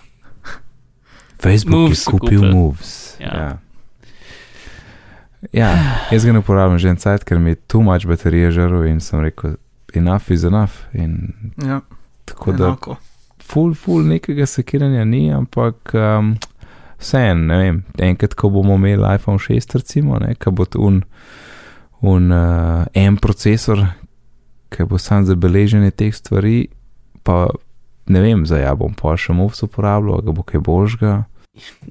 Facebook 1.38 1.80
Moves 1.80 2.00
je 2.00 2.10
kupil. 2.10 2.42
Moves. 2.44 3.16
Ja. 3.20 3.32
Ja. 3.34 3.58
ja, 5.52 5.70
jaz 6.10 6.24
ga 6.24 6.32
ne 6.32 6.38
uporabljam 6.38 6.78
že 6.78 6.88
en 6.88 6.96
cajt, 6.96 7.24
ker 7.24 7.38
mi 7.38 7.50
je 7.50 7.60
tu 7.62 7.82
mač 7.82 8.06
baterije 8.06 8.50
žaril 8.50 8.86
in 8.86 9.00
sem 9.00 9.20
rekel, 9.20 9.56
enough 9.94 10.30
is 10.30 10.44
enough. 10.44 10.72
In 10.92 11.32
Ja, 11.62 11.80
tako 12.24 12.52
da 12.52 12.64
enako. 12.66 12.96
full, 13.40 13.74
full 13.74 14.02
nekega 14.04 14.46
sekiranja 14.46 15.04
ni, 15.04 15.32
ampak 15.32 15.94
um, 15.94 16.36
vseeno, 16.98 17.42
ne 17.50 17.56
vem, 17.60 17.82
enkrat, 17.98 18.34
ko 18.34 18.50
bomo 18.50 18.74
imeli 18.78 19.04
iPhone 19.14 19.38
6, 19.38 19.74
recimo, 19.74 20.18
ne, 20.18 20.34
ko 20.34 20.50
bo 20.50 20.64
tu 20.64 20.80
un, 20.82 21.02
un 22.00 22.30
uh, 22.32 22.84
en 22.94 23.16
procesor, 23.16 23.82
ker 24.72 24.86
bo 24.86 24.98
sam 24.98 25.24
zabeleženje 25.28 25.90
teh 25.90 26.14
stvari, 26.14 26.66
pa 27.22 27.46
ne 28.08 28.20
vem, 28.22 28.46
za 28.46 28.58
ja 28.58 28.74
bom 28.78 28.94
pa 28.94 29.16
še 29.18 29.34
movs 29.34 29.62
uporabljal, 29.66 30.22
ga 30.22 30.32
bo 30.32 30.42
kaj 30.46 30.60
božga. 30.62 31.14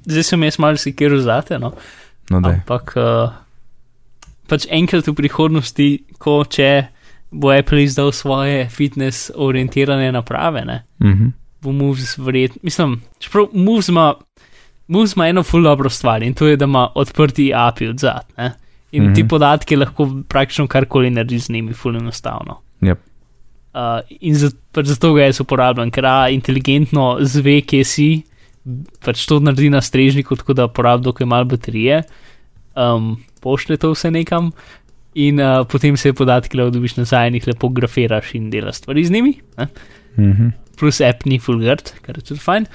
Zdaj 0.06 0.22
sem 0.24 0.42
jaz 0.46 0.58
malo 0.62 0.78
sikiral 0.80 1.20
zate, 1.20 1.58
no. 1.58 1.72
No, 2.30 2.40
da. 2.40 2.56
Ampak 2.56 2.94
uh, 2.98 3.34
pač 4.50 4.66
enkrat 4.70 5.06
v 5.06 5.14
prihodnosti, 5.18 5.88
ko 6.22 6.40
če 6.48 6.88
bo 7.30 7.50
Apple 7.52 7.82
izdal 7.84 8.12
svoje 8.14 8.68
fitness 8.70 9.30
orientirane 9.34 10.12
naprave, 10.14 10.64
ne, 10.64 10.82
Mhm. 11.02 11.32
bo 11.62 11.72
Moves 11.72 12.14
verjetno, 12.18 12.60
mislim, 12.62 13.00
čeprav 13.18 13.48
Moves 13.52 13.88
ima, 13.88 14.14
Moves 14.88 15.16
ima 15.16 15.28
eno 15.28 15.42
ful 15.42 15.62
dobro 15.62 15.90
stvar 15.90 16.22
in 16.22 16.34
to 16.34 16.46
je, 16.46 16.56
da 16.56 16.64
ima 16.64 16.88
odprti 16.94 17.52
API 17.54 17.88
od 17.88 17.98
zad, 17.98 18.26
ne. 18.36 18.52
In 18.92 19.02
mm 19.02 19.06
-hmm. 19.06 19.14
ti 19.14 19.22
Mhm. 19.22 19.28
podatki 19.28 19.76
lahko 19.76 20.10
praktično 20.28 20.66
karkoli 20.66 21.10
narediš 21.10 21.42
z 21.42 21.50
njimi, 21.50 21.72
ful 21.72 21.96
enostavno. 21.96 22.60
Yep. 22.80 22.96
Uh, 23.74 24.00
in 24.20 24.34
za, 24.34 24.50
pač 24.72 24.86
zato 24.86 25.12
ga 25.12 25.22
jaz 25.22 25.40
uporabljam, 25.40 25.90
ker 25.90 26.06
a, 26.06 26.28
inteligentno 26.28 27.18
zve, 27.20 27.60
kje 27.60 27.84
si, 27.84 28.22
pač 29.04 29.26
to 29.26 29.40
naredi 29.40 29.70
na 29.70 29.80
strežniku, 29.80 30.36
tako 30.36 30.52
da 30.52 30.68
porabi 30.68 31.04
dokaj 31.04 31.26
malo 31.26 31.44
baterije, 31.44 32.02
um, 32.76 33.16
pošlje 33.40 33.76
to 33.76 33.90
vse 33.90 34.10
nekam 34.10 34.50
in 35.14 35.40
uh, 35.40 35.64
potem 35.68 35.96
se 35.96 36.12
podatki 36.12 36.56
lahko 36.56 36.70
dobiš 36.70 36.96
nazaj 36.96 37.28
in 37.28 37.34
jih 37.34 37.46
lepo 37.46 37.68
grafiraš 37.68 38.34
in 38.34 38.50
delaš 38.50 38.82
stvari 38.82 39.04
z 39.04 39.10
njimi. 39.10 39.34
Ne? 39.58 39.68
Mhm. 40.18 40.48
Plus 40.78 41.00
app 41.00 41.24
ni 41.24 41.38
fulgard, 41.38 41.92
kar 42.02 42.18
je 42.18 42.22
tudi 42.22 42.40
fajn. 42.40 42.66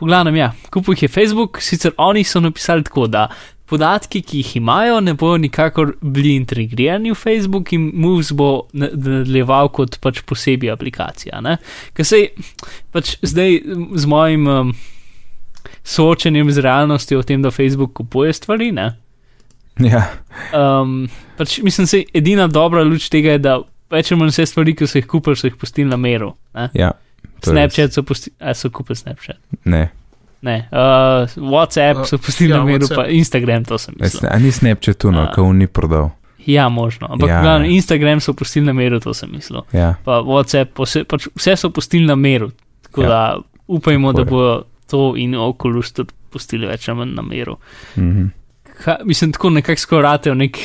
V 0.00 0.06
glavnem, 0.06 0.36
ja, 0.36 0.50
kupil 0.70 0.94
jih 0.94 1.02
je 1.06 1.08
Facebook, 1.08 1.60
sicer 1.64 1.92
oni 1.96 2.24
so 2.24 2.40
napisali 2.40 2.84
tako, 2.84 3.06
da 3.08 3.28
podatki, 3.66 4.20
ki 4.22 4.42
jih 4.42 4.56
imajo, 4.60 5.00
ne 5.00 5.14
bodo 5.18 5.38
nikakor 5.42 5.94
bili 6.02 6.36
integrirani 6.36 7.10
v 7.10 7.18
Facebook 7.18 7.72
in 7.72 7.88
Moves 7.94 8.28
bo 8.32 8.68
na- 8.72 8.90
nadaljeval 8.92 9.68
kot 9.74 9.96
pač 10.00 10.20
posebej 10.22 10.70
aplikacija. 10.70 11.40
Ker 11.94 12.04
se 12.06 12.20
pač 12.92 13.16
zdaj 13.22 13.56
z 13.96 14.06
mojim 14.06 14.46
um, 14.46 14.74
soočenjem 15.82 16.50
z 16.50 16.62
realnostjo 16.62 17.18
o 17.18 17.22
tem, 17.22 17.42
da 17.42 17.50
Facebook 17.50 17.92
kupuje 17.92 18.32
stvari, 18.32 18.72
ne. 18.72 18.92
Ja, 19.80 20.06
Um, 20.56 21.08
pač 21.36 21.58
mislim, 21.60 21.86
da 21.90 21.98
edina 22.14 22.46
dobra 22.48 22.84
luč 22.84 23.08
tega 23.12 23.34
je, 23.34 23.38
da 23.38 23.58
več 23.90 24.12
ali 24.12 24.20
manj 24.20 24.30
vse 24.32 24.46
stvari, 24.46 24.74
ki 24.76 24.86
so 24.88 24.98
jih 24.98 25.06
kupili, 25.06 25.36
so 25.36 25.46
jih 25.50 25.56
pustili 25.56 25.88
na 25.88 25.96
meru. 25.96 26.34
Ne? 26.54 26.70
ja. 26.74 26.92
Snapchat 27.42 27.92
so 27.92 28.02
pustili, 28.02 28.34
a 28.40 28.54
so 28.54 28.70
kupili 28.70 28.96
Snapchat. 28.96 29.36
Ne, 29.64 29.88
Ne, 30.42 30.68
uh, 30.72 30.78
WhatsApp 31.50 31.98
Uh, 31.98 32.04
so 32.04 32.18
pustili 32.18 32.50
ja, 32.50 32.58
na 32.58 32.64
miru, 32.64 32.78
WhatsApp. 32.80 32.96
pa 32.96 33.08
Instagram, 33.08 33.64
to 33.64 33.78
sem 33.78 33.94
mislil. 33.98 34.20
sne- 34.20 34.28
a 34.30 34.38
ni 34.38 34.52
Snapchat 34.52 34.98
tu, 34.98 35.10
no, 35.10 35.22
A. 35.22 35.32
ko 35.32 35.42
on 35.42 35.58
ni 35.58 35.66
prodal. 35.66 36.10
Ja, 36.46 36.68
možno. 36.68 37.06
Ampak 37.10 37.28
Ja. 37.28 37.42
ja. 37.42 37.64
Instagram 37.66 38.20
so 38.20 38.32
pustili 38.32 38.66
na 38.66 38.72
miru, 38.72 39.00
to 39.00 39.14
sem 39.14 39.30
mislil. 39.32 39.62
Ja, 39.72 39.94
Pa 40.04 40.20
WhatsApp, 40.20 40.64
pose, 40.74 41.04
pač 41.04 41.26
vse 41.34 41.56
so 41.56 41.70
pustili 41.70 42.06
na 42.06 42.14
miru. 42.14 42.50
Tako 42.82 43.02
Ja. 43.02 43.04
ja. 43.04 43.10
da 43.10 43.38
upajmo, 43.68 44.12
Tako 44.12 44.24
da 44.24 44.30
bodo 44.30 44.62
to 44.86 45.14
in 45.16 45.34
Oculus 45.34 45.92
tudi 45.92 46.12
pustili 46.30 46.66
več 46.66 46.88
ali 46.88 46.98
manj 46.98 47.14
na 47.14 47.22
miru. 47.22 47.56
mhm. 47.96 48.26
Ha, 48.84 48.96
mislim, 49.04 49.32
tako 49.32 49.50
nekako 49.50 49.80
skorate 49.80 50.30
v 50.30 50.34
nek, 50.36 50.58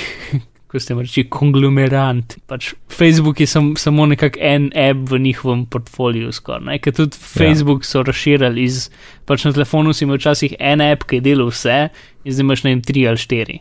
ko 0.72 0.80
ste 0.80 0.96
reči, 0.96 1.26
konglomerant. 1.28 2.38
Pač 2.48 2.72
Facebook 2.92 3.42
je 3.44 3.48
sam, 3.50 3.74
samo 3.76 4.06
nekak 4.08 4.38
en 4.40 4.70
app 4.72 5.10
v 5.12 5.20
njihovem 5.20 5.66
portfoliju 5.68 6.32
skoraj. 6.32 6.80
Ker 6.86 6.96
tudi 6.96 7.20
Facebook 7.20 7.84
so 7.88 8.06
razširili 8.08 8.64
iz, 8.64 8.86
pač 9.28 9.44
na 9.48 9.52
telefonu 9.52 9.92
si 9.94 10.06
imel 10.08 10.22
včasih 10.22 10.56
en 10.60 10.84
app, 10.86 11.04
ki 11.10 11.20
je 11.20 11.28
delal 11.28 11.52
vse, 11.52 11.90
in 12.24 12.38
zdaj 12.38 12.48
imaš 12.48 12.64
na 12.64 12.72
njem 12.72 12.86
tri 12.88 13.06
ali 13.08 13.20
štiri. 13.20 13.60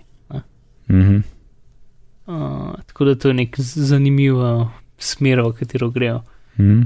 Mhm. 0.91 1.21
Uh, 2.31 2.79
tako 2.87 3.05
da 3.05 3.15
to 3.19 3.29
je 3.29 3.35
nek 3.35 3.59
zanimiv 3.59 4.39
uh, 4.39 4.69
smer, 4.99 5.43
v 5.43 5.53
katero 5.59 5.91
grejo. 5.91 6.23
Mhm. 6.61 6.83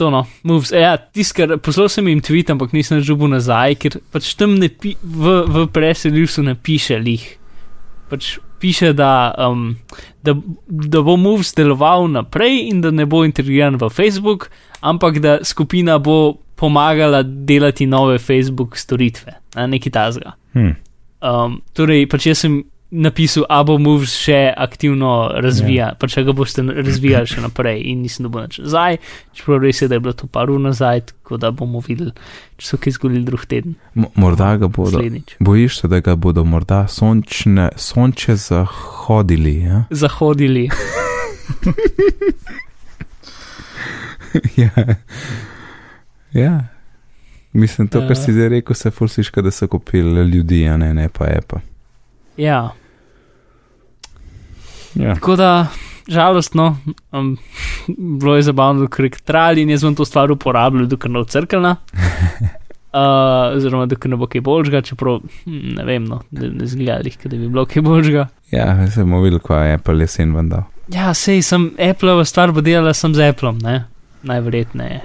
To 0.00 0.08
no, 0.10 0.24
moves. 0.42 0.72
Ja, 0.72 0.94
tisk, 0.96 1.36
kar 1.36 1.58
poslal 1.60 1.90
sem 1.92 2.06
jim 2.08 2.22
tweet, 2.24 2.48
ampak 2.48 2.72
nisem 2.72 3.02
žubu 3.04 3.28
nazaj, 3.28 3.76
ker 3.76 4.00
pač 4.08 4.32
tam 4.40 4.56
ne 4.56 4.70
pi, 4.72 4.94
v, 5.04 5.42
v 5.44 5.66
preseljusu 5.68 6.46
ne 6.46 6.54
piše 6.56 6.96
lih. 6.96 7.26
Pač 8.08 8.38
piše, 8.60 8.92
da, 8.92 9.34
um, 9.48 9.76
da, 10.22 10.34
da 10.68 11.02
bo 11.02 11.16
moves 11.16 11.54
deloval 11.56 12.08
naprej 12.12 12.68
in 12.68 12.80
da 12.84 12.90
ne 12.90 13.06
bo 13.06 13.24
integriran 13.24 13.78
v 13.80 13.88
Facebook, 13.88 14.50
ampak 14.80 15.18
da 15.18 15.38
skupina 15.44 15.98
bo 15.98 16.36
pomagala 16.60 17.22
delati 17.22 17.86
nove 17.86 18.18
Facebook 18.18 18.76
storitve, 18.76 19.32
a 19.54 19.66
nekaj 19.66 19.92
tazga. 19.92 20.34
Hm. 20.52 20.74
Um, 21.20 21.60
torej, 21.72 22.04
pač 22.08 22.26
jaz 22.30 22.44
sem 22.44 22.60
napisal, 22.90 23.44
a 23.48 23.62
bo 23.62 23.78
Moves 23.78 24.10
še 24.18 24.52
aktivno 24.56 25.10
razvija, 25.34 25.86
yeah. 25.86 25.98
pač 25.98 26.14
če 26.14 26.24
ga 26.24 26.32
boste 26.32 26.62
razvijali 26.64 27.26
še 27.26 27.40
naprej 27.40 27.84
in 27.86 28.02
nisem 28.02 28.26
dobil 28.26 28.42
nič 28.42 28.58
nazaj, 28.58 28.96
čeprav 29.32 29.62
res 29.62 29.78
je, 29.78 29.88
da 29.88 29.94
je 29.94 30.00
bilo 30.00 30.12
to 30.12 30.26
par 30.26 30.50
ur 30.50 30.58
nazaj, 30.60 31.00
tako 31.06 31.38
da 31.38 31.50
bomo 31.50 31.78
videli, 31.80 32.10
če 32.56 32.66
so 32.66 32.76
kaj 32.76 32.92
zgodili 32.92 33.22
drug 33.24 33.46
teden. 33.46 33.76
Mo- 33.94 34.10
Morda 34.16 34.56
ga 34.56 34.66
bodo. 34.68 34.90
Naslednjič. 34.92 35.36
Bojiš 35.40 35.78
se, 35.78 35.88
da 35.88 36.00
ga 36.00 36.16
bodo 36.16 36.42
morda 36.44 36.82
sončne, 36.88 37.68
sonče 37.76 38.34
zahodili. 38.38 39.54
Ja? 39.60 39.84
Zahodili. 40.02 40.66
ja. 44.56 44.70
ja. 46.32 46.60
Mislim, 47.52 47.88
to, 47.88 48.00
kar 48.00 48.10
Ja. 48.10 48.14
si 48.16 48.32
zdaj 48.32 48.48
rekel, 48.50 48.74
se 48.74 48.90
fursiška, 48.90 49.42
da 49.42 49.50
so 49.50 49.66
kupili 49.68 50.24
ljudi, 50.24 50.66
a 50.66 50.76
ne, 50.76 50.94
ne 50.94 51.08
pa 51.08 51.26
je 51.26 51.40
pa. 51.42 51.60
Ja, 52.36 52.70
Ja. 54.94 55.14
tako 55.14 55.36
da, 55.36 55.66
žalostno, 56.08 56.76
um, 57.12 57.36
bilo 57.86 58.36
je 58.36 58.42
zabavno, 58.42 58.88
ker 58.90 59.04
je 59.04 59.10
trajalo 59.24 59.62
in 59.62 59.70
jaz 59.70 59.84
bom 59.86 59.94
to 59.94 60.04
stvar 60.04 60.32
uporabljal, 60.32 60.88
dokler 60.90 61.12
ne 61.12 61.22
bo 61.22 61.24
crkljena. 61.24 61.76
Uh, 62.90 63.54
oziroma, 63.54 63.84
dokler 63.86 64.10
ne 64.10 64.16
bo 64.18 64.26
kaj 64.26 64.40
boljšega, 64.42 64.80
čeprav 64.82 65.20
hm, 65.44 65.58
ne 65.76 65.84
vem, 65.86 66.08
no, 66.10 66.16
ne, 66.34 66.48
ne 66.58 66.66
zgleda, 66.66 67.06
jih, 67.06 67.20
da 67.22 67.36
bi 67.36 67.46
bilo 67.46 67.62
kaj 67.70 67.84
boljšega. 67.86 68.24
Ja, 68.50 68.64
se 68.90 69.04
bomo 69.04 69.20
videli, 69.22 69.38
ko 69.46 69.54
je 69.54 69.76
Apple 69.78 70.02
jesen 70.02 70.32
vendal. 70.34 70.64
Ja, 70.90 71.12
sej 71.14 71.44
sem 71.46 71.68
Apple 71.78 72.24
stvar 72.26 72.50
bo 72.50 72.64
delala 72.66 72.90
sem 72.98 73.14
z 73.14 73.30
Apple, 73.30 73.52
ne? 73.62 73.76
najverjetneje. 74.26 75.00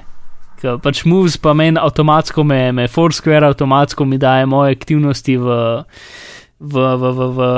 Ker 0.61 0.79
pač 0.83 1.03
Moves 1.05 1.37
pa 1.37 1.53
meni 1.53 1.77
avtomatsko, 1.77 2.43
me, 2.47 2.71
me 2.73 2.87
Foursquare 2.89 3.51
avtomatsko 3.51 4.07
mi 4.07 4.17
daje 4.17 4.47
moje 4.49 4.75
aktivnosti 4.75 5.37
v, 5.37 5.57
v, 6.59 6.73
v, 6.73 7.11
v, 7.19 7.29
v 7.37 7.49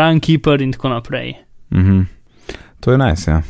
Runkeeper 0.00 0.64
in 0.64 0.74
tako 0.74 0.96
naprej. 0.96 1.36
Mhm. 1.70 2.02
To 2.80 2.92
je 2.92 2.98
najs, 2.98 3.18
nice, 3.18 3.30
ja. 3.30 3.42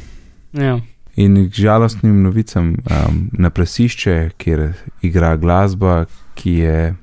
Ja, 0.52 0.80
In 1.18 1.50
k 1.50 1.54
žalostnim 1.54 2.22
novicam 2.22 2.68
um, 2.68 3.30
na 3.32 3.50
plesišče, 3.50 4.30
kjer 4.38 4.72
igra 5.02 5.36
glasba, 5.36 6.04
ki 6.34 6.52
je 6.52 6.94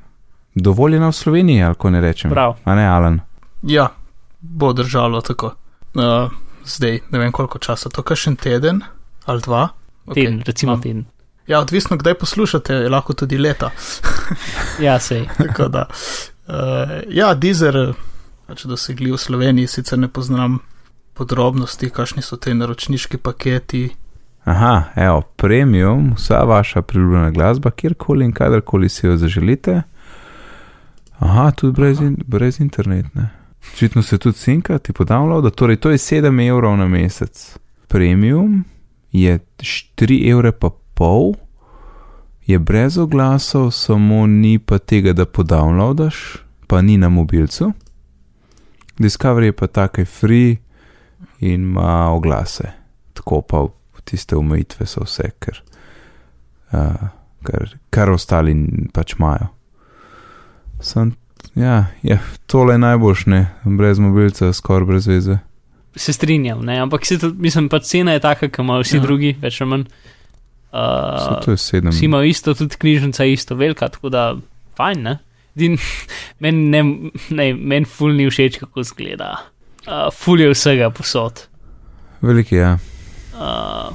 dovoljena 0.55 1.09
v 1.09 1.11
Sloveniji, 1.13 1.63
ali 1.63 1.75
ko 1.75 1.89
ne 1.89 2.01
rečem. 2.01 2.31
prav. 2.31 2.55
A 2.63 2.75
ne, 2.75 2.85
Alan. 2.87 3.19
Ja, 3.61 3.89
bo 4.41 4.73
držalo 4.73 5.21
tako. 5.21 5.51
Uh, 5.93 6.31
zdaj, 6.65 6.99
ne 7.11 7.19
vem 7.19 7.31
koliko 7.31 7.59
časa, 7.59 7.89
to 7.89 8.15
še 8.15 8.29
en 8.29 8.35
teden 8.35 8.81
ali 9.25 9.41
dva. 9.41 9.67
Teden, 10.13 10.41
recimo 10.45 10.71
imam. 10.71 10.81
teden. 10.81 11.05
Ja, 11.47 11.59
odvisno, 11.59 11.97
kdaj 11.97 12.13
poslušate, 12.13 12.73
je 12.73 12.89
lahko 12.89 13.13
tudi 13.13 13.37
leta. 13.37 13.71
Ja, 14.79 14.99
sej. 14.99 15.27
Tako 15.37 15.67
da, 15.67 15.87
uh, 16.47 17.03
ja, 17.09 17.33
Deezer, 17.33 17.93
pač 18.47 18.63
dosegli 18.65 19.11
v 19.11 19.17
Sloveniji, 19.17 19.67
sicer 19.67 19.99
ne 19.99 20.07
poznam 20.07 20.59
podrobnosti, 21.15 21.89
kakšni 21.89 22.21
so 22.21 22.37
te 22.37 22.53
naročniški 22.53 23.17
paketi. 23.17 23.89
Aha, 24.43 24.83
evo, 24.95 25.21
premium, 25.35 26.13
vsa 26.15 26.43
vaša 26.43 26.81
priljubljena 26.81 27.31
glasba, 27.31 27.71
kjerkoli 27.71 28.25
in 28.25 28.33
kadarkoli 28.33 28.89
si 28.89 29.07
jo 29.07 29.17
zaželite. 29.17 29.81
Aha, 31.19 31.51
tudi 31.51 31.73
brez, 31.73 32.01
in, 32.01 32.17
brez 32.27 32.59
interneta. 32.59 33.27
Očitno 33.73 34.03
se 34.03 34.17
tudi 34.17 34.37
sinka, 34.37 34.77
ti 34.77 34.93
podavljal, 34.93 35.49
torej 35.49 35.75
to 35.75 35.91
je 35.91 35.97
7 35.97 36.47
evrov 36.49 36.77
na 36.77 36.87
mesec. 36.87 37.57
Premium 37.87 38.63
je 39.11 39.39
4 39.57 40.31
evre 40.31 40.51
pa 40.51 40.69
pol, 40.93 41.33
je 42.45 42.59
brez 42.59 42.97
oglasov, 42.97 43.71
samo 43.71 44.27
ni 44.27 44.59
pa 44.59 44.77
tega, 44.77 45.13
da 45.13 45.25
podavljadaš, 45.25 46.37
pa 46.67 46.81
ni 46.81 46.97
na 46.97 47.09
mobilcu. 47.09 47.71
Discovery 48.99 49.43
je 49.43 49.51
pa 49.51 49.67
takaj 49.67 50.05
free 50.05 50.57
in 51.45 51.69
ima 51.71 52.11
oglase. 52.11 52.71
Tako 53.13 53.41
pa 53.41 53.65
tiste 54.05 54.37
omejitve 54.37 54.85
so 54.89 55.03
vse, 55.05 55.31
ker, 55.41 55.61
uh, 56.73 57.07
kar, 57.45 57.69
kar 57.93 58.11
ostali 58.13 58.53
pač 58.93 59.15
imajo. 59.17 59.49
Sem, 60.85 61.13
ja, 61.57 61.85
ja, 62.05 62.19
tole 62.51 62.75
je 62.75 62.83
najboljšne, 62.83 63.39
brez 63.79 64.01
mobilca, 64.03 64.51
skoraj 64.53 64.89
brez 64.89 65.07
veze. 65.09 65.39
Se 65.95 66.13
strinjam, 66.13 66.59
ne? 66.67 66.77
ampak 66.83 67.05
se 67.07 67.17
tudi, 67.19 67.39
mislim, 67.41 67.69
pa 67.71 67.79
cena 67.79 68.13
je 68.13 68.23
taka, 68.25 68.49
kot 68.49 68.65
imajo 68.65 68.83
vsi 68.83 68.97
Ja. 68.99 69.05
drugi, 69.05 69.31
več 69.41 69.61
ali 69.63 69.71
manj. 69.71 69.87
Uh, 70.75 71.39
to 71.45 71.55
je 71.55 71.57
sedem. 71.63 71.93
Vsi 71.93 72.05
imajo 72.09 72.27
isto, 72.27 72.53
tudi 72.53 72.75
knjižnica 72.75 73.23
je 73.23 73.33
isto 73.33 73.55
velika, 73.55 73.87
tako 73.89 74.11
da 74.11 74.25
fajn, 74.75 75.03
ne? 75.07 75.17
Din, 75.55 75.77
meni 76.43 76.67
ne, 76.69 76.83
ne, 77.31 77.53
men 77.55 77.87
ful 77.87 78.11
ni 78.13 78.27
všeč, 78.27 78.59
kako 78.59 78.83
zgleda. 78.83 79.37
Uh, 79.85 80.09
ful 80.13 80.41
je 80.41 80.49
vsega 80.49 80.89
posod. 80.89 81.45
Veliki, 82.21 82.55
ja. 82.55 82.77
Uh, 83.33 83.93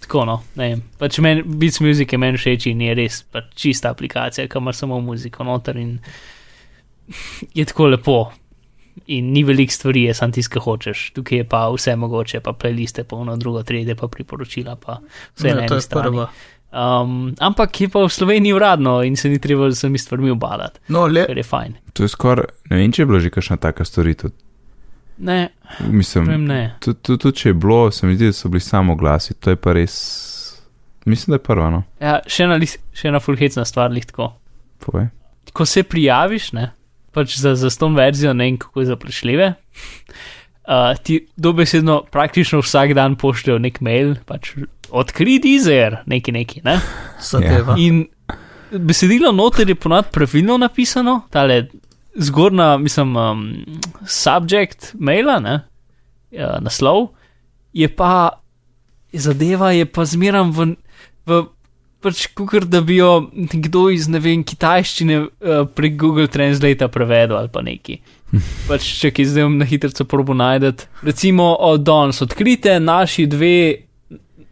tako 0.00 0.24
no, 0.28 0.36
ne 0.60 0.68
vem. 0.68 0.82
Pač 1.00 1.18
meni, 1.24 1.42
Beats 1.46 1.80
Music 1.80 2.12
je 2.12 2.20
meni 2.20 2.40
všeč 2.40 2.68
in 2.72 2.82
je 2.84 2.94
res 2.98 3.22
pač 3.32 3.48
čista 3.56 3.92
aplikacija, 3.94 4.48
ima 4.60 4.74
samo 4.76 5.00
muziko 5.00 5.44
noter 5.48 5.78
in 5.80 5.98
je 7.58 7.64
tako 7.64 7.88
lepo. 7.94 8.20
In 9.08 9.30
ni 9.32 9.40
veliko 9.40 9.72
stvari, 9.72 10.02
je 10.04 10.14
samo 10.14 10.36
tisto, 10.36 10.52
kar 10.52 10.62
hočeš. 10.66 11.12
Tukaj 11.16 11.38
je 11.38 11.44
pa 11.48 11.62
vse 11.72 11.94
mogoče, 11.96 12.42
pa 12.44 12.52
playliste, 12.52 13.06
pa 13.08 13.16
ono 13.16 13.38
drugo, 13.40 13.62
tretje, 13.64 13.96
pa 13.96 14.08
priporočila, 14.08 14.76
pa 14.76 14.98
vse 15.32 15.48
Ja, 15.48 15.54
na 15.56 15.64
to 15.64 15.78
eni 15.78 15.80
je 15.80 15.86
strani. 15.86 16.26
Um, 16.72 17.32
ampak 17.40 17.80
je 17.80 17.88
pa 17.88 18.04
v 18.04 18.12
Sloveniji 18.12 18.52
uradno 18.52 19.02
in 19.04 19.16
se 19.16 19.28
ni 19.28 19.38
treba 19.38 19.70
z 19.70 19.76
vsemi 19.76 19.98
stvarmi 19.98 20.30
obadati, 20.30 20.80
No, 20.88 21.06
le, 21.06 21.26
kar 21.28 21.36
je 21.36 21.44
fajn. 21.44 21.74
To 21.92 22.04
je 22.04 22.08
skoraj, 22.08 22.48
ne 22.70 22.78
vem, 22.80 22.92
če 22.92 23.02
je 23.02 23.06
bila 23.06 23.20
že 23.20 23.32
kakšna 23.32 23.56
taka 23.60 23.84
storitev. 23.84 24.32
Ne, 25.22 25.48
Mislim, 25.86 26.26
ne. 26.46 26.74
tudi, 26.82 27.32
če 27.38 27.52
je 27.52 27.54
bilo, 27.54 27.90
se 27.94 28.06
mi 28.06 28.16
zdi, 28.16 28.32
da 28.32 28.34
so 28.34 28.50
bili 28.50 28.60
samo 28.60 28.96
glasi, 28.98 29.34
to 29.38 29.52
je 29.54 29.56
pa 29.56 29.74
res. 29.76 29.94
Mislim, 31.04 31.32
da 31.32 31.38
je 31.38 31.44
prva, 31.46 31.68
no. 31.70 31.82
Ja, 32.02 32.16
še 32.26 32.46
ena, 32.48 32.58
še 32.94 33.10
ena 33.10 33.20
fulhecna 33.22 33.64
stvar, 33.66 33.92
lih 33.94 34.06
tako. 34.06 34.32
Povej. 34.82 35.08
Ko 35.54 35.66
se 35.66 35.84
prijaviš, 35.86 36.52
ne, 36.58 36.72
pač 37.14 37.36
za, 37.38 37.54
za 37.58 37.70
ston 37.70 37.94
verzijo, 37.98 38.34
ne 38.34 38.48
vem 38.50 38.58
kako 38.58 38.82
je 38.82 38.90
zaprešljive, 38.90 39.48
uh, 39.52 40.90
ti 41.06 41.20
dobesedno 41.36 42.02
praktično 42.10 42.62
vsak 42.62 42.94
dan 42.98 43.14
pošljajo 43.20 43.60
nek 43.62 43.78
mail, 43.84 44.16
pač 44.26 44.56
odkri 44.90 45.38
dizer, 45.42 46.00
neki 46.10 46.34
neki, 46.34 46.64
ne. 46.66 46.78
zadeva. 47.30 47.78
In 47.78 48.04
besedilo 48.72 49.32
noter 49.32 49.70
je 49.70 49.78
ponad 49.78 50.10
pravilno 50.10 50.58
napisano, 50.58 51.20
tale 51.30 51.66
zgornja, 52.16 52.76
mislim, 52.76 53.16
um, 53.16 53.42
subject 54.06 54.94
maila, 54.98 55.38
ne, 55.40 55.60
ja, 56.30 56.58
naslov, 56.60 57.08
je 57.72 57.88
pa 57.88 58.38
zadeva, 59.12 59.72
je 59.72 59.86
pa 59.86 60.04
zmeram 60.04 60.52
v, 60.52 60.72
v 61.26 61.42
pač 62.02 62.26
kukar, 62.34 62.66
da 62.66 62.80
bi 62.80 62.98
jo 62.98 63.28
nekdo 63.32 63.86
iz, 63.94 64.08
ne 64.10 64.20
vem, 64.22 64.42
kitajščine 64.44 65.20
uh, 65.22 65.62
prek 65.74 65.96
Google 66.00 66.28
Translate 66.32 66.88
prevedel 66.92 67.38
ali 67.38 67.52
pa 67.52 67.62
neki. 67.64 68.00
Pač, 68.68 68.86
če 69.00 69.12
ki 69.12 69.26
zdaj 69.28 69.48
na 69.52 69.68
hitro 69.68 70.06
probo 70.08 70.34
najdete. 70.34 70.88
Recimo 71.04 71.52
od 71.60 71.84
danes 71.84 72.22
odkrite 72.24 72.78
naši 72.80 73.26
dve 73.28 73.56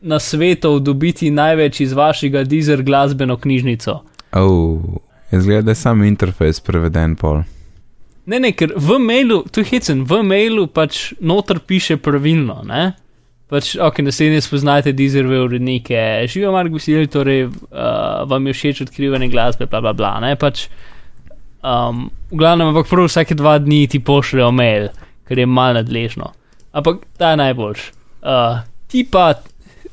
na 0.00 0.18
svetu 0.20 0.78
dobiti 0.80 1.30
največ 1.30 1.80
iz 1.84 1.92
vašega 1.92 2.44
dizer 2.48 2.82
glasbeno 2.84 3.36
knjižnico. 3.40 3.96
Oh, 4.36 5.00
izgleda, 5.38 5.62
da 5.62 5.70
je 5.70 5.80
sam 5.80 6.04
interfejs 6.04 6.60
preveden 6.60 7.16
pol. 7.16 7.42
Ne, 8.30 8.38
ne, 8.40 8.52
ker 8.52 8.72
v 8.76 8.98
mailu, 9.02 9.42
tu 9.52 9.64
hecen, 9.66 10.04
v 10.06 10.20
mailu 10.26 10.66
pač 10.70 11.10
noter 11.20 11.58
piše 11.66 11.96
pravilno, 12.02 12.60
ne? 12.68 12.90
Pač, 13.50 13.72
ok, 13.82 14.02
naslednje 14.06 14.44
spoznajte 14.44 14.92
dizerve 14.94 15.40
urednike, 15.42 15.98
živijo 16.30 16.52
Mark 16.54 16.70
Veselj, 16.70 17.08
torej 17.10 17.48
uh, 17.48 18.22
vam 18.30 18.46
je 18.46 18.54
všeč 18.54 18.84
odkrivanje 18.86 19.30
glasbe, 19.32 19.66
bla 19.66 19.80
bla 19.82 19.94
bla, 19.96 20.12
ne, 20.22 20.36
pač. 20.38 20.68
Um, 21.60 22.06
v 22.30 22.38
glavnem, 22.40 22.70
ampak 22.70 22.86
prav 22.88 23.08
vsake 23.08 23.34
dva 23.36 23.58
dni 23.60 23.82
ti 23.90 23.98
pošljejo 24.00 24.52
mail, 24.54 24.86
ker 25.28 25.42
je 25.42 25.48
mal 25.50 25.74
nadležno. 25.76 26.30
Ampak 26.70 27.02
ta 27.18 27.34
je 27.34 27.40
najboljš. 27.42 27.88
Uh, 28.22 28.62
ti 28.86 29.02
pa 29.02 29.32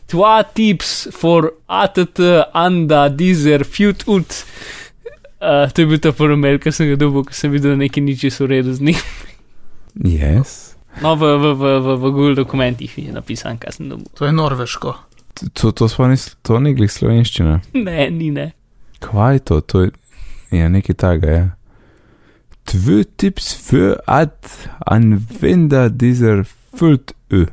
tva 0.07 0.43
tips 0.45 1.09
for 1.11 1.51
ATT, 1.65 2.21
anda, 2.53 3.07
dizer, 3.09 3.65
fut 3.65 4.05
ut. 4.07 4.43
Uh, 5.37 5.69
to 5.69 5.83
je 5.83 5.89
bil 5.89 5.99
ta 6.01 6.11
prvi 6.17 6.37
mail, 6.39 6.57
ki 6.57 6.73
sem 6.73 6.89
ga 6.89 6.97
dobil, 6.97 7.25
ko 7.27 7.35
sem 7.35 7.51
videl, 7.53 7.75
da 7.75 7.83
nekaj 7.83 8.03
ni 8.03 8.15
čisto 8.17 8.47
v 8.47 8.55
redu 8.55 8.73
z 8.73 8.89
njim. 8.89 9.03
Yes. 10.01 10.73
No, 11.01 11.13
v, 11.13 11.29
v, 11.37 11.53
v, 11.53 11.75
v, 11.77 11.97
v 12.01 12.09
Google 12.09 12.37
dokumentih 12.39 12.97
je 12.97 13.13
napisan, 13.13 13.59
kaj 13.61 13.77
sem 13.77 13.89
dobil. 13.89 14.09
To 14.17 14.25
je 14.25 14.33
norveško. 14.33 14.95
To, 15.53 15.69
to, 15.69 15.85
sploh 15.85 16.09
ni, 16.09 16.17
to 16.41 16.57
ni 16.57 16.73
glih 16.73 16.89
slovenščina. 16.89 17.59
Ne, 17.77 18.09
ni 18.09 18.31
ne. 18.33 18.51
Kaj 19.05 19.37
je 19.37 19.43
to? 19.45 19.61
To 19.61 19.85
je 19.85 19.91
ja, 20.57 20.69
nekaj 20.73 20.97
takega, 20.97 21.29
ja. 21.29 21.45
Tvö 22.67 23.03
tips 23.05 23.53
für 23.53 24.01
ad 24.09 24.35
anwender 24.89 25.89
dieser 25.93 26.43
füllt 26.75 27.13
ö. 27.31 27.45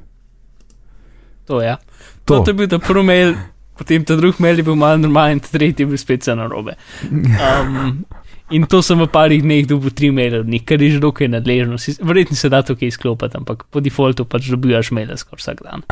To 1.46 1.60
je. 1.60 1.68
Ja. 1.68 1.76
To. 2.24 2.40
To, 2.40 2.48
to 2.48 2.50
je 2.50 2.58
bil 2.58 2.70
ta 2.72 2.80
prvi 2.80 3.04
mail, 3.04 3.36
potem 3.78 4.04
ta 4.04 4.16
drugi 4.16 4.42
mail 4.42 4.58
je 4.58 4.66
bil 4.66 4.76
malo 4.78 5.00
normalen, 5.02 5.40
ta 5.40 5.48
tretji 5.52 5.84
je 5.84 5.90
bil 5.90 5.98
spet 5.98 6.26
na 6.26 6.46
robe. 6.46 6.76
Um, 7.10 8.04
in 8.50 8.66
to 8.66 8.82
sem 8.82 9.00
v 9.00 9.08
parih 9.10 9.42
dneh 9.42 9.66
dobil 9.66 9.90
tri 9.90 10.10
maile 10.14 10.44
od 10.44 10.48
njih, 10.48 10.64
kar 10.64 10.82
je 10.82 10.94
že 10.96 11.02
dokaj 11.02 11.28
nadležno. 11.28 11.76
Verjetno 12.00 12.36
se 12.36 12.48
da 12.48 12.62
to 12.62 12.76
kaj 12.76 12.88
izklopiti, 12.88 13.36
ampak 13.36 13.66
po 13.70 13.80
defaultu 13.80 14.24
pač 14.24 14.48
dobivaš 14.52 14.92
maile 14.94 15.16
skoraj 15.18 15.42
vsak 15.42 15.62
dan. 15.64 15.84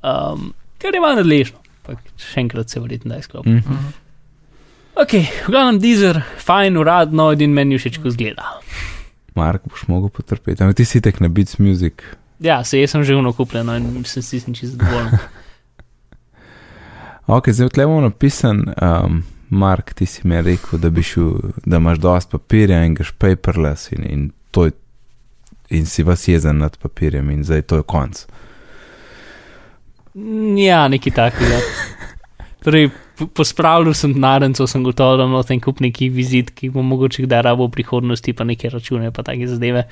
Um, 0.00 0.52
kar 0.78 0.94
je 0.94 1.00
malo 1.00 1.20
nadležno, 1.20 1.60
ampak 1.84 2.02
še 2.16 2.40
enkrat 2.46 2.70
se 2.70 2.80
verjetno 2.80 3.14
da 3.14 3.20
izklopiti. 3.20 3.60
Mhm. 3.60 3.72
Mhm. 3.72 4.02
Ok, 4.96 5.12
v 5.44 5.52
glavnem 5.52 5.76
dizer, 5.76 6.22
fajn, 6.40 6.78
uradno, 6.80 7.28
edin 7.34 7.52
meni 7.52 7.76
všeč, 7.76 7.98
ko 8.00 8.08
zgleda. 8.08 8.54
Mark, 9.36 9.66
boš 9.68 9.82
mogel 9.92 10.08
potrpeti. 10.08 10.64
Ampak 10.64 10.78
ti 10.80 10.86
si 10.88 11.02
tek 11.04 11.20
na 11.20 11.28
Beats 11.28 11.58
Music. 11.60 12.00
Ja, 12.40 12.62
se 12.64 12.80
jaz 12.80 12.94
sem 12.94 13.04
že 13.04 13.16
vno 13.16 13.32
kupljen 13.36 13.68
no, 13.68 13.76
in 13.76 14.04
sem 14.08 14.24
si 14.24 14.40
čisto 14.40 14.76
zadovoljen. 14.76 15.20
Ok, 17.26 17.48
zdaj 17.50 17.68
tle 17.74 17.84
imamo 17.84 18.00
napisan, 18.00 18.64
um, 18.82 19.22
Mark, 19.50 19.94
ti 19.94 20.06
si 20.06 20.28
mi 20.28 20.42
rekel, 20.42 20.78
da, 20.78 20.90
bi 20.90 21.02
šel, 21.02 21.32
da 21.64 21.76
imaš 21.76 21.98
dosti 21.98 22.30
papirja 22.30 22.84
in 22.84 22.94
greš 22.94 23.12
paperless 23.18 23.92
in, 23.92 24.04
in, 24.10 24.30
to 24.50 24.64
je, 24.64 24.72
in 25.70 25.86
si 25.86 26.02
vas 26.02 26.28
jezen 26.28 26.58
nad 26.58 26.76
papirjem 26.78 27.30
in 27.30 27.44
zdaj 27.44 27.62
to 27.62 27.76
je 27.76 27.82
konc. 27.82 28.26
Ja, 30.56 30.88
nekaj 30.88 31.12
takega. 31.12 31.58
Torej, 32.64 32.90
po- 33.18 33.26
pospravljal 33.26 33.94
sem 33.94 34.14
narenco, 34.20 34.66
sem 34.66 34.84
gotov, 34.84 35.18
da 35.18 35.26
imam 35.26 35.44
ten 35.44 35.60
kup 35.60 35.80
neki 35.80 36.08
vizit, 36.08 36.54
ki 36.54 36.70
bom 36.70 36.86
mogoče 36.86 37.26
kdaj 37.26 37.42
rabo 37.42 37.66
v 37.66 37.74
prihodnosti, 37.74 38.32
pa 38.32 38.46
neke 38.46 38.70
račune, 38.70 39.10
pa 39.12 39.26
take 39.26 39.50
zadeve. 39.50 39.88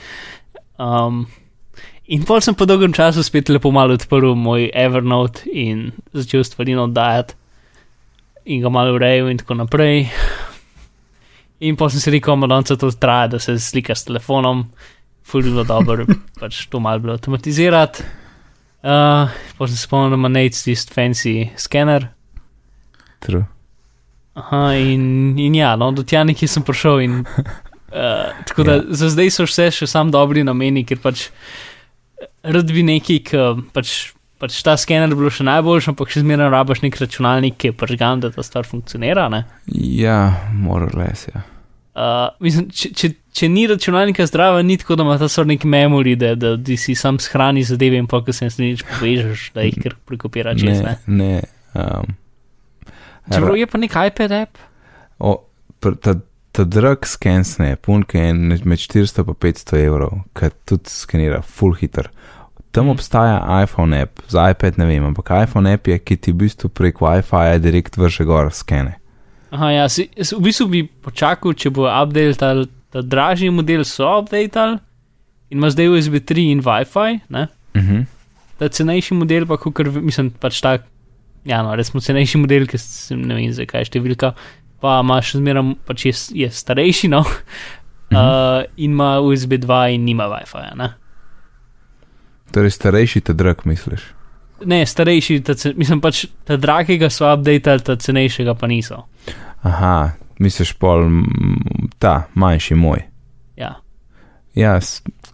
Um, 0.79 1.27
in 2.07 2.25
pol 2.25 2.41
sem 2.45 2.55
po 2.55 2.67
dolgem 2.69 2.93
času 2.93 3.23
spet 3.25 3.49
lepo 3.49 3.71
malo 3.73 3.95
odprl 3.95 4.35
moj 4.37 4.71
Evernote 4.75 5.49
in 5.53 5.93
začel 6.13 6.45
stvari 6.45 6.77
oddajati 6.77 7.35
in 8.45 8.61
ga 8.61 8.69
malo 8.69 8.95
urejal 8.95 9.31
in 9.31 9.39
tako 9.41 9.55
naprej. 9.55 10.09
In 11.61 11.77
pa 11.77 11.89
sem 11.89 12.01
si 12.01 12.11
rekel, 12.13 12.37
da 12.49 12.61
to 12.63 12.91
traja, 12.91 13.29
da 13.29 13.39
se 13.39 13.59
slika 13.59 13.95
s 13.95 14.05
telefonom, 14.05 14.67
fulilo 15.25 15.65
dobro, 15.65 16.05
pač 16.41 16.67
to 16.69 16.81
malo 16.81 16.99
bilo 16.99 17.17
avtomatizirati. 17.17 18.05
Uh, 18.85 19.33
pa 19.57 19.67
sem 19.67 19.77
se 19.77 19.87
spomnil, 19.87 20.11
da 20.13 20.21
ima 20.21 20.29
Nate 20.29 20.61
tisti 20.61 20.93
fancy 20.93 21.49
skener. 21.57 22.11
True. 23.25 23.47
Aha, 24.35 24.75
in, 24.77 25.39
in 25.39 25.55
ja, 25.55 25.77
no, 25.77 25.89
do 25.93 26.03
tja 26.05 26.25
nekje 26.25 26.49
sem 26.49 26.63
prišel. 26.67 27.01
In, 27.01 27.23
uh, 27.25 28.45
tako 28.45 28.67
da 28.69 28.75
Ja. 28.75 28.83
za 28.89 29.09
zdaj 29.09 29.31
so 29.31 29.49
vse 29.49 29.71
še 29.73 29.89
sam 29.89 30.11
dobri 30.13 30.45
nameni, 30.45 30.85
ker 30.85 31.01
pač 31.01 31.31
eh, 31.31 31.33
rad 32.43 32.73
bi 32.73 32.83
neki, 32.87 33.19
ki 33.25 33.41
pač, 33.73 34.13
pač 34.43 34.59
ta 34.67 34.77
skener 34.77 35.09
bi 35.13 35.21
bil 35.23 35.33
še 35.33 35.47
najboljši, 35.49 35.91
ampak 35.93 36.13
še 36.13 36.23
zmeraj 36.25 36.51
rabaš 36.53 36.83
nek 36.85 36.97
računalnik, 37.01 37.57
ki 37.59 37.71
je 37.73 37.77
pržgan, 37.81 38.21
da 38.25 38.31
ta 38.35 38.43
stvar 38.47 38.67
funkcionira. 38.69 39.29
Ne? 39.33 39.45
Ja, 39.71 40.19
more 40.53 40.89
or 40.89 40.97
less, 40.99 41.29
ja. 41.31 41.45
Uh, 41.95 42.33
mislim, 42.43 42.67
če, 42.75 42.89
če, 42.91 43.09
če 43.31 43.49
ni 43.49 43.69
računalnika 43.71 44.25
zdrava, 44.27 44.63
ni 44.67 44.75
tako, 44.81 44.97
da 44.99 45.05
ima 45.07 45.15
ta 45.21 45.29
stvar 45.31 45.47
nek 45.47 45.63
memory, 45.63 46.17
da, 46.19 46.33
da, 46.35 46.57
da 46.59 46.77
si 46.77 46.97
sam 46.99 47.21
shrani 47.23 47.63
zadeve 47.63 48.01
in 48.03 48.09
pa, 48.11 48.19
ko 48.27 48.35
se 48.35 48.49
jih 48.51 48.83
povežeš, 48.97 49.45
da 49.55 49.63
jih 49.63 49.79
kar 49.79 49.95
prekopira 50.05 50.57
čez. 50.59 50.83
Ne, 50.83 50.97
Ne? 51.07 51.23
ne. 51.23 51.43
Um, 51.75 52.17
Čeprav 53.31 53.57
je 53.57 53.67
pa 53.71 53.79
nek 53.79 53.95
iPad 54.11 54.33
app. 54.43 54.59
o, 55.19 55.37
pr- 55.81 55.97
ta, 56.03 56.17
ta 56.55 56.65
drag 56.65 57.07
skensne, 57.09 57.75
punke 57.83 58.21
je 58.21 58.33
med 58.35 58.79
400 58.79 59.25
in 59.27 59.35
500 59.43 59.81
evrov, 59.83 60.21
ki 60.39 60.53
tudi 60.69 60.93
skenira 60.93 61.43
full 61.43 61.75
hitter. 61.75 62.11
Tam 62.73 62.87
Mhm. 62.87 62.95
obstaja 62.95 63.63
iPhone 63.63 63.95
app, 64.03 64.23
za 64.29 64.51
iPad 64.51 64.79
ne 64.79 64.87
vem, 64.87 65.05
ampak 65.05 65.31
iPhone 65.43 65.73
app 65.73 65.87
je, 65.87 65.99
ki 65.99 66.17
ti 66.17 66.33
v 66.33 66.47
bistvu 66.47 66.69
prek 66.69 66.99
Wi-Fi 67.03 67.59
direkt 67.63 67.97
vrže 67.97 68.25
gor 68.27 68.51
skene. 68.51 68.95
Aha, 69.55 69.71
ja, 69.71 69.89
si, 69.89 70.09
v 70.11 70.41
bistvu 70.43 70.67
bi 70.71 70.83
počakal, 70.87 71.55
če 71.55 71.71
bo 71.71 71.87
update 71.87 72.39
ta, 72.39 72.65
ta 72.91 73.03
dražji 73.03 73.51
model, 73.55 73.85
so 73.85 74.09
update 74.19 74.59
in 74.59 74.81
ima 75.51 75.71
zdaj 75.71 75.89
USB 75.89 76.19
3 76.19 76.51
in 76.51 76.63
Wi-Fi, 76.63 77.21
ne? 77.31 77.49
Uh 77.75 77.83
-huh. 77.83 78.07
ta 78.59 78.69
cenejši 78.69 79.15
model 79.15 79.47
pa, 79.47 79.57
kar 79.57 79.87
mislim, 79.91 80.31
pač 80.31 80.61
ta, 80.61 80.79
ja, 81.45 81.63
no, 81.63 81.75
resmo 81.77 82.01
cenejši 82.01 82.39
model, 82.39 82.67
ki 82.67 82.79
sem 82.79 83.23
ne 83.23 83.35
vem, 83.35 83.53
zakaj 83.53 83.81
je 83.81 83.85
številka, 83.85 84.35
pa 84.81 85.01
ima 85.01 85.21
še 85.21 85.39
zmeraj, 85.39 85.75
pač 85.85 86.05
je, 86.05 86.13
je 86.35 86.51
starejši, 86.53 87.09
no, 87.09 87.25
Mhm. 88.05 88.17
uh, 88.17 88.25
in 88.77 88.91
ima 88.91 89.21
USB 89.21 89.53
2 89.59 89.89
in 89.89 90.05
nima 90.05 90.25
Wi-Fi, 90.25 90.77
ne. 90.77 90.93
Torej, 92.53 92.71
starejši 92.71 93.21
te 93.21 93.33
drag, 93.33 93.65
misliš? 93.65 94.05
Ne, 94.65 94.87
starejši, 94.87 95.41
ta, 95.41 95.55
mislim 95.75 96.01
pač, 96.01 96.27
ta 96.45 96.57
dragega 96.57 97.11
so 97.11 97.27
update, 97.27 97.79
ta 97.81 97.97
cenejšega 97.97 98.55
pa 98.55 98.67
niso. 98.67 99.03
Aha, 99.63 100.11
misliš 100.39 100.73
pol 100.75 101.09
ta 101.99 102.29
manjši 102.35 102.75
moj. 102.75 103.03
Ja. 103.57 103.75
Ja, 104.55 104.79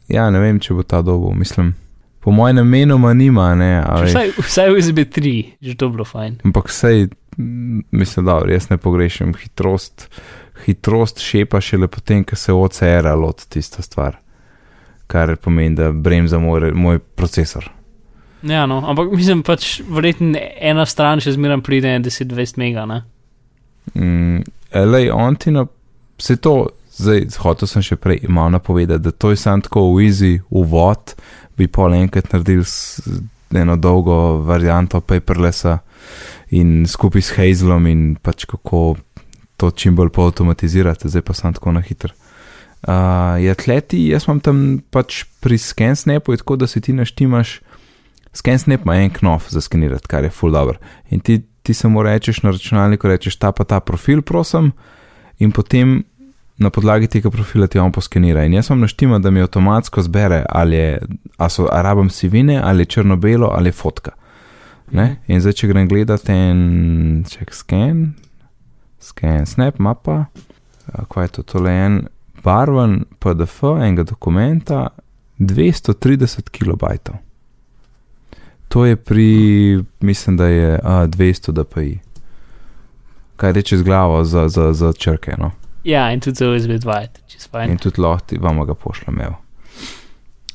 ja, 0.09 0.31
ne 0.31 0.41
vem, 0.41 0.59
če 0.59 0.75
bo 0.75 0.83
ta 0.83 1.03
dobil, 1.03 1.35
mislim. 1.35 1.75
po 2.21 2.31
mojem 2.31 2.57
namenoma 2.57 3.15
nima, 3.15 3.55
ne. 3.55 3.81
Vsaj, 4.05 4.31
vsaj 4.39 4.73
USB 4.73 4.99
3, 5.09 5.57
že 5.61 5.75
to 5.75 5.89
bilo 5.89 6.05
fajn. 6.05 6.41
Ampak 6.45 6.69
sej, 6.69 7.09
mislim, 7.91 8.27
da 8.27 8.41
jaz 8.49 8.71
ne 8.71 8.77
pogrešam 8.77 9.35
hitrost. 9.35 10.09
Hitrost 10.65 11.21
šepa 11.25 11.61
šele 11.61 11.89
potem, 11.89 12.25
ko 12.25 12.37
se 12.37 12.53
OCR 12.53 13.07
loti 13.17 13.49
tista 13.49 13.83
stvar, 13.83 14.17
kar 15.07 15.37
pomeni, 15.37 15.77
da 15.77 15.93
bremza 15.93 16.39
moj, 16.39 16.73
moj 16.75 16.99
procesor. 16.99 17.71
Ja, 18.43 18.67
no, 18.67 18.83
ampak 18.89 19.13
mislim 19.13 19.43
pač, 19.45 19.81
verjetno 19.89 20.39
ena 20.61 20.87
stran 20.89 21.21
še 21.21 21.35
zmeraj 21.37 21.61
pride 21.65 21.93
10-20 22.05 22.61
mega, 22.61 22.87
ne? 22.89 23.03
Mm, 23.95 24.45
Lej, 24.93 25.11
on 25.13 25.37
ti 25.37 25.53
na 25.53 25.67
vse 26.21 26.37
to, 26.41 26.55
zdaj 27.01 27.27
hotel 27.43 27.69
sem 27.69 27.85
še 27.85 27.99
prej 28.01 28.23
malo 28.29 28.55
napovedati, 28.57 29.03
da 29.05 29.13
to 29.13 29.33
je 29.33 29.41
sam 29.41 29.61
tako 29.65 29.91
v 29.95 30.07
easy 30.07 30.33
uvod, 30.51 31.15
bi 31.59 31.69
pol 31.69 31.97
enkrat 31.97 32.33
naredil 32.33 32.65
s, 32.65 33.03
eno 33.57 33.77
dolgo 33.77 34.41
varianto 34.47 35.01
paperlessa 35.01 35.79
in 36.51 36.87
skupaj 36.87 37.23
s 37.23 37.37
Hazelom 37.37 37.87
in 37.87 38.17
pač 38.23 38.45
kako 38.45 38.97
to 39.61 39.71
čim 39.71 39.97
bolj 39.97 40.11
poautomatizirate, 40.17 41.09
zdaj 41.09 41.23
pa 41.23 41.37
sem 41.37 41.55
tako 41.55 41.73
na 41.77 41.83
hitro. 41.85 42.15
Uh, 42.81 43.37
je 43.37 43.51
atleti, 43.53 44.07
jaz 44.09 44.25
imam 44.25 44.41
tam 44.41 44.61
pač 44.91 45.25
pri 45.45 45.59
ScanSnapu, 45.61 46.37
tako 46.41 46.57
da 46.57 46.67
si 46.67 46.81
ti 46.81 46.95
naštimaš, 46.97 47.59
ScanSnap 48.33 48.87
ima 48.87 48.97
en 49.03 49.11
knof 49.13 49.51
za 49.53 49.61
skenirati, 49.61 50.09
kar 50.09 50.25
je 50.25 50.31
full 50.31 50.53
dobro. 50.53 50.79
In 51.11 51.21
ti, 51.21 51.43
ti 51.63 51.75
samo 51.75 52.03
rečeš 52.03 52.43
na 52.43 52.55
računalniku, 52.57 53.09
rečeš 53.09 53.37
ta 53.37 53.53
pa 53.53 53.65
ta 53.65 53.81
profil, 53.81 54.23
prosim, 54.23 54.73
in 55.39 55.53
potem 55.53 56.01
na 56.61 56.71
podlagi 56.71 57.09
tega 57.09 57.31
profila 57.31 57.67
ti 57.67 57.79
on 57.79 57.93
poskenira. 57.93 58.45
In 58.45 58.55
jaz 58.55 58.71
vam 58.71 58.81
naštima, 58.81 59.19
da 59.19 59.31
mi 59.31 59.41
avtomatsko 59.41 60.03
zbere, 60.03 60.45
ali 60.49 60.77
je, 60.77 60.99
a 61.37 61.49
so 61.49 61.69
arabam 61.73 62.11
sivine, 62.11 62.61
ali 62.65 62.83
je 62.83 62.93
črno-belo, 62.97 63.53
ali 63.53 63.69
je 63.69 63.77
fotka. 63.77 64.17
Ne? 64.91 65.21
In 65.31 65.41
zdaj, 65.41 65.55
če 65.61 65.71
grem 65.71 65.89
gledati 65.89 66.35
en 66.35 67.23
check 67.29 67.55
scan, 67.55 68.15
scan 69.01 69.47
snap 69.47 69.79
mapa, 69.79 70.25
kaj 71.13 71.29
je 71.29 71.33
to, 71.39 71.47
tole 71.55 71.71
en 71.71 72.01
barven 72.43 73.05
PDF 73.23 73.63
enega 73.77 74.05
dokumenta, 74.09 74.89
230 75.39 76.51
kilobajtov. 76.51 77.21
To 78.71 78.85
je 78.87 78.97
pri, 78.97 79.31
mislim, 80.01 80.37
da 80.37 80.47
je 80.47 80.81
a, 80.83 81.07
200 81.07 81.53
dpi. 81.53 81.99
Kaj 83.37 83.53
reče 83.53 83.79
z 83.79 83.83
glavo 83.83 84.25
za, 84.25 84.49
za, 84.49 84.73
za 84.73 84.93
črke, 84.93 85.35
no. 85.39 85.51
Ja, 85.85 86.13
in 86.13 86.21
tudi 86.21 86.37
za 86.37 86.51
USB 86.51 86.71
2, 86.71 87.07
čez 87.27 87.49
fajn. 87.49 87.71
In 87.71 87.79
tudi 87.79 88.01
lahko 88.01 88.37
vam 88.39 88.61
ga 88.67 88.75
pošljem. 88.75 89.21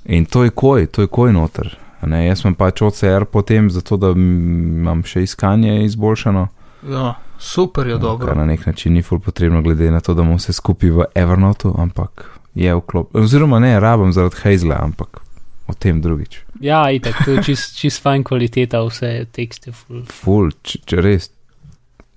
In 0.06 0.26
to 0.26 0.44
je 0.44 0.50
koj, 0.50 0.86
to 0.86 1.02
je 1.02 1.08
koj 1.08 1.34
noter. 1.34 1.78
Ne, 2.06 2.26
jaz 2.26 2.40
sem 2.40 2.54
pač 2.54 2.82
OCR 2.82 3.26
potem, 3.26 3.70
zato 3.70 3.98
da 3.98 4.12
imam 4.12 5.04
še 5.04 5.24
iskanje 5.24 5.84
izboljšano, 5.84 6.48
Ja, 6.86 7.16
super 7.40 7.88
je 7.88 7.98
dobro. 7.98 8.28
kar 8.28 8.38
na 8.38 8.46
nek 8.46 8.66
način 8.66 8.94
ni 8.94 9.02
ful 9.02 9.20
potrebno, 9.20 9.62
glede 9.62 9.92
na 9.92 10.00
to, 10.00 10.14
da 10.14 10.22
imamo 10.22 10.38
vse 10.38 10.54
skupaj 10.54 10.90
v 10.92 11.06
Evernotu, 11.16 11.74
ampak 11.78 12.26
je 12.56 12.76
vklop. 12.76 13.16
Oziroma 13.16 13.60
ne, 13.60 13.80
rabim 13.80 14.14
zaradi 14.14 14.36
Hazla, 14.44 14.78
ampak 14.80 15.20
o 15.68 15.74
tem 15.74 16.02
drugič. 16.02 16.44
Ja, 16.60 16.92
itak, 16.92 17.26
to 17.26 17.32
je 17.32 17.44
čist, 17.44 17.74
čist 17.76 18.02
fajn 18.02 18.24
kvaliteta, 18.24 18.84
vse 18.84 19.26
tekste, 19.28 19.74
full. 19.74 20.04
Ful, 20.06 20.52
če, 20.62 20.80
če 20.86 21.02
res. 21.02 21.32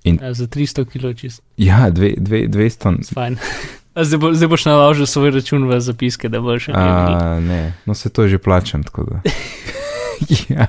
Ja, 0.05 0.33
za 0.33 0.47
300 0.47 0.85
kilo 0.87 1.11
čist 1.13 1.43
Ja, 1.57 1.91
dve, 1.91 2.13
dve, 2.17 2.45
200. 2.49 3.13
fajn. 3.13 3.39
Zdaj, 3.99 4.19
bo, 4.19 4.31
zdaj 4.33 4.49
boš 4.49 4.65
naložil 4.65 5.07
svoj 5.07 5.31
račun 5.31 5.65
v 5.67 5.81
zapiske, 5.81 6.29
da 6.29 6.39
boš 6.41 6.69
še 6.69 6.73
nekaj. 6.73 7.15
A, 7.15 7.41
ne, 7.41 7.63
no 7.85 7.95
se 7.95 8.09
to 8.09 8.23
je 8.23 8.29
že 8.29 8.39
plačem, 8.39 8.85
tako 8.85 9.05
da. 9.05 9.17
ja, 10.57 10.67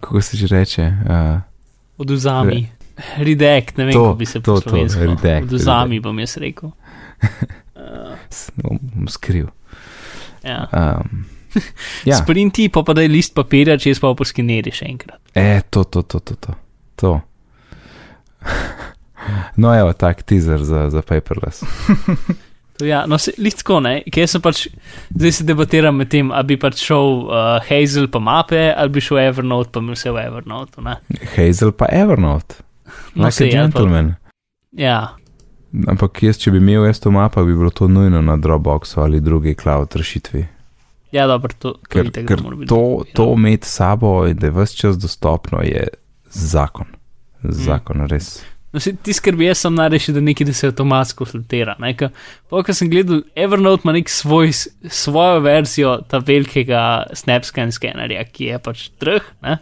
kako 0.00 0.20
se 0.20 0.36
že 0.36 0.46
reče. 0.46 0.92
Uh, 1.04 1.40
Oduzami. 1.98 2.68
Redact, 3.16 3.76
ne 3.76 3.84
vem, 3.84 3.92
To, 3.94 4.04
kako 4.04 4.14
bi 4.14 4.26
se 4.26 4.40
to, 4.40 4.60
to, 4.60 4.76
redact, 4.76 5.42
Oduzami 5.42 5.96
redact. 5.96 6.02
bom 6.02 6.18
jaz 6.18 6.36
rekel. 6.36 6.70
Uh, 7.78 8.18
bom 8.94 9.08
skril. 9.08 9.46
ja. 10.44 10.66
Um, 10.72 11.24
Ja. 12.04 12.16
Sprinti, 12.16 12.68
pa 12.68 12.82
pa 12.82 12.92
da 12.92 13.02
je 13.02 13.08
list 13.08 13.34
papirja, 13.34 13.78
če 13.78 13.94
pa 14.00 14.14
poskeneri 14.14 14.72
še 14.74 14.88
enkrat. 14.88 15.20
e, 15.34 15.60
to, 15.70 15.84
to, 15.84 16.02
to, 16.02 16.20
to. 16.20 16.34
to. 16.34 16.54
to. 16.96 17.20
No, 19.56 19.72
evo, 19.74 19.92
tak 19.92 20.22
teaser 20.22 20.62
za, 20.64 20.88
za 20.90 21.02
paperless. 21.02 21.64
To 22.78 22.84
Ja, 22.86 23.06
no, 23.06 23.18
se, 23.18 23.32
listko 23.38 23.80
ne, 23.82 24.02
ker 24.06 24.28
sem 24.30 24.40
pač, 24.40 24.68
zdaj 25.10 25.32
se 25.32 25.44
debatiram 25.44 25.96
med 25.98 26.10
tem, 26.12 26.28
ali 26.30 26.52
bi 26.52 26.56
pač 26.56 26.78
šel 26.78 27.24
uh, 27.26 27.58
Hazel 27.66 28.06
pa 28.08 28.20
mape, 28.22 28.68
ali 28.70 28.92
bi 28.94 29.00
šel 29.02 29.18
Evernote 29.18 29.72
pa 29.74 29.80
bi 29.80 29.96
vse 29.96 30.12
v 30.14 30.22
Evernote. 30.22 30.80
Ne? 30.80 30.94
Hazel 31.36 31.72
pa 31.72 31.88
Evernote, 31.92 32.60
No, 33.14 33.24
like 33.26 33.34
sej, 33.34 33.48
a 33.48 33.64
ali 33.64 33.72
pa- 33.72 33.80
gentleman. 33.82 34.14
Ja, 34.72 34.98
Ampak 35.88 36.22
jaz, 36.22 36.38
če 36.40 36.50
bi 36.50 36.62
imel 36.62 36.86
jaz 36.86 36.96
to 36.98 37.10
mapo, 37.12 37.42
bi 37.44 37.52
bilo 37.52 37.68
to 37.70 37.88
nujno 37.88 38.22
na 38.24 38.36
Dropboxu 38.40 39.02
ali 39.02 39.18
drugi 39.20 39.52
cloud 39.54 39.92
rešitvi. 39.96 40.46
ja, 41.12 41.26
dobro, 41.26 41.52
to, 41.58 41.74
Ker, 41.88 42.08
ker 42.10 42.40
biti 42.40 42.68
to, 42.68 42.76
dobro, 42.76 43.04
to 43.12 43.26
ja. 43.26 43.34
imeti 43.34 43.68
sabo 43.68 44.26
in 44.26 44.36
da 44.36 44.46
je 44.46 44.52
vse 44.52 44.76
čas 44.76 44.96
dostopno, 44.98 45.60
je 45.60 45.88
zakon. 46.30 46.86
Mm. 47.42 47.52
Zakon, 47.52 48.06
res. 48.08 48.38
No, 48.68 48.80
ti 48.80 49.14
skrbi, 49.16 49.46
jaz 49.48 49.62
sem 49.64 49.72
najrešil, 49.72 50.18
da 50.18 50.20
nekaj, 50.20 50.44
da 50.50 50.52
se 50.52 50.68
avtomatsko 50.68 51.24
filtrira. 51.24 51.76
Pokaj 52.52 52.76
sem 52.76 52.90
gledal, 52.92 53.22
Evernote 53.36 53.86
ima 53.86 53.94
nek 53.96 54.10
svoj, 54.12 54.52
svojo 54.84 55.40
verzijo 55.40 55.94
ta 56.08 56.20
velikega 56.20 56.82
SnapScan 57.16 57.72
skenerja, 57.72 58.26
ki 58.28 58.50
je 58.50 58.58
pač 58.60 58.88
trh, 59.00 59.24
ne? 59.42 59.56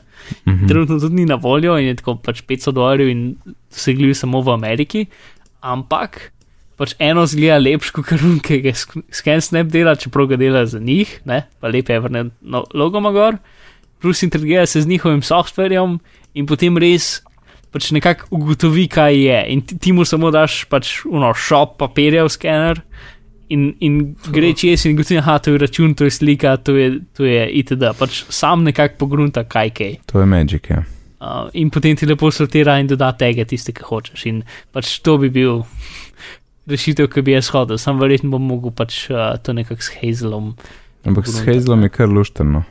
Mhm. 0.49 0.66
trenutno 0.66 0.99
tudi 0.99 1.21
ni 1.21 1.27
na 1.29 1.37
voljo 1.38 1.77
in 1.79 1.92
je 1.92 1.99
tako 2.01 2.16
pač 2.19 2.42
500 2.42 2.73
dolarjev 2.75 3.09
in 3.12 3.37
dosegljiv 3.71 4.14
samo 4.19 4.40
v 4.42 4.51
Ameriki, 4.57 5.05
ampak 5.62 6.33
pač 6.77 6.97
eno 6.99 7.23
zgleda 7.31 7.61
lepš 7.62 7.92
kot 7.95 8.09
karun, 8.11 8.40
ki 8.42 8.59
ga 8.64 8.75
ScanSnap 8.75 9.71
dela, 9.71 9.95
čeprav 9.95 10.33
ga 10.33 10.40
dela 10.40 10.64
za 10.66 10.81
njih, 10.83 11.21
ne? 11.25 11.45
pa 11.61 11.71
lepe 11.71 11.95
Evernote 11.95 12.35
no, 12.42 12.64
logo 12.75 12.99
ima 12.99 13.14
gor, 13.14 13.38
plus 14.03 14.25
integrira 14.27 14.66
se 14.66 14.83
z 14.83 14.90
njihovim 14.90 15.23
softverjem 15.23 16.01
in 16.35 16.47
potem 16.47 16.77
res 16.79 17.21
pač 17.77 17.91
nekako 17.93 18.31
ugotovi, 18.39 18.87
kaj 18.89 19.19
je. 19.21 19.39
In 19.53 19.61
ti, 19.69 19.77
ti 19.79 19.93
mu 19.93 20.07
samo 20.09 20.33
daš 20.33 20.65
pač 20.71 21.03
uno 21.05 21.35
shop 21.37 21.77
papirja 21.83 22.25
v 22.25 22.33
skener. 22.33 22.81
In, 23.53 23.69
in 23.85 23.99
gre 24.33 24.51
čez 24.59 24.89
in 24.89 24.97
gotovi, 24.99 25.21
da 25.23 25.37
to 25.39 25.53
je 25.55 25.61
račun, 25.62 25.95
to 25.95 26.09
je 26.09 26.15
slika, 26.17 26.57
to 26.57 26.75
je, 26.75 26.89
to 27.15 27.29
je 27.29 27.45
itd. 27.61 27.93
Pač 27.99 28.25
sam 28.33 28.65
nekako 28.67 29.05
pogrunta, 29.05 29.45
kaj 29.45 29.71
kaj. 29.77 29.93
To 30.11 30.25
je 30.25 30.27
Magic, 30.27 30.71
ja. 30.73 30.83
Uh, 31.17 31.47
in 31.57 31.71
potem 31.73 31.97
ti 31.97 32.09
lepo 32.09 32.31
sortira 32.35 32.75
in 32.81 32.89
doda 32.91 33.12
tega, 33.17 33.47
tiste, 33.49 33.73
ki 33.77 33.87
hočeš. 33.87 34.27
In 34.33 34.43
pač 34.75 34.97
to 35.05 35.19
bi 35.21 35.31
bil 35.33 35.62
rešitev, 36.73 37.11
ki 37.12 37.23
bi 37.23 37.37
jaz 37.37 37.53
hodil. 37.55 37.79
Sam 37.81 38.01
verjetno 38.03 38.33
bom 38.35 38.49
mogel 38.51 38.75
pač 38.75 39.05
uh, 39.12 39.37
to 39.39 39.55
nekako 39.57 39.85
s 39.85 39.95
Hazelom. 40.01 40.57
Ampak 41.07 41.29
s 41.29 41.45
Hazelom 41.47 41.87
je 41.87 41.93
kar 41.93 42.11
luštrno. 42.11 42.65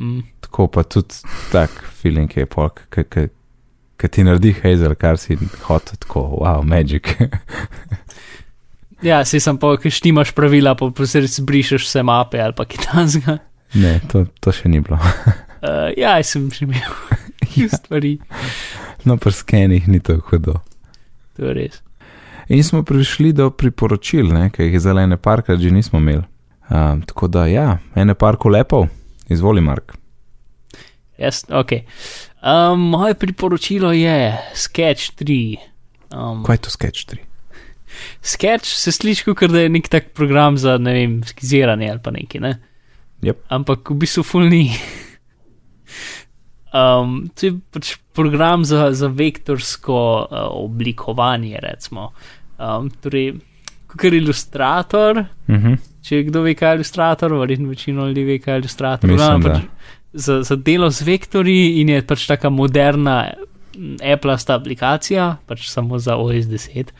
Mm. 0.00 0.24
Tako 0.40 0.70
pa 0.72 0.88
tudi 0.88 1.20
tak 1.52 1.70
feeling 2.00 2.32
je 2.32 2.48
pol, 2.48 2.72
ki 4.02 4.10
ti 4.10 4.24
naredi 4.26 4.50
Hazel, 4.58 4.96
kar 4.98 5.18
si 5.20 5.36
hotel, 5.68 5.96
tako, 6.02 6.26
wow, 6.42 6.62
Magic. 6.66 7.14
Ja, 9.02 9.24
se 9.26 9.40
sem 9.42 9.56
pa, 9.58 9.72
ki 9.82 9.90
štimaš 9.90 10.30
pravila, 10.30 10.76
pa 10.78 10.86
posebej 10.94 11.26
zbrišeš 11.34 11.88
vse 11.88 12.04
mape 12.06 12.38
ali 12.38 12.54
pa 12.54 12.62
kitanska. 12.64 13.38
ne, 13.74 13.96
to, 14.06 14.28
to 14.38 14.52
še 14.54 14.70
ni 14.70 14.78
bilo. 14.78 14.94
Uh, 15.58 15.90
ja, 16.02 16.12
sem 16.22 16.46
že 16.54 16.68
imel 16.68 16.86
stvari, 17.78 18.20
No, 19.02 19.16
pri 19.18 19.34
skenih 19.34 19.88
ni 19.90 19.98
tako 19.98 20.22
hudo. 20.30 20.54
to 21.34 21.50
je 21.50 21.54
res. 21.54 21.82
In 22.46 22.62
smo 22.62 22.84
prišli 22.86 23.32
do 23.34 23.50
priporočil, 23.50 24.30
ne, 24.30 24.50
ki 24.54 24.70
jih 24.70 24.78
zdaj 24.78 25.02
ene 25.02 25.18
parkrat 25.18 25.58
že 25.58 25.74
nismo 25.74 25.98
imeli. 25.98 26.22
Um, 26.70 27.02
tako 27.02 27.26
da, 27.26 27.46
ja, 27.50 27.78
ene 27.98 28.14
parko 28.14 28.48
lepov, 28.54 28.86
izvoli, 29.26 29.60
Mark. 29.60 29.98
Jaz, 31.22 31.44
ok. 31.48 31.72
Um, 32.42 32.88
moje 32.92 33.14
priporočilo 33.14 33.92
je 33.94 34.16
Sketch 34.58 35.14
3. 35.20 35.56
Um, 36.10 36.42
Kaj 36.44 36.58
je 36.58 36.62
to 36.66 36.70
sketch 36.74 37.06
3? 37.12 37.22
Sketch 38.22 38.66
se 38.66 38.92
sliši, 38.92 39.34
kot 39.34 39.50
da 39.52 39.62
je 39.62 39.68
nek 39.68 39.88
tak 39.88 40.10
program 40.16 40.56
za, 40.58 40.78
ne 40.78 40.92
vem, 40.96 41.20
skiziranje 41.28 41.90
ali 41.90 42.00
pa 42.02 42.10
neki, 42.10 42.40
ne? 42.40 42.56
Yep. 43.22 43.38
Ampak 43.54 43.92
v 43.92 43.98
bistvu 44.02 44.24
ful 44.26 44.48
ni. 44.50 44.64
Um, 46.72 47.28
to 47.36 47.46
je 47.46 47.52
pač 47.70 47.94
program 48.16 48.64
za, 48.64 48.90
za 48.96 49.08
vektorsko 49.12 49.96
uh, 50.24 50.46
oblikovanje, 50.64 51.60
recimo. 51.62 52.10
Um, 52.56 52.88
torej, 53.04 53.34
kot 53.86 54.04
je 54.04 54.18
ilustrator, 54.18 55.24
Uh 55.48 55.54
-huh. 55.54 55.76
če 56.02 56.22
kdo 56.22 56.42
ve, 56.42 56.54
kaj 56.54 56.70
je 56.70 56.74
ilustrator, 56.74 57.32
verjetno 57.32 57.68
večino 57.68 58.06
ljudi 58.06 58.24
ve, 58.24 58.38
kaj 58.38 58.54
je 58.54 58.58
ilustrator. 58.58 59.10
Mislim, 59.10 59.26
Glavno 59.28 59.48
da. 59.48 59.54
pač 59.54 59.62
za, 60.12 60.42
za 60.42 60.56
delo 60.56 60.90
z 60.90 61.02
vektorji 61.02 61.80
in 61.80 61.88
je 61.88 62.02
pač 62.06 62.26
taka 62.26 62.50
moderna 62.50 63.32
Apple-sta 64.04 64.58
aplikacija, 64.60 65.36
pač 65.48 65.68
samo 65.70 65.98
za 65.98 66.16
OS 66.20 66.48
10. 66.50 66.92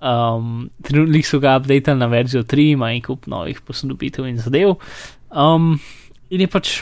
Um, 0.00 0.68
Trenutno 0.82 1.22
so 1.24 1.40
ga 1.42 1.56
updated 1.56 1.98
na 1.98 2.06
verzijo 2.06 2.44
3, 2.44 2.72
ima 2.72 2.92
en 2.92 3.02
kup 3.02 3.26
novih 3.26 3.60
posodobitev 3.60 4.28
in 4.28 4.38
zadev. 4.38 4.76
Um, 5.30 5.78
in 6.30 6.44
je 6.44 6.50
pač 6.50 6.76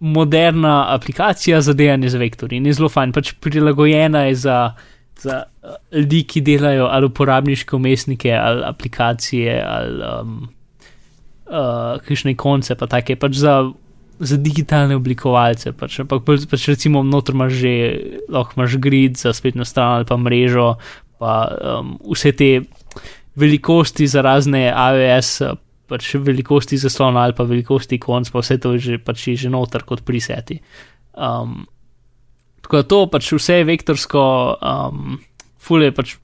moderna 0.00 0.94
aplikacija 0.94 1.60
za 1.60 1.72
delanje 1.72 2.08
z 2.08 2.20
vektorji 2.20 2.58
in 2.58 2.66
je 2.66 2.74
zelo 2.78 2.88
fajn, 2.88 3.12
pač 3.12 3.32
prilagojena 3.40 4.26
je 4.28 4.34
za, 4.46 4.58
za 5.20 5.42
uh, 5.44 5.76
ljudi, 5.92 6.24
ki 6.24 6.44
delajo 6.44 6.88
ali 6.90 7.10
uporabniške 7.10 7.76
umestnike, 7.76 8.32
ali 8.32 8.64
aplikacije, 8.64 9.60
ali 9.68 10.02
um, 10.08 10.36
uh, 11.46 12.00
kakšne 12.00 12.36
konce, 12.36 12.78
pa 12.80 12.86
take 12.86 13.16
pač 13.16 13.40
za. 13.44 13.60
Za 14.18 14.36
digitalne 14.38 14.94
oblikovalce, 14.94 15.72
pač, 15.74 15.98
ampak 16.04 16.22
pač 16.22 16.68
recimo 16.70 17.02
noter 17.02 17.34
imaš 17.34 17.52
že, 17.58 17.74
lahko 18.30 18.60
imaš 18.60 18.78
grid 18.78 19.18
za 19.18 19.34
spletno 19.34 19.66
stran 19.66 19.98
ali 19.98 20.06
pa 20.06 20.16
mrežo, 20.16 20.74
pa 21.18 21.34
um, 21.50 21.96
vse 22.12 22.32
te 22.38 22.50
velikosti 23.34 24.06
za 24.06 24.22
razne 24.22 24.68
AWS 24.70 25.42
pač 25.90 26.14
velikosti 26.16 26.78
zaslona 26.80 27.26
ali 27.26 27.36
pa 27.36 27.44
velikosti 27.44 27.98
konc, 28.00 28.30
pa 28.30 28.42
vse 28.42 28.58
to 28.60 28.74
je 28.76 28.78
že, 28.78 28.98
pač 28.98 29.28
je 29.28 29.36
že 29.46 29.52
noter 29.52 29.84
kot 29.84 30.04
priseti. 30.06 30.60
Um, 31.14 31.66
tako 32.64 32.80
da 32.80 32.88
to 32.88 33.00
pač 33.12 33.32
vse 33.36 33.60
je 33.60 33.68
vektorsko, 33.68 34.22
um, 34.58 35.18
ful 35.60 35.84
je 35.84 35.92
pač 35.94 36.16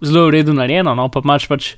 zelo 0.00 0.28
v 0.28 0.38
redu 0.38 0.54
narejeno, 0.56 0.94
no 0.94 1.10
pa 1.12 1.22
imaš 1.24 1.48
pač 1.50 1.74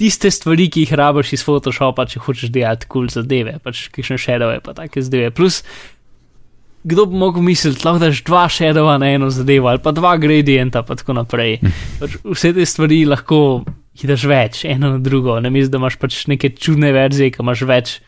tiste 0.00 0.30
stvari, 0.30 0.68
ki 0.72 0.84
jih 0.84 0.94
rabiš 0.98 1.34
iz 1.36 1.44
Photoshopa, 1.46 2.06
če 2.08 2.22
hočeš 2.24 2.52
delati 2.54 2.88
kul 2.88 3.06
cool 3.06 3.12
zadeve, 3.12 3.58
pač 3.64 3.86
kakšne 3.94 4.18
shadowe 4.20 4.60
pa 4.64 4.74
take 4.76 5.02
zadeve. 5.02 5.32
Plus, 5.34 5.62
kdo 6.86 7.06
bi 7.10 7.18
mogel 7.18 7.42
misliti, 7.42 7.82
lahko 7.86 8.04
daš 8.04 8.22
dva 8.26 8.44
shadowa 8.52 8.98
na 9.02 9.10
eno 9.16 9.30
zadevo 9.30 9.68
ali 9.72 9.82
pa 9.82 9.92
dva 9.96 10.14
gradienta 10.22 10.84
pa 10.86 10.94
tako 10.94 11.16
naprej. 11.18 11.58
Pač 12.00 12.20
vse 12.22 12.52
te 12.54 12.66
stvari 12.68 13.02
lahko 13.08 13.40
jih 13.96 14.08
daš 14.12 14.26
več, 14.28 14.62
eno 14.68 14.92
na 14.94 15.02
drugo, 15.02 15.38
ne 15.40 15.50
misliš, 15.50 15.72
da 15.72 15.80
imaš 15.80 15.98
pač 15.98 16.20
neke 16.30 16.52
čudne 16.54 16.92
verzije, 16.94 17.32
ki 17.34 17.42
imaš 17.42 17.64
več. 17.66 17.98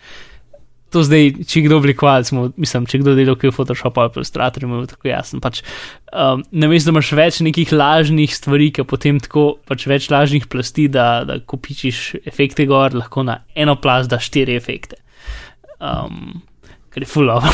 To 0.94 1.02
zdaj, 1.04 1.34
če 1.44 1.66
kdo 1.66 1.82
oblikovalec, 1.82 2.30
mislim, 2.56 2.86
če 2.88 3.02
kdo 3.02 3.12
dela 3.18 3.34
v 3.36 3.50
Photoshopu 3.52 4.00
ali 4.00 4.12
Illustratorju, 4.16 4.68
je 4.80 4.90
tako 4.94 5.08
jasno. 5.10 5.40
Pač, 5.44 5.60
um, 6.08 6.40
ne 6.48 6.70
misliš, 6.70 6.86
da 6.86 6.94
imaš 6.94 7.10
več 7.18 7.40
nekih 7.44 7.74
lažnih 7.76 8.32
stvari, 8.32 8.70
ki 8.72 8.86
potem 8.88 9.18
tako, 9.20 9.58
pač 9.68 9.84
več 9.90 10.08
lažnih 10.08 10.48
plasti, 10.48 10.86
da, 10.88 11.26
da 11.28 11.40
kopičiš 11.44 12.22
efekte 12.24 12.64
gor, 12.70 12.96
lahko 12.96 13.26
na 13.28 13.42
eno 13.52 13.76
plast 13.76 14.08
daš 14.08 14.30
štiri 14.30 14.56
efekte. 14.56 14.96
Um, 15.76 16.40
kar 16.88 17.04
je 17.04 17.28
of. 17.36 17.44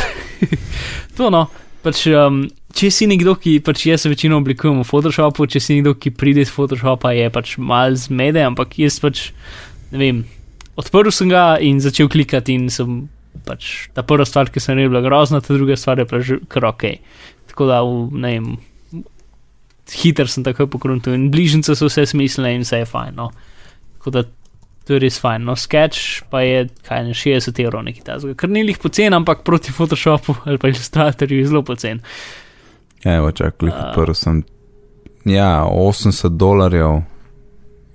to 1.18 1.30
no, 1.34 1.48
pač. 1.82 2.06
Um, 2.14 2.44
če 2.74 2.90
si 2.90 3.06
nekdo, 3.10 3.36
ki 3.38 3.60
pač 3.62 3.86
jaz 3.86 4.06
večino 4.10 4.38
oblikujem 4.40 4.80
v 4.82 4.86
Photoshopu, 4.86 5.46
če 5.46 5.62
si 5.62 5.78
nekdo, 5.78 5.94
ki 5.98 6.14
pride 6.14 6.42
iz 6.42 6.50
Photoshopa, 6.54 7.12
je 7.14 7.26
pač 7.34 7.56
mal 7.58 7.94
zmede, 7.98 8.42
ampak 8.42 8.78
jaz 8.78 8.98
pač 9.02 9.28
ne 9.92 10.00
vem. 10.00 10.22
Odprl 10.78 11.12
sem 11.14 11.30
ga 11.30 11.54
in 11.62 11.78
začel 11.82 12.10
klikati, 12.10 12.56
in 12.58 12.66
sem 12.72 13.04
pač 13.46 13.88
ta 13.94 14.04
prva 14.06 14.26
stvar, 14.28 14.50
ki 14.52 14.62
sem 14.62 14.76
naredil, 14.76 14.94
bila 14.94 15.04
grozna, 15.04 15.42
ta 15.44 15.56
druga 15.56 15.76
stvar 15.80 16.02
je 16.02 16.08
pač 16.10 16.32
kar 16.52 16.68
ok. 16.70 16.86
Tako 17.50 17.68
da, 17.70 17.80
ne 18.20 18.36
vem, 18.36 18.54
hiter 19.92 20.30
sem 20.30 20.44
takoj 20.46 20.68
pokrunil 20.72 21.14
in 21.14 21.28
bližnjice 21.32 21.72
so 21.76 21.90
vse 21.90 22.06
smiselne 22.14 22.50
in 22.56 22.64
vse 22.64 22.76
je 22.82 22.88
fajn. 22.88 23.12
No. 23.18 23.26
Tako 23.98 24.08
da, 24.14 24.20
to 24.84 24.96
je 24.96 25.02
res 25.04 25.16
fajn. 25.20 25.40
No, 25.48 25.54
sketch 25.56 26.24
pa 26.32 26.38
je, 26.44 26.58
kaj 26.86 27.00
ne, 27.08 27.14
60 27.16 27.62
evrov 27.64 27.84
neki 27.86 28.02
ta 28.04 28.12
zgolj. 28.20 28.36
Kar 28.40 28.48
ni 28.52 28.60
jih 28.64 28.80
pocen, 28.80 29.12
ampak 29.16 29.38
proti 29.44 29.70
Photoshopu 29.72 30.32
ali 30.44 30.60
pa 30.60 30.66
Illustratorju 30.72 31.40
je 31.40 31.50
zelo 31.50 31.62
pocen. 31.64 31.96
Evo, 33.04 33.28
čakaj, 33.32 33.70
prvi 33.94 34.14
sem. 34.16 34.44
Ja, 35.28 35.64
80 35.68 36.36
dolarjev 36.36 36.92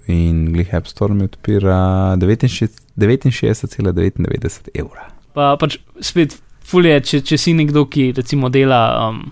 in 0.09 0.53
glih 0.53 0.73
App 0.73 0.87
Store 0.89 1.13
mi 1.13 1.23
odpira 1.29 2.15
69,99 2.17 4.69
evra. 4.73 5.18
Pa 5.33 5.53
pač 5.61 5.77
spet, 6.01 6.37
fulje, 6.69 6.95
če, 7.05 7.21
če 7.25 7.37
si 7.39 7.53
nekdo, 7.57 7.85
ki 7.91 8.11
recimo 8.17 8.49
dela, 8.53 8.81
um, 9.09 9.23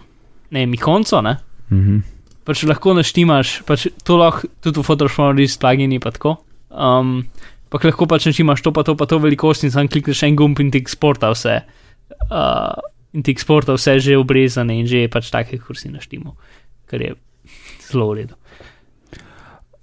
ne 0.53 0.65
vem, 0.65 0.77
konco, 0.81 1.21
ne. 1.21 1.37
Mm 1.69 1.83
-hmm. 1.83 2.01
Pač 2.47 2.63
lahko 2.63 2.93
naštimaš, 2.93 3.61
pač 3.67 3.87
to 4.03 4.17
lahko 4.17 4.47
tudi 4.61 4.79
v 4.79 4.83
Photoshopu 4.83 5.37
res 5.37 5.57
plugini 5.57 5.99
pa 5.99 6.11
tako. 6.11 6.37
Um, 6.71 7.27
pa 7.69 7.79
lahko 7.83 8.07
pač 8.07 8.25
naštimaš 8.25 8.61
to 8.61 8.71
pa 8.71 8.83
to 8.83 8.95
pa 8.95 9.05
to 9.05 9.19
velikost 9.19 9.63
in 9.63 9.71
sam 9.71 9.87
klikneš 9.87 10.23
en 10.23 10.35
gumb 10.35 10.59
in 10.59 10.71
ti 10.71 10.77
eksporta 10.77 11.29
vse. 11.29 11.61
Uh, 12.31 12.71
in 13.13 13.23
ti 13.23 13.31
eksporta 13.31 13.73
vse 13.73 13.99
že 13.99 14.17
obrezane 14.17 14.79
in 14.79 14.87
že 14.87 14.97
je 14.97 15.07
pač 15.07 15.29
take 15.29 15.57
kursi 15.57 15.89
naštimo, 15.89 16.35
kar 16.85 17.01
je 17.01 17.15
zelo 17.91 18.11
v 18.11 18.13
redu. 18.13 18.35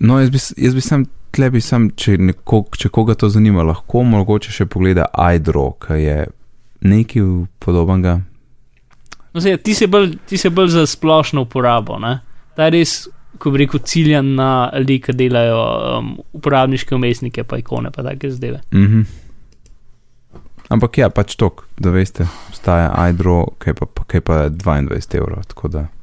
No, 0.04 0.20
jaz 0.20 0.30
bi, 0.30 0.40
jaz 0.66 0.76
bi 0.76 0.84
sem 0.84 1.06
tlebi, 1.34 1.62
sem, 1.64 1.88
če, 1.98 2.18
neko, 2.30 2.64
če 2.78 2.90
koga 2.94 3.16
to 3.18 3.30
zanima, 3.32 3.64
lahko 3.66 4.04
mogoče 4.06 4.52
še 4.54 4.68
pogleda 4.70 5.08
iDro, 5.34 5.72
ki 5.82 5.98
je 6.02 6.18
nekaj 6.84 7.26
podobnega. 7.64 8.18
No, 9.34 9.42
se, 9.42 9.56
ti 9.58 9.74
si 9.74 9.88
bolj, 9.90 10.14
bolj 10.54 10.70
za 10.76 10.86
splošno 10.86 11.46
uporabo, 11.48 11.98
ne? 12.02 12.18
Ta 12.54 12.68
je 12.68 12.76
res, 12.76 12.94
ko 13.42 13.50
bi 13.50 13.64
rekel, 13.64 13.82
ciljan 13.82 14.34
na 14.38 14.50
ljudi, 14.76 15.00
ki 15.08 15.16
delajo 15.18 15.58
um, 15.98 16.14
uporabniške 16.38 16.94
umestnike, 16.94 17.46
pa 17.48 17.58
ikone, 17.58 17.90
pa 17.94 18.06
take 18.06 18.30
zdaj. 18.30 18.60
Mhm. 18.72 19.04
Mm 19.04 19.20
Ampak 20.72 20.98
ja, 20.98 21.10
pač 21.12 21.34
tok, 21.36 21.66
da 21.76 21.92
veste, 21.92 22.24
obstaja 22.48 22.88
iDro, 23.10 23.42
kaj 23.60 23.74
pa, 23.76 23.86
pa 24.24 24.38
22 24.48 25.18
evrov. 25.20 25.44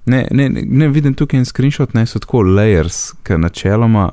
Ne, 0.05 0.27
ne, 0.31 0.49
ne 0.49 0.89
vidim 0.93 1.15
tukaj 1.17 1.41
en 1.41 1.45
screenshot, 1.45 1.95
ne 1.97 2.05
so 2.05 2.21
tako 2.21 2.43
layers, 2.45 3.11
ker 3.25 3.39
načeloma 3.41 4.11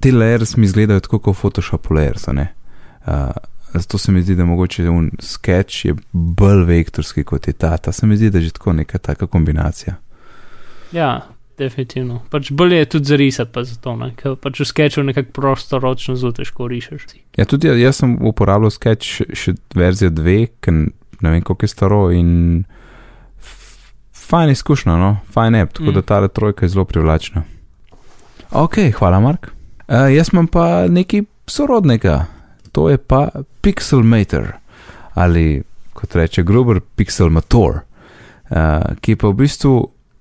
te 0.00 0.12
layers 0.12 0.56
mi 0.56 0.66
izgledajo 0.66 1.00
tako 1.00 1.18
kot 1.18 1.36
Photoshop 1.36 1.90
layers. 1.90 2.28
Uh, 2.28 3.30
zato 3.74 3.98
se 3.98 4.12
mi 4.12 4.22
zdi, 4.22 4.34
da 4.34 4.44
mogoče 4.44 4.88
un 4.90 5.10
sketch 5.20 5.86
je 5.86 5.94
bolj 6.12 6.64
vektorski 6.64 7.24
kot 7.24 7.46
je 7.46 7.52
ta. 7.52 7.76
Ta 7.76 7.92
se 7.92 8.06
mi 8.06 8.16
zdi, 8.16 8.30
da 8.30 8.38
je 8.38 8.44
že 8.44 8.50
tako 8.50 8.72
neka 8.72 8.98
taka 8.98 9.26
kombinacija. 9.26 9.94
Ja, 10.92 11.26
definitivno. 11.58 12.20
Pač 12.30 12.50
bolje 12.50 12.78
je 12.78 12.90
tudi 12.96 13.04
zarisati, 13.04 13.52
pa 13.52 13.64
zato, 13.64 13.96
ne? 13.96 14.10
ker 14.18 14.36
pač 14.40 14.60
v 14.60 14.66
sketchu 14.68 15.02
nekako 15.06 15.32
prosto 15.36 15.78
ročno 15.78 16.16
zelo 16.16 16.32
težko 16.32 16.68
rišeš. 16.68 17.06
Ja, 17.36 17.46
tudi 17.48 17.68
jaz, 17.70 17.78
jaz 17.80 18.02
sem 18.02 18.16
uporabljal 18.26 18.72
sketch 18.74 19.24
še 19.36 19.56
verzijo 19.74 20.12
2, 20.14 20.36
ker 20.64 20.74
ne 20.74 21.32
vem, 21.32 21.42
koliko 21.42 21.64
je 21.64 21.72
staro 21.72 22.00
in 22.14 22.64
fajn 24.24 24.50
izkušnja, 24.50 24.96
no, 24.98 25.16
fajn 25.32 25.60
app, 25.62 25.72
tako 25.76 25.90
mm. 25.90 25.94
da 25.94 26.02
ta 26.02 26.28
trojka 26.28 26.64
je 26.64 26.74
zelo 26.74 26.84
privlačna. 26.84 27.44
Ok, 28.50 28.78
hvala, 28.98 29.20
Mark. 29.20 29.50
Uh, 29.88 30.08
jaz 30.14 30.32
imam 30.32 30.46
pa 30.48 30.86
nekaj 30.88 31.26
sorodnega, 31.46 32.24
to 32.72 32.88
je 32.90 32.98
pa 32.98 33.28
Pixelmator 33.62 34.54
ali 35.14 35.62
kot 35.94 36.14
reče 36.14 36.42
Gruber 36.42 36.80
Pixelmator, 36.96 37.76
uh, 38.50 38.56
ki 39.00 39.16
pa 39.16 39.28
v 39.28 39.36
bistvu 39.44 39.74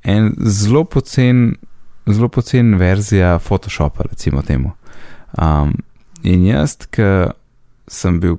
en 0.03 0.33
zelo 0.39 0.83
pocen, 0.83 1.55
zelo 2.05 2.27
pocen 2.29 2.75
verzija 2.79 3.39
Photoshopa, 3.39 4.03
recimo 4.09 4.41
temu. 4.41 4.73
Um, 5.41 5.73
in 6.23 6.45
jaz, 6.45 6.77
ki 6.91 7.09
sem 7.87 8.19
bil 8.19 8.37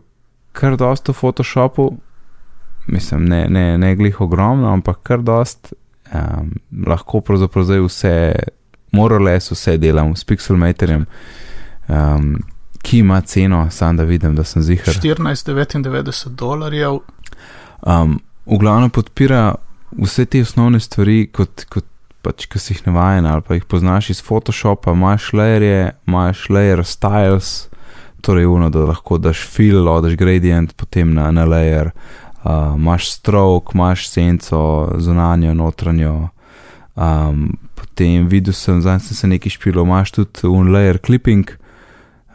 kar 0.52 0.76
dosto 0.76 1.12
v 1.12 1.20
Photoshopu, 1.20 1.88
mislim, 2.86 3.24
ne, 3.24 3.46
ne, 3.48 3.64
ne 3.78 3.94
glih 3.96 4.20
ogromno, 4.20 4.72
ampak 4.72 5.02
kar 5.02 5.24
dost, 5.24 5.72
um, 6.12 6.52
lahko 6.86 7.20
pravzaprav 7.24 7.64
zdaj 7.64 7.84
vse, 7.86 8.14
morales 8.92 9.50
vse 9.50 9.78
delam 9.78 10.14
s 10.16 10.24
Pixelmatorjem. 10.24 11.06
Um, 11.88 12.36
Ki 12.84 12.98
ima 13.00 13.16
ceno, 13.24 13.62
samo 13.72 13.96
da 13.96 14.04
vidim, 14.04 14.34
da 14.36 14.44
sem 14.44 14.62
zihar. 14.62 14.92
14,99 15.00 16.28
dolarjev. 16.36 16.98
Um, 17.80 18.18
v 18.44 18.58
glavnem 18.60 18.90
podpira 18.92 19.54
vse 19.98 20.24
te 20.26 20.42
osnovne 20.42 20.80
stvari, 20.80 21.26
kot, 21.32 21.64
kot 21.70 21.86
pač, 22.24 22.48
ki 22.48 22.60
si 22.60 22.74
jih 22.74 22.86
navajen 22.88 23.28
ali 23.28 23.44
pa 23.44 23.58
jih 23.58 23.66
poznaš 23.68 24.10
iz 24.14 24.22
Photoshopa, 24.24 24.94
imaš 24.96 25.30
layerje, 25.36 25.92
imaš 26.08 26.46
layer 26.48 26.84
styles, 26.88 27.68
torej 28.24 28.48
uno, 28.48 28.70
da 28.72 28.86
lahko 28.88 29.18
daš 29.20 29.44
fill, 29.52 29.88
daš 30.02 30.16
gradient, 30.16 30.72
potem 30.80 31.12
na, 31.14 31.28
na 31.34 31.44
layer, 31.48 31.92
uh, 32.44 32.72
imaš 32.76 33.10
stroke, 33.18 33.76
imaš 33.76 34.08
senco, 34.08 34.62
zunanjo, 34.98 35.52
notranjo. 35.54 36.14
Um, 36.94 37.58
potem 37.74 38.28
videl 38.30 38.54
sem, 38.56 38.80
zdaj 38.80 39.02
sem 39.04 39.18
se 39.18 39.28
nekaj 39.28 39.58
špil, 39.58 39.82
imaš 39.82 40.14
tudi 40.16 40.48
un 40.48 40.72
layer 40.72 40.98
clipping. 41.04 41.52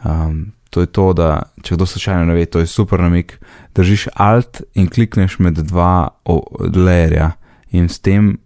Um, 0.04 0.52
to 0.70 0.84
je 0.84 0.86
to, 0.86 1.10
da 1.18 1.50
če 1.66 1.74
kdo 1.74 1.86
slučajno 1.86 2.28
ne 2.30 2.36
ve, 2.38 2.46
to 2.46 2.62
je 2.62 2.70
super 2.70 3.02
namik. 3.02 3.40
Držiš 3.74 4.06
alt 4.14 4.62
in 4.78 4.86
klikneš 4.86 5.40
med 5.42 5.58
dva 5.66 6.12
layerja 6.26 7.32
in 7.70 7.88
s 7.88 8.00
tem 8.00 8.38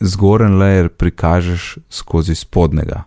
zgoren 0.00 0.58
layer 0.58 0.88
prikažeš 0.88 1.78
skozi 1.90 2.34
spodnega. 2.34 3.04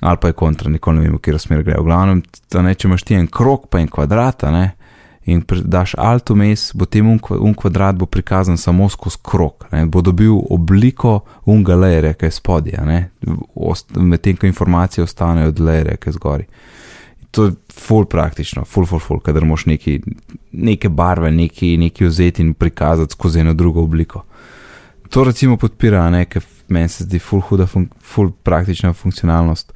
Ali 0.00 0.18
pa 0.20 0.28
je 0.28 0.32
kontra, 0.32 0.70
nikoli 0.70 0.98
ne 0.98 1.06
vem, 1.06 1.14
v 1.14 1.20
katero 1.22 1.38
smer 1.38 1.62
gre. 1.62 1.78
V 1.80 1.86
glavnem, 1.86 2.22
ne, 2.66 2.74
če 2.74 2.88
imaš 2.88 3.04
ti 3.06 3.16
en 3.16 3.28
krok, 3.30 3.68
pa 3.70 3.80
en 3.80 3.88
kvadrat, 3.88 4.42
ne, 4.52 4.64
in 5.24 5.40
daš 5.48 5.94
alt 5.98 6.30
vmes, 6.34 6.66
bo 6.76 6.84
tem 6.84 7.08
un, 7.08 7.20
un 7.38 7.54
kvadrat 7.56 7.96
bo 7.96 8.06
prikazan 8.10 8.58
samo 8.60 8.90
skozi 8.92 9.22
krok, 9.24 9.68
ne, 9.72 9.86
bo 9.86 10.02
dobil 10.04 10.34
obliko 10.52 11.20
unga 11.48 11.78
layerja, 11.78 12.18
ki 12.18 12.28
je 12.28 12.36
spodje, 12.36 12.84
medtem 13.96 14.36
ko 14.36 14.50
informacije 14.50 15.04
ostanejo 15.04 15.54
od 15.54 15.62
layerja, 15.64 15.96
ki 15.96 16.10
je 16.10 16.18
zgori. 16.18 16.48
To 17.34 17.44
je 17.44 17.52
full 17.72 18.04
praktično, 18.06 18.64
full, 18.64 18.86
full, 18.86 19.00
full, 19.00 19.20
kadar 19.20 19.44
moš 19.44 19.66
neki, 19.66 19.98
neke 20.52 20.88
barve, 20.88 21.30
neki, 21.30 21.76
neki 21.76 22.06
vzeti 22.06 22.42
in 22.42 22.54
prikazati 22.54 23.12
skozi 23.12 23.40
eno 23.40 23.54
drugo 23.54 23.82
obliko. 23.82 24.22
To 25.10 25.24
recimo 25.24 25.56
podpira, 25.56 26.10
nekaj 26.10 26.42
meni 26.68 26.88
se 26.88 27.04
zdi 27.04 27.18
full 27.18 27.42
huda, 27.42 27.66
fun 27.66 27.88
full 28.00 28.30
praktična 28.42 28.92
funkcionalnost. 28.92 29.72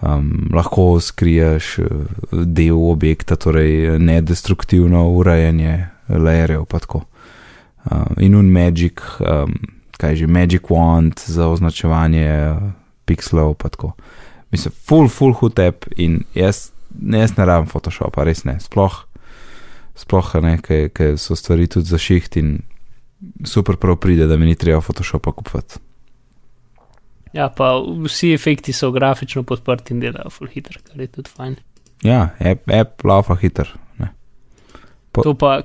Um, 0.00 0.48
lahko 0.54 1.00
skriješ 1.00 1.78
uh, 1.78 1.86
del 2.32 2.78
objekta, 2.90 3.36
torej 3.36 3.98
nedestruktivno 3.98 5.04
urejanje 5.10 5.88
layerjev, 6.08 6.64
pa 6.64 6.78
tako. 6.78 7.02
Uh, 7.84 8.06
in 8.16 8.34
un 8.34 8.48
magic, 8.48 9.02
um, 9.20 9.54
kaj 9.98 10.16
že, 10.16 10.26
magic 10.26 10.70
wand 10.70 11.20
za 11.26 11.48
označevanje 11.48 12.54
pixelov, 13.04 13.54
pa 13.54 13.68
tako. 13.68 13.92
Mislim, 14.50 14.72
full, 14.86 15.08
full 15.08 15.34
hud 15.34 15.58
app 15.58 15.84
in 15.96 16.22
jaz 16.34 16.70
ne, 16.98 17.22
jaz 17.22 17.36
ne 17.36 17.46
rabim 17.46 17.68
Photoshopa, 17.70 18.24
res 18.26 18.44
ne. 18.44 18.56
Sploh, 18.62 19.02
sploh 19.98 20.34
ne, 20.42 20.56
ker 20.62 21.16
so 21.20 21.36
stvari 21.38 21.68
tudi 21.70 21.90
za 21.90 22.00
šiht 22.00 22.36
in 22.40 22.58
super 23.46 23.76
prav 23.76 23.98
pride, 24.00 24.26
da 24.26 24.36
mi 24.36 24.48
ni 24.48 24.58
treba 24.58 24.80
Photoshopa 24.80 25.32
kupovati. 25.32 25.80
Ja, 27.32 27.46
pa 27.48 27.76
vsi 27.78 28.32
efekti 28.34 28.72
so 28.74 28.90
grafično 28.90 29.44
podprti 29.46 29.94
in 29.94 30.00
delajo 30.02 30.32
full 30.34 30.50
hiter, 30.50 30.80
kar 30.82 30.98
je 31.00 31.06
tudi 31.06 31.30
fajn. 31.30 31.54
Ja, 32.02 32.30
app, 32.40 32.70
app 32.74 33.04
lava 33.04 33.36
hiter. 33.38 33.70
Po... 35.10 35.24
To 35.26 35.34
pa, 35.34 35.56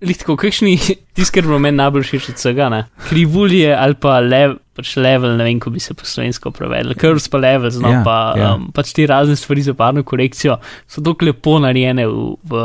lihtko, 0.00 0.32
kakšni 0.40 0.78
tiskar 1.16 1.44
bo 1.44 1.58
meni 1.60 1.76
najbolj 1.76 2.06
všeč 2.08 2.28
od 2.32 2.38
vsega, 2.40 2.70
ne? 2.72 2.80
Krivulje 3.10 3.74
ali 3.76 3.98
pa 4.00 4.16
lev, 4.24 4.56
pač 4.76 4.94
level, 4.96 5.36
ne 5.36 5.44
vem, 5.44 5.60
ko 5.60 5.72
bi 5.74 5.82
se 5.82 5.92
po 5.96 6.08
slovensko 6.08 6.54
prevedel, 6.56 6.96
curves 6.96 7.28
pa 7.28 7.40
level, 7.42 7.68
no, 7.84 7.92
ja, 7.92 8.00
pa 8.06 8.16
ja. 8.40 8.54
Um, 8.56 8.70
pač 8.74 8.94
ti 8.96 9.04
razne 9.08 9.36
stvari 9.36 9.66
za 9.66 9.76
parno 9.76 10.02
korekcijo 10.08 10.56
so 10.88 11.04
tako 11.04 11.28
lepo 11.28 11.58
narejene 11.60 12.08
v, 12.08 12.32
v, 12.48 12.64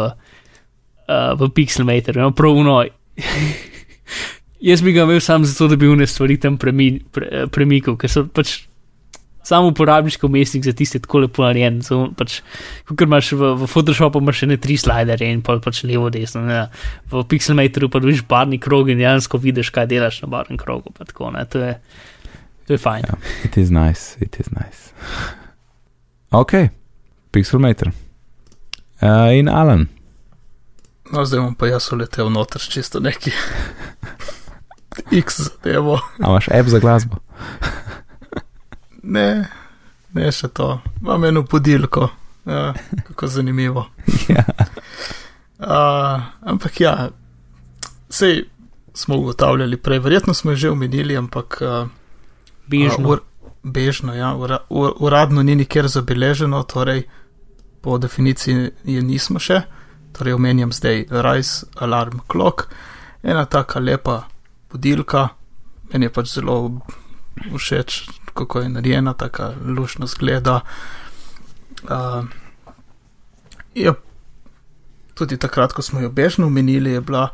uh, 1.12 1.36
v 1.36 1.52
Pixelmator, 1.60 2.22
no, 2.24 2.32
prav 2.32 2.64
uno. 2.64 2.80
Jaz 4.70 4.84
bi 4.84 4.96
ga 4.96 5.04
imel 5.08 5.20
samo 5.24 5.48
zato, 5.48 5.70
da 5.72 5.80
bi 5.80 5.92
vne 5.92 6.08
stvari 6.08 6.40
tam 6.40 6.56
premikal, 6.60 7.12
pre, 7.16 7.46
premikal, 7.52 8.00
ker 8.00 8.12
so 8.12 8.24
pač 8.32 8.62
samo 9.44 9.68
uporabniški 9.68 10.26
umestnik 10.26 10.64
za 10.64 10.74
tiste 10.74 11.00
tako 11.00 11.24
lepo 11.26 11.44
narejen. 11.44 11.82
Pač, 12.18 12.40
Ker 12.90 13.08
imaš 13.08 13.32
v, 13.32 13.54
v 13.62 13.70
Photoshopu 13.72 14.22
imaš 14.22 14.44
še 14.44 14.50
ne 14.52 14.58
tri 14.62 14.78
slidere 14.78 15.30
in 15.32 15.42
pa 15.46 15.58
pač 15.64 15.84
levo, 15.88 16.10
desno. 16.14 16.44
Ne. 16.46 16.66
V 17.12 17.24
Pixelmateru 17.30 17.90
pa 17.92 18.02
dobiš 18.04 18.26
barni 18.30 18.60
krog 18.62 18.92
in 18.92 19.02
dejansko 19.02 19.42
vidiš, 19.42 19.72
kaj 19.76 19.90
delaš 19.92 20.22
na 20.26 20.32
barnem 20.32 20.60
krogu. 20.60 20.94
Tako, 20.98 21.32
to, 21.50 21.64
je, 21.64 21.74
to 22.68 22.76
je 22.76 22.82
fajn. 22.82 23.08
Yeah, 23.08 23.32
it 23.48 23.58
is 23.58 23.72
nice, 23.72 24.18
it 24.20 24.40
is 24.40 24.52
nice. 24.52 24.92
ok, 26.32 26.70
Pixelmater. 27.32 27.94
Uh, 29.00 29.32
in 29.32 29.48
Alan. 29.48 29.88
No, 31.10 31.24
zdaj 31.26 31.42
bom 31.42 31.56
pa 31.58 31.72
jaz 31.72 31.88
uletel 31.96 32.30
noter, 32.30 32.62
čisto 32.62 33.00
neki. 33.02 33.32
X 35.24 35.40
zadevo. 35.48 35.98
A 36.20 36.28
imaš 36.28 36.52
app 36.54 36.70
za 36.70 36.80
glasbo? 36.84 37.24
Ne, 39.04 39.50
ne 40.14 40.32
še 40.32 40.50
to. 40.54 40.80
Imam 41.02 41.26
eno 41.26 41.44
podilko, 41.46 42.10
ja, 42.46 42.74
kako 43.08 43.28
zanimivo. 43.28 43.86
ja. 44.34 44.44
uh, 45.60 46.22
ampak 46.42 46.82
ja, 46.82 47.10
sej 48.10 48.44
smo 48.94 49.18
ugotavljali 49.22 49.78
prej, 49.78 50.00
verjetno 50.00 50.34
smo 50.34 50.56
že 50.56 50.72
omenili, 50.72 51.18
ampak. 51.18 51.62
Uh, 51.62 51.88
bežno. 52.68 53.06
Uh, 53.06 53.12
ur, 53.12 53.24
bežno, 53.64 54.16
ja, 54.16 54.34
ura, 54.36 54.62
ur, 54.70 54.94
uradno 55.00 55.44
ni 55.44 55.56
nikjer 55.56 55.88
zabeleženo, 55.88 56.64
torej 56.64 57.04
po 57.82 57.98
definiciji 57.98 58.72
je 58.84 59.02
nismo 59.02 59.40
še. 59.40 59.62
Torej 60.16 60.36
omenjam 60.36 60.72
zdaj 60.76 61.06
Rise 61.10 61.68
Alarm 61.80 62.20
Clock, 62.32 62.68
ena 63.24 63.46
taka 63.46 63.80
lepa 63.80 64.24
budilka, 64.72 65.30
meni 65.94 66.10
je 66.10 66.14
pač 66.14 66.34
zelo 66.34 66.56
všeč, 67.56 68.02
kako 68.40 68.64
je 68.64 68.70
narejena, 68.70 69.14
tako 69.14 69.52
lušno 69.78 70.08
zgleda. 70.08 70.60
Uh, 71.84 72.24
je, 73.76 73.94
tudi 75.14 75.38
takrat, 75.38 75.74
ko 75.74 75.82
smo 75.82 76.00
jo 76.00 76.10
bežno 76.10 76.48
omenili, 76.48 76.92
je 76.92 77.02
bila 77.02 77.28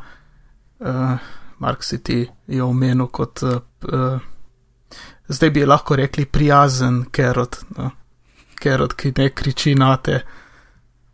uh, 0.78 1.18
Mark 1.58 1.84
City 1.86 2.26
jo 2.46 2.68
omenil 2.68 3.06
kot, 3.06 3.42
uh, 3.42 3.60
uh, 3.92 4.18
zdaj 5.28 5.50
bi 5.50 5.66
lahko 5.66 5.96
rekli, 5.96 6.26
prijazen 6.26 7.04
kerot, 7.10 7.62
no? 7.76 7.90
kerot, 8.60 8.94
ki 8.94 9.12
ne 9.18 9.30
kriči 9.30 9.74
na 9.74 9.96
te, 9.96 10.20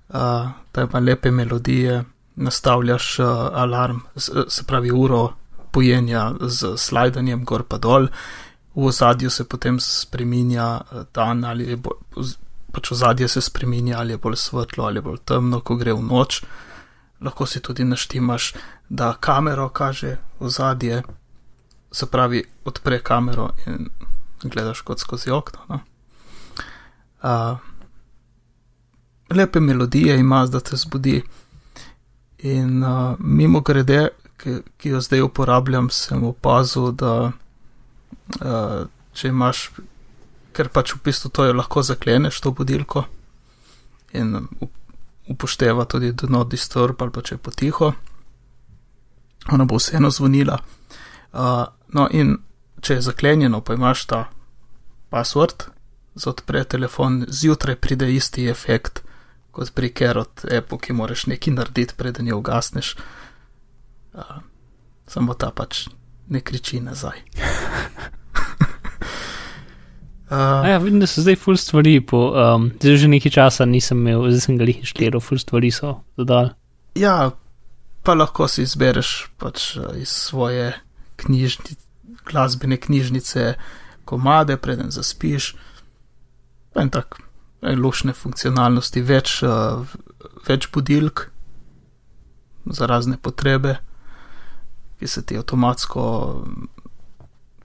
uh, 0.08 0.48
da 0.74 0.88
ima 0.88 1.00
lepe 1.00 1.30
melodije, 1.30 2.02
nastavljaš 2.36 3.18
uh, 3.18 3.26
alarm, 3.52 4.00
se 4.48 4.64
pravi 4.66 4.90
uro. 4.90 5.28
Pojenja 5.72 6.34
z 6.40 6.74
slajdanjem 6.76 7.46
gor 7.48 7.62
pa 7.64 7.78
dol, 7.80 8.10
v 8.74 8.86
ozadju 8.86 9.30
se 9.30 9.44
potem 9.48 9.80
spremenja 9.80 10.80
eh, 10.80 11.04
dan, 11.14 11.44
ali 11.44 11.64
je 11.64 11.76
bolj, 11.76 12.34
pač 12.72 12.92
ozadje 12.92 13.28
se 13.28 13.40
spremenja, 13.40 13.98
ali 13.98 14.12
je 14.12 14.18
bolj 14.18 14.36
svetlo 14.36 14.84
ali 14.84 15.00
bolj 15.00 15.18
temno, 15.24 15.60
ko 15.60 15.76
gre 15.76 15.92
v 15.92 16.02
noč. 16.02 16.42
Lahko 17.20 17.46
si 17.46 17.60
tudi 17.60 17.84
naštimaš, 17.84 18.54
da 18.88 19.12
kamero 19.20 19.68
kaže 19.68 20.16
ozadje, 20.40 21.02
se 21.92 22.06
pravi, 22.06 22.42
odpre 22.64 22.98
kamero 22.98 23.50
in 23.66 23.90
gledaš 24.42 24.80
kot 24.80 24.98
skozi 24.98 25.30
okno. 25.30 25.60
No? 25.68 25.80
Uh, 27.22 27.58
lepe 29.30 29.60
melodije 29.60 30.18
ima, 30.18 30.46
da 30.46 30.60
te 30.60 30.76
zbudi. 30.76 31.22
In 32.38 32.82
uh, 32.82 33.14
mimo 33.18 33.60
grede, 33.60 34.08
ki, 34.36 34.56
ki 34.76 34.88
jo 34.88 35.00
zdaj 35.00 35.20
uporabljam, 35.20 35.90
sem 35.90 36.24
opazil, 36.24 36.90
da 36.92 37.32
uh, 38.40 38.86
če 39.12 39.28
imaš, 39.28 39.70
ker 40.52 40.68
pač 40.72 40.94
v 40.94 41.02
bistvu 41.04 41.30
to 41.30 41.44
je 41.48 41.56
lahko 41.56 41.82
zakleneš, 41.82 42.40
to 42.40 42.52
budilko 42.52 43.06
in 44.12 44.48
upošteva 45.28 45.84
tudi 45.84 46.12
do 46.12 46.28
not 46.28 46.50
disturb 46.50 47.02
ali 47.02 47.12
pa 47.12 47.22
če 47.22 47.34
je 47.34 47.38
potiho, 47.38 47.92
ona 49.52 49.64
bo 49.64 49.78
vseeno 49.80 50.10
zvonila. 50.10 50.58
Uh, 51.32 51.64
no, 51.96 52.08
in 52.12 52.36
če 52.82 52.98
je 52.98 53.06
zaklenjeno, 53.08 53.62
pa 53.64 53.74
imaš 53.74 54.04
ta 54.10 54.26
password, 55.10 55.68
za 56.14 56.30
odpre 56.30 56.64
telefon, 56.64 57.24
zjutraj 57.28 57.78
pride 57.80 58.10
isti 58.12 58.48
efekt 58.50 59.00
kot 59.52 59.72
pri 59.76 59.92
Kerot 59.92 60.44
Apple, 60.44 60.78
ki 60.80 60.96
moraš 60.96 61.26
nekaj 61.28 61.54
narediti, 61.54 61.96
preden 61.96 62.28
jo 62.28 62.38
ugasneš. 62.40 62.94
Uh, 64.12 64.40
samo 65.08 65.34
ta 65.34 65.50
pač 65.52 65.86
ne 66.28 66.40
kriči 66.40 66.80
nazaj. 66.80 67.20
Uh, 70.32 70.68
ja, 70.68 70.78
vidim, 70.78 71.00
da 71.00 71.06
so 71.06 71.20
zdaj 71.20 71.36
full 71.36 71.56
stvari, 71.60 72.00
po, 72.00 72.16
um, 72.32 72.70
zdaj 72.80 72.96
že 72.96 73.08
nekaj 73.12 73.32
časa 73.34 73.66
nisem 73.68 73.98
imel, 74.00 74.30
zdaj 74.30 74.40
sem 74.40 74.56
ga 74.56 74.64
jih 74.64 74.78
štiri, 74.88 75.20
full 75.20 75.36
stvari 75.38 75.68
so 75.70 75.90
dodali. 76.16 76.54
Ja, 76.96 77.34
pa 78.00 78.14
lahko 78.16 78.48
si 78.48 78.64
izbereš 78.64 79.10
pač 79.36 79.74
uh, 79.76 79.92
iz 80.00 80.08
svoje 80.08 80.70
knjižni, 81.20 81.76
glasbene 82.24 82.80
knjižnice 82.80 83.52
komade, 84.08 84.56
preden 84.56 84.88
zaspiš. 84.88 85.52
En 86.80 86.88
tak, 86.88 87.20
en 87.60 87.76
lušne 87.84 88.16
funkcionalnosti, 88.16 89.04
več, 89.04 89.42
uh, 89.44 89.84
več 90.48 90.70
budilk 90.72 91.28
za 92.72 92.88
razne 92.88 93.20
potrebe, 93.20 93.82
ki 94.96 95.06
se 95.06 95.20
ti 95.26 95.36
avtomatsko 95.36 96.04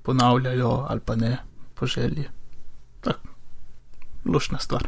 ponavljajo 0.03 0.81
ali 0.89 0.99
pa 0.99 1.15
ne 1.15 1.37
po 1.79 1.87
želji 1.87 2.27
lušna 4.27 4.59
stvar. 4.59 4.87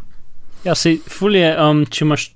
Ja, 0.66 0.76
se 0.76 0.98
fulje, 1.08 1.48
um, 1.56 1.86
če 1.88 2.04
imaš 2.06 2.30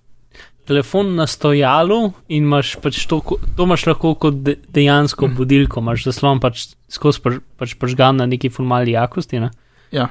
telefon 0.67 1.15
na 1.17 1.27
stojalu 1.27 2.13
in 2.31 2.45
imaš 2.47 2.77
pač 2.83 3.03
to, 3.09 3.19
to 3.57 3.67
imaš 3.67 3.85
lahko 3.89 4.13
kot 4.15 4.39
de, 4.45 4.55
dejansko 4.71 5.27
mm. 5.27 5.35
budilko, 5.39 5.83
imaš 5.83 6.07
zaslon 6.07 6.39
pač 6.43 6.69
skozi 6.91 7.23
pač, 7.23 7.39
pač 7.59 7.75
požgan 7.79 8.21
na 8.21 8.27
neki 8.29 8.51
formalni 8.53 8.95
jakosti. 8.95 9.41
Ne? 9.43 9.51
Ja. 9.95 10.09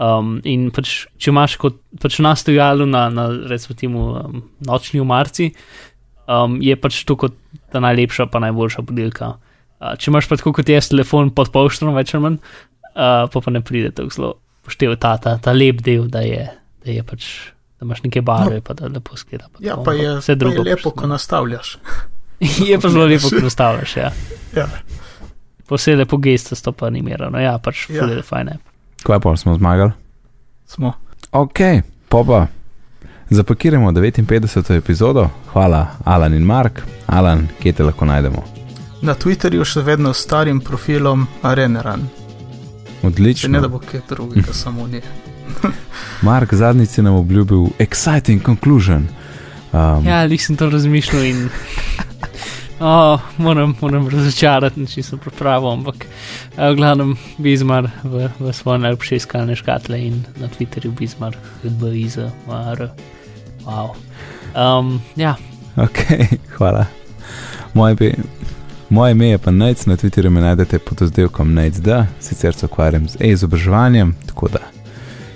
Um, 0.00 0.38
in 0.48 0.70
pač, 0.72 1.04
če 1.20 1.32
imaš 1.34 1.58
kot 1.60 1.76
pač 2.00 2.16
na 2.24 2.32
stojalu 2.38 2.88
na, 2.88 3.08
na 3.12 3.28
recimo 3.50 3.76
temu 3.76 4.08
um, 4.08 4.42
nočni 4.64 5.02
umarci, 5.02 5.50
um, 6.24 6.56
je 6.64 6.76
pač 6.80 7.02
to 7.04 7.18
kot 7.20 7.36
ta 7.70 7.82
najlepša 7.84 8.30
pa 8.32 8.40
najboljša 8.46 8.86
budilka. 8.88 9.34
Uh, 9.80 9.96
če 10.00 10.08
imaš 10.12 10.30
pač 10.32 10.44
kot 10.46 10.64
jaz 10.64 10.88
telefon 10.88 11.34
pod 11.36 11.52
poštrom, 11.52 11.92
več 11.98 12.14
ali 12.16 12.24
manj, 12.24 12.40
uh, 12.94 13.28
pa 13.28 13.44
pa 13.44 13.52
ne 13.52 13.60
pride 13.60 13.92
tako 13.92 14.16
zelo 14.16 14.38
poštev 14.70 14.94
ta, 15.02 15.16
ta, 15.18 15.34
ta 15.42 15.52
lep 15.52 15.82
del, 15.82 16.06
da 16.06 16.22
je, 16.22 16.46
da 16.84 16.94
je 16.94 17.02
pač. 17.02 17.26
Da 17.80 17.88
imaš 17.88 18.02
neke 18.04 18.20
barve, 18.20 18.60
no. 18.60 18.62
pa 18.62 18.74
da 18.76 18.90
lepo 18.92 19.16
skleda. 19.16 19.48
Pa 19.52 19.64
ja, 19.64 19.76
pa 19.84 19.94
je, 19.96 20.18
vse 20.20 20.34
drugo. 20.36 20.62
Je 20.62 20.74
lepo, 20.74 20.90
ko 20.92 21.08
nastavljaš. 21.08 21.78
je 22.68 22.76
pa 22.80 22.88
zelo 22.88 23.06
lepo, 23.08 23.30
ko 23.32 23.42
nastavljaš. 23.48 23.96
Ja. 23.96 24.10
ja. 24.56 24.66
Posebej 25.66 26.04
lepo 26.04 26.20
gesto 26.20 26.54
sto 26.54 26.72
pa 26.72 26.86
animirano. 26.86 27.40
Ja, 27.40 27.56
pač 27.58 27.88
ja. 27.88 28.04
fulje 28.04 28.22
fajne. 28.22 28.58
Kaj 29.02 29.20
pa 29.24 29.34
smo 29.36 29.56
zmagali? 29.56 29.96
Smo. 30.68 30.92
Ok, 31.32 31.60
popa. 32.08 32.46
Zapakiramo 33.30 33.90
59. 33.96 34.76
epizodo. 34.76 35.28
Hvala, 35.52 35.86
Alan 36.04 36.34
in 36.34 36.44
Mark. 36.44 36.82
Alan, 37.06 37.48
kje 37.62 37.72
te 37.72 37.86
lahko 37.88 38.04
najdemo? 38.04 38.44
Na 39.02 39.16
Twitterju 39.16 39.64
še 39.64 39.86
vedno 39.86 40.12
s 40.12 40.26
starim 40.26 40.60
profilom 40.60 41.24
Areneran. 41.42 42.19
Odlično. 43.02 43.46
Če 43.46 43.52
ne 43.52 43.60
da 43.60 43.68
bo 43.68 43.78
kaj 43.78 44.00
drugega, 44.08 44.52
samo 44.52 44.86
ne. 44.86 45.00
Mark 46.26 46.54
zadnjič 46.54 46.98
je 46.98 47.04
nam 47.04 47.14
obljubil 47.14 47.70
exciting 47.78 48.44
conclusion. 48.44 49.08
Um, 49.72 50.06
Ja, 50.06 50.26
nisem 50.28 50.56
to 50.56 50.70
razmišljal 50.70 51.24
in 51.24 51.48
oh, 52.80 53.20
moram, 53.38 53.76
moram 53.80 54.08
razočarati, 54.08 54.86
če 54.86 55.02
sem 55.02 55.18
pripravil, 55.18 55.70
ampak 55.72 56.06
eh, 56.06 56.70
v 56.70 56.74
glavnem 56.76 57.14
Bizmar 57.38 57.90
v, 58.02 58.28
v 58.38 58.52
svoje 58.52 58.82
najlepše 58.86 59.20
iskalne 59.22 59.56
škatle 59.56 60.00
in 60.00 60.24
na 60.42 60.50
Twitterju 60.50 60.90
Bizmar, 60.98 61.38
BIZ, 61.62 62.18
MR. 62.48 62.90
Wow. 63.64 63.94
Um, 64.56 64.98
ja, 65.16 65.36
Ok, 65.76 65.98
hvala. 66.58 66.86
Moje, 67.74 67.94
bi, 67.94 68.14
moje 68.90 69.12
ime 69.12 69.28
je 69.28 69.38
pa 69.38 69.50
Nec, 69.50 69.86
na 69.86 69.96
Twitterju 69.96 70.30
me 70.30 70.40
najdete 70.40 70.78
pod 70.78 71.02
oddelkom 71.02 71.54
NECD, 71.54 71.88
sicer 72.20 72.54
se 72.54 72.66
ukvarjam 72.66 73.08
z 73.08 73.16
e-izobraževanjem, 73.20 74.14
tako 74.26 74.48
da 74.48 74.58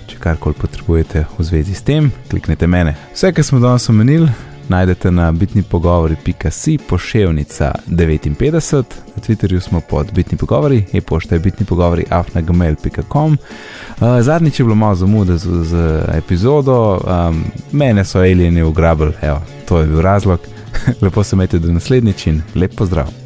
če 0.07 0.19
karkoli 0.19 0.55
potrebujete 0.59 1.25
v 1.37 1.43
zvezi 1.43 1.73
s 1.75 1.83
tem, 1.83 2.11
kliknite 2.29 2.67
mene. 2.67 2.95
Vse, 3.13 3.31
kar 3.33 3.43
smo 3.43 3.59
danes 3.59 3.89
omenili, 3.89 4.29
najdete 4.69 5.11
na 5.11 5.31
bitni 5.31 5.63
pogovori.si 5.63 6.77
poševnica 6.89 7.71
59, 7.87 8.83
na 9.15 9.21
Twitterju 9.21 9.59
smo 9.59 9.81
pod 9.81 10.11
bitni 10.13 10.37
pogovori, 10.37 10.85
e-pošta 10.93 11.35
je 11.35 11.39
bitni 11.39 11.65
pogovori 11.65 12.05
afnagmail.com. 12.09 13.37
Uh, 13.37 14.21
zadnjič 14.21 14.59
je 14.59 14.63
bilo 14.63 14.75
malo 14.75 14.95
zamude 14.95 15.37
z, 15.37 15.63
z 15.63 16.01
epizodo, 16.13 16.99
um, 17.03 17.43
mene 17.71 18.05
so 18.05 18.19
alieni 18.19 18.63
ugrabili, 18.63 19.13
evo, 19.21 19.41
to 19.67 19.79
je 19.79 19.87
bil 19.87 20.01
razlog. 20.01 20.39
Lepo 21.01 21.23
se 21.23 21.35
imejte 21.35 21.59
do 21.59 21.71
naslednjič 21.73 22.27
in 22.27 22.41
lep 22.55 22.75
pozdrav. 22.75 23.24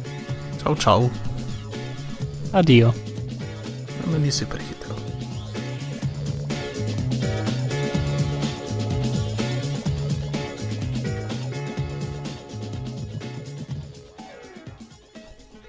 Čau, 0.62 0.74
čau, 0.76 1.10
adijo. 2.52 2.92
me 4.12 4.18
nisi 4.18 4.44
prehitev. 4.44 4.96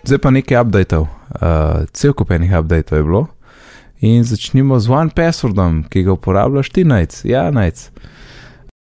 Zdaj 0.04 0.18
pa 0.18 0.30
nekaj 0.30 0.60
updateov, 0.60 1.04
uh, 1.04 1.10
cel 1.94 2.14
kup 2.14 2.32
enih 2.32 2.60
updateov 2.60 3.00
je 3.00 3.04
bilo. 3.04 3.28
In 4.02 4.24
začnimo 4.24 4.80
z 4.80 4.89
One 4.89 5.10
Passwordom, 5.16 5.84
ki 5.89 6.04
ga 6.04 6.12
uporabljaš 6.12 6.70
ti, 6.70 6.84
Najc. 6.84 7.26
Ja, 7.26 7.52
Najc. 7.52 7.92